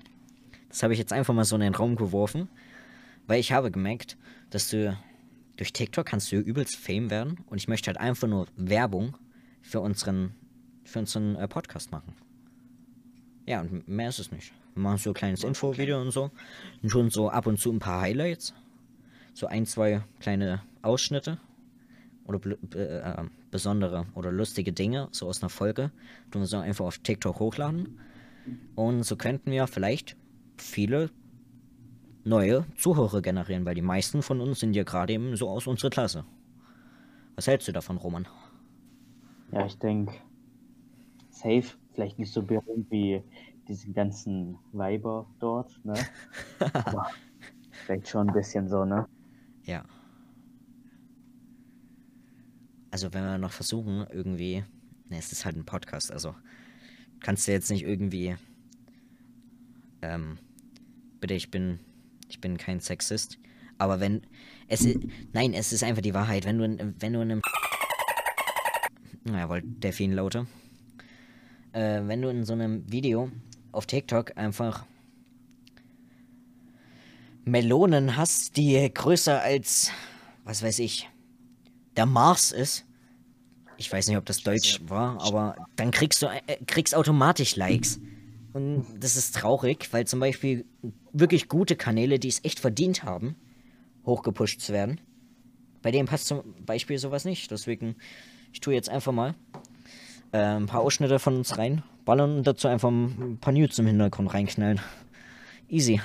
Das 0.69 0.83
habe 0.83 0.93
ich 0.93 0.99
jetzt 0.99 1.11
einfach 1.11 1.33
mal 1.33 1.43
so 1.43 1.55
in 1.55 1.61
den 1.61 1.75
Raum 1.75 1.95
geworfen. 1.95 2.47
Weil 3.27 3.39
ich 3.39 3.51
habe 3.51 3.71
gemerkt, 3.71 4.17
dass 4.51 4.69
du 4.69 4.97
durch 5.57 5.73
TikTok 5.73 6.05
kannst 6.05 6.31
du 6.31 6.37
übelst 6.37 6.75
Fame 6.75 7.09
werden. 7.09 7.39
Und 7.47 7.57
ich 7.57 7.67
möchte 7.67 7.87
halt 7.87 7.97
einfach 7.97 8.27
nur 8.27 8.47
Werbung 8.55 9.17
für 9.61 9.81
unseren, 9.81 10.33
für 10.83 10.99
unseren 10.99 11.35
äh, 11.35 11.47
Podcast 11.47 11.91
machen. 11.91 12.13
Ja, 13.45 13.61
und 13.61 13.87
mehr 13.87 14.09
ist 14.09 14.19
es 14.19 14.31
nicht. 14.31 14.53
Wir 14.75 14.83
machen 14.83 14.97
so 14.97 15.09
ein 15.09 15.13
kleines 15.15 15.43
Infovideo 15.43 15.99
und 15.99 16.11
so. 16.11 16.31
Und 16.81 16.89
schon 16.89 17.09
so 17.09 17.29
ab 17.29 17.47
und 17.47 17.59
zu 17.59 17.71
ein 17.71 17.79
paar 17.79 18.01
Highlights. 18.01 18.53
So 19.39 19.47
ein, 19.47 19.65
zwei 19.65 20.01
kleine 20.19 20.61
Ausschnitte. 20.81 21.37
Oder 22.25 22.41
äh, 22.75 22.97
äh, 22.97 23.25
besondere 23.51 24.05
oder 24.13 24.33
lustige 24.33 24.73
Dinge, 24.73 25.07
so 25.11 25.27
aus 25.27 25.41
einer 25.41 25.49
Folge. 25.49 25.93
Tun 26.29 26.41
wir 26.41 26.45
so 26.45 26.57
einfach 26.57 26.83
auf 26.83 26.97
TikTok 26.97 27.39
hochladen. 27.39 28.01
Und 28.75 29.03
so 29.03 29.15
könnten 29.15 29.51
wir 29.51 29.65
vielleicht 29.67 30.17
viele 30.57 31.09
neue 32.25 32.65
Zuhörer 32.75 33.21
generieren, 33.21 33.63
weil 33.63 33.75
die 33.75 33.81
meisten 33.81 34.23
von 34.23 34.41
uns 34.41 34.59
sind 34.59 34.75
ja 34.75 34.83
gerade 34.83 35.13
eben 35.13 35.37
so 35.37 35.47
aus 35.47 35.67
unserer 35.67 35.89
Klasse. 35.89 36.25
Was 37.35 37.47
hältst 37.47 37.69
du 37.69 37.71
davon, 37.71 37.95
Roman? 37.95 38.27
Ja, 39.53 39.65
ich 39.65 39.79
denke, 39.79 40.15
safe 41.29 41.77
vielleicht 41.93 42.19
nicht 42.19 42.33
so 42.33 42.43
berühmt 42.43 42.91
wie 42.91 43.23
diese 43.69 43.89
ganzen 43.93 44.57
Weiber 44.73 45.27
dort, 45.39 45.79
ne? 45.85 45.93
Aber 46.73 47.07
vielleicht 47.85 48.09
schon 48.09 48.27
ein 48.27 48.33
bisschen 48.33 48.67
so, 48.67 48.83
ne? 48.83 49.07
Ja. 49.69 49.85
Also 52.91 53.13
wenn 53.13 53.23
wir 53.23 53.37
noch 53.37 53.51
versuchen, 53.51 54.07
irgendwie. 54.11 54.63
Ne, 55.09 55.17
es 55.19 55.31
ist 55.31 55.45
halt 55.45 55.55
ein 55.55 55.65
Podcast, 55.65 56.11
also 56.11 56.35
kannst 57.19 57.47
du 57.47 57.51
jetzt 57.51 57.69
nicht 57.69 57.83
irgendwie. 57.83 58.35
Ähm, 60.01 60.39
bitte, 61.19 61.35
ich 61.35 61.51
bin. 61.51 61.79
Ich 62.29 62.41
bin 62.41 62.57
kein 62.57 62.79
Sexist. 62.79 63.37
Aber 63.77 63.99
wenn. 63.99 64.21
Es 64.67 64.81
ist, 64.81 64.97
nein, 65.33 65.53
es 65.53 65.71
ist 65.71 65.83
einfach 65.83 66.01
die 66.01 66.13
Wahrheit. 66.15 66.45
Wenn 66.45 66.57
du, 66.57 66.63
in- 66.65 66.95
wenn 66.99 67.13
du 67.13 67.21
in 67.21 67.31
einem. 67.31 67.41
Jawohl, 69.25 69.61
Delfin 69.63 70.13
lauter. 70.13 70.47
Äh, 71.73 72.01
wenn 72.07 72.21
du 72.23 72.29
in 72.29 72.43
so 72.43 72.53
einem 72.53 72.91
Video 72.91 73.29
auf 73.71 73.85
TikTok 73.85 74.35
einfach 74.35 74.87
Melonen 77.45 78.15
hast, 78.17 78.57
die 78.57 78.91
größer 78.93 79.41
als, 79.41 79.91
was 80.43 80.63
weiß 80.63 80.79
ich, 80.79 81.09
der 81.97 82.05
Mars 82.05 82.51
ist. 82.51 82.85
Ich 83.77 83.91
weiß 83.91 84.07
nicht, 84.07 84.17
ob 84.17 84.25
das 84.25 84.43
Deutsch 84.43 84.81
war, 84.87 85.21
aber 85.21 85.55
dann 85.75 85.91
kriegst 85.91 86.21
du 86.21 86.27
äh, 86.27 86.57
kriegst 86.67 86.95
automatisch 86.95 87.55
Likes. 87.55 87.99
Und 88.51 88.85
das 88.99 89.15
ist 89.15 89.35
traurig, 89.35 89.87
weil 89.91 90.05
zum 90.05 90.19
Beispiel 90.19 90.65
wirklich 91.13 91.47
gute 91.47 91.75
Kanäle, 91.75 92.19
die 92.19 92.27
es 92.27 92.43
echt 92.43 92.59
verdient 92.59 93.03
haben, 93.03 93.35
hochgepusht 94.05 94.59
zu 94.61 94.73
werden. 94.73 94.99
Bei 95.81 95.91
denen 95.91 96.07
passt 96.07 96.27
zum 96.27 96.43
Beispiel 96.65 96.97
sowas 96.97 97.25
nicht. 97.25 97.51
Deswegen, 97.51 97.95
ich 98.51 98.59
tue 98.59 98.73
jetzt 98.73 98.89
einfach 98.89 99.11
mal 99.11 99.35
äh, 100.31 100.37
ein 100.39 100.65
paar 100.65 100.81
Ausschnitte 100.81 101.19
von 101.19 101.37
uns 101.37 101.57
rein, 101.57 101.83
ballern 102.05 102.37
und 102.37 102.47
dazu 102.47 102.67
einfach 102.67 102.89
ein 102.89 103.37
paar 103.39 103.53
News 103.53 103.77
im 103.79 103.87
Hintergrund 103.87 104.33
reinknallen. 104.33 104.81
Easy. 105.69 106.01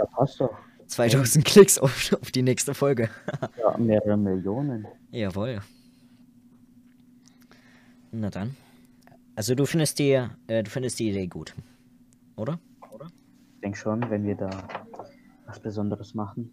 Ja, 0.00 0.06
passt 0.06 0.40
doch. 0.40 0.56
2000 0.86 1.44
Klicks 1.44 1.78
auf, 1.78 2.12
auf 2.20 2.30
die 2.30 2.42
nächste 2.42 2.72
Folge. 2.72 3.10
Ja, 3.58 3.76
mehrere 3.76 4.16
Millionen. 4.16 4.86
Jawohl. 5.10 5.60
Na 8.10 8.30
dann. 8.30 8.56
Also 9.36 9.54
du 9.54 9.66
findest 9.66 9.98
die, 9.98 10.12
äh, 10.46 10.62
du 10.62 10.70
findest 10.70 10.98
die 10.98 11.10
Idee 11.10 11.26
gut, 11.26 11.54
oder? 12.36 12.58
Ich 13.54 13.60
denke 13.60 13.78
schon, 13.78 14.08
wenn 14.08 14.24
wir 14.24 14.36
da 14.36 14.50
was 15.46 15.60
Besonderes 15.60 16.14
machen, 16.14 16.50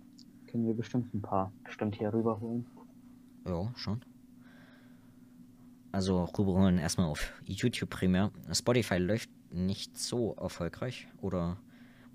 können 0.52 0.68
wir 0.68 0.74
bestimmt 0.74 1.14
ein 1.14 1.22
paar 1.22 1.54
bestimmt 1.64 1.95
hier 1.95 2.14
rüberholen. 2.14 2.66
Ja, 3.48 3.72
schon. 3.76 4.02
Also 5.93 6.26
rüberholen 6.26 6.78
erstmal 6.80 7.08
auf 7.08 7.32
YouTube 7.45 7.89
primär. 7.89 8.32
Spotify 8.52 8.98
läuft 8.98 9.30
nicht 9.52 9.98
so 9.98 10.36
erfolgreich. 10.36 11.08
Oder, 11.22 11.58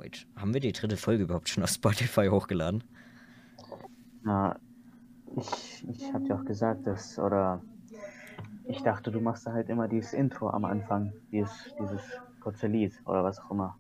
wait, 0.03 0.27
haben 0.37 0.53
wir 0.53 0.61
die 0.61 0.73
dritte 0.73 0.97
Folge 0.97 1.25
überhaupt 1.25 1.49
schon 1.49 1.63
auf 1.63 1.71
Spotify 1.71 2.29
hochgeladen? 2.29 2.83
Na, 4.23 4.59
ich, 5.37 5.85
ich 5.89 6.13
hab 6.13 6.25
dir 6.25 6.35
auch 6.35 6.45
gesagt, 6.45 6.87
dass, 6.87 7.19
oder 7.19 7.63
ich 8.65 8.83
dachte, 8.83 9.11
du 9.11 9.21
machst 9.21 9.47
da 9.47 9.53
halt 9.53 9.69
immer 9.69 9.89
dieses 9.89 10.13
Intro 10.13 10.51
am 10.51 10.65
Anfang, 10.65 11.13
dieses, 11.31 11.75
dieses 11.81 12.03
kurze 12.41 12.67
Lied 12.67 12.93
oder 13.05 13.25
was 13.25 13.39
auch 13.39 13.51
immer. 13.51 13.79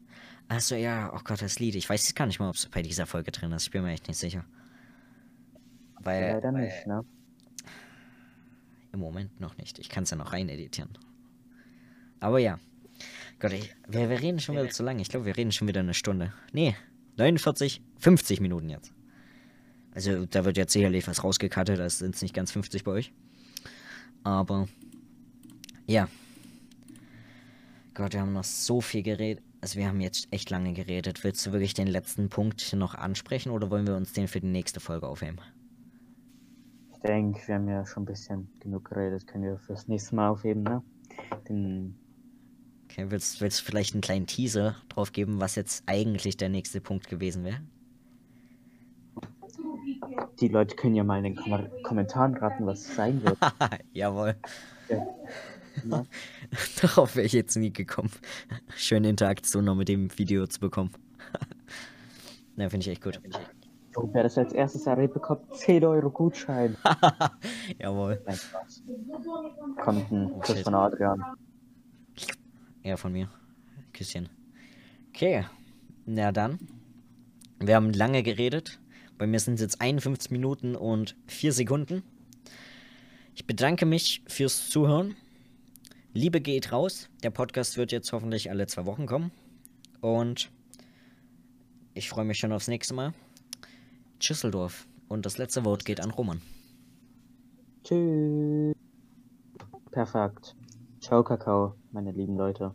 Achso, 0.48 0.74
ja, 0.74 1.12
oh 1.14 1.20
Gott, 1.24 1.42
das 1.42 1.58
Lied. 1.58 1.74
Ich 1.74 1.88
weiß 1.88 2.14
gar 2.14 2.26
nicht 2.26 2.38
mal, 2.38 2.48
ob 2.48 2.56
es 2.56 2.68
bei 2.68 2.82
dieser 2.82 3.06
Folge 3.06 3.30
drin 3.30 3.52
ist. 3.52 3.64
Ich 3.64 3.70
bin 3.70 3.82
mir 3.82 3.92
echt 3.92 4.08
nicht 4.08 4.18
sicher. 4.18 4.44
Weil 6.00 6.32
Leider 6.32 6.52
nicht, 6.52 6.86
ne? 6.86 7.04
im 8.92 9.00
Moment 9.00 9.40
noch 9.40 9.56
nicht. 9.56 9.78
Ich 9.78 9.88
kann 9.88 10.04
es 10.04 10.10
ja 10.10 10.16
noch 10.16 10.32
rein 10.32 10.48
editieren. 10.48 10.90
Aber 12.20 12.38
ja. 12.38 12.58
Gott, 13.43 13.55
ich, 13.55 13.74
wir, 13.88 14.09
wir 14.09 14.20
reden 14.20 14.38
schon 14.38 14.55
wieder 14.55 14.70
zu 14.70 14.84
lange. 14.84 15.03
Ich 15.03 15.09
glaube, 15.09 15.26
wir 15.26 15.36
reden 15.36 15.51
schon 15.51 15.66
wieder 15.66 15.80
eine 15.80 15.95
Stunde. 15.95 16.32
Nee, 16.53 16.76
49, 17.16 17.82
50 17.99 18.40
Minuten 18.40 18.70
jetzt. 18.70 18.95
Also, 19.93 20.26
da 20.26 20.45
wird 20.45 20.57
jetzt 20.57 20.72
sicherlich 20.72 21.09
was 21.09 21.24
rausgekattet. 21.24 21.80
Das 21.80 21.99
sind 21.99 22.22
nicht 22.22 22.36
ganz 22.36 22.53
50 22.53 22.84
bei 22.84 22.93
euch. 22.93 23.12
Aber, 24.22 24.68
ja. 25.88 26.07
Gott, 27.95 28.12
wir 28.12 28.20
haben 28.20 28.32
noch 28.32 28.45
so 28.45 28.80
viel 28.80 29.03
geredet. 29.03 29.43
Also, 29.61 29.76
wir 29.76 29.88
haben 29.88 30.01
jetzt 30.01 30.28
echt 30.30 30.49
lange 30.51 30.72
geredet. 30.72 31.24
Willst 31.24 31.45
du 31.45 31.51
wirklich 31.51 31.74
den 31.74 31.88
letzten 31.88 32.28
Punkt 32.28 32.72
noch 32.74 32.95
ansprechen 32.95 33.51
oder 33.51 33.72
wollen 33.72 33.88
wir 33.88 33.97
uns 33.97 34.12
den 34.12 34.28
für 34.28 34.40
die 34.40 34.47
nächste 34.47 34.78
Folge 34.78 35.09
aufheben? 35.09 35.40
Ich 36.93 37.01
denke, 37.01 37.40
wir 37.49 37.57
haben 37.57 37.68
ja 37.68 37.84
schon 37.84 38.05
ein 38.05 38.07
bisschen 38.07 38.49
genug 38.61 38.88
geredet, 38.88 39.26
können 39.26 39.43
wir 39.43 39.59
fürs 39.59 39.88
nächste 39.88 40.14
Mal 40.14 40.28
aufheben, 40.28 40.62
ne? 40.62 40.80
Den, 41.49 41.97
Okay, 42.93 43.07
willst, 43.09 43.40
willst 43.40 43.61
du 43.61 43.64
vielleicht 43.64 43.95
einen 43.95 44.03
kleinen 44.03 44.26
Teaser 44.26 44.76
drauf 44.90 45.12
geben, 45.12 45.40
was 45.40 45.55
jetzt 45.55 45.82
eigentlich 45.86 46.36
der 46.36 46.51
nächste 46.51 46.80
Punkt 46.80 47.09
gewesen 47.09 47.45
wäre? 47.45 47.61
die 50.43 50.49
Leute 50.49 50.74
können 50.76 50.95
ja 50.95 51.05
mal 51.05 51.18
in 51.18 51.24
den 51.24 51.36
Kom 51.36 51.66
Kommentaren 51.82 52.36
raten, 52.36 52.66
was 52.66 52.80
es 52.80 52.97
sein 52.97 53.22
wird. 53.22 53.38
Jawohl. 53.93 54.34
Ja. 54.88 55.07
Darauf 56.82 57.16
wäre 57.16 57.26
ich 57.26 57.32
jetzt 57.32 57.57
nie 57.57 57.72
gekommen. 57.72 58.11
Schöne 58.76 59.09
Interaktion 59.09 59.64
noch 59.64 59.76
mit 59.76 59.88
dem 59.88 60.16
Video 60.18 60.47
zu 60.47 60.61
bekommen. 60.61 60.90
Na, 62.57 62.68
finde 62.68 62.84
ich 62.84 62.93
echt 62.93 63.03
gut. 63.03 63.20
So, 63.95 64.11
wer 64.12 64.24
das 64.24 64.36
als 64.36 64.53
erstes 64.53 64.86
errät, 64.86 65.14
bekommt 65.14 65.55
10 65.55 65.84
Euro 65.84 66.11
Gutschein. 66.11 66.76
Jawohl. 67.78 68.20
Nein, 68.26 68.36
Spaß. 68.36 68.82
Kommt 69.82 70.11
ein 70.11 70.32
Oh, 70.32 70.40
Kuss 70.40 70.61
von 70.61 70.74
Adrian. 70.74 71.22
Ja, 72.83 72.97
von 72.97 73.12
mir. 73.12 73.28
Küsschen. 73.93 74.28
Okay. 75.11 75.45
Na 76.05 76.33
dann. 76.33 76.59
Wir 77.61 77.76
haben 77.76 77.93
lange 77.93 78.22
geredet. 78.22 78.80
Bei 79.18 79.26
mir 79.26 79.39
sind 79.39 79.55
es 79.55 79.61
jetzt 79.61 79.80
51 79.80 80.30
Minuten 80.33 80.74
und 80.74 81.16
4 81.28 81.53
Sekunden. 81.53 82.03
Ich 83.35 83.47
bedanke 83.47 83.87
mich 83.87 84.22
fürs 84.26 84.68
Zuhören. 84.68 85.14
Liebe 86.12 86.41
geht 86.41 86.72
raus. 86.72 87.09
Der 87.22 87.30
Podcast 87.30 87.76
wird 87.76 87.93
jetzt 87.93 88.12
hoffentlich 88.12 88.51
alle 88.51 88.66
zwei 88.66 88.85
Wochen 88.85 89.07
kommen. 89.07 89.30
Und 90.01 90.51
ich 91.95 92.09
freue 92.09 92.24
mich 92.24 92.39
schon 92.39 92.53
aufs 92.53 92.68
nächste 92.68 92.95
Mal. 92.95 93.14
Schüsseldorf. 94.18 94.87
Und 95.09 95.24
das 95.24 95.39
letzte 95.39 95.64
Wort 95.64 95.85
geht 95.85 96.01
an 96.01 96.11
Roman. 96.11 96.43
Tschüss. 97.85 98.74
Perfekt. 99.91 100.57
Ciao, 101.01 101.22
Kakao, 101.22 101.74
meine 101.93 102.11
lieben 102.12 102.36
Leute. 102.36 102.74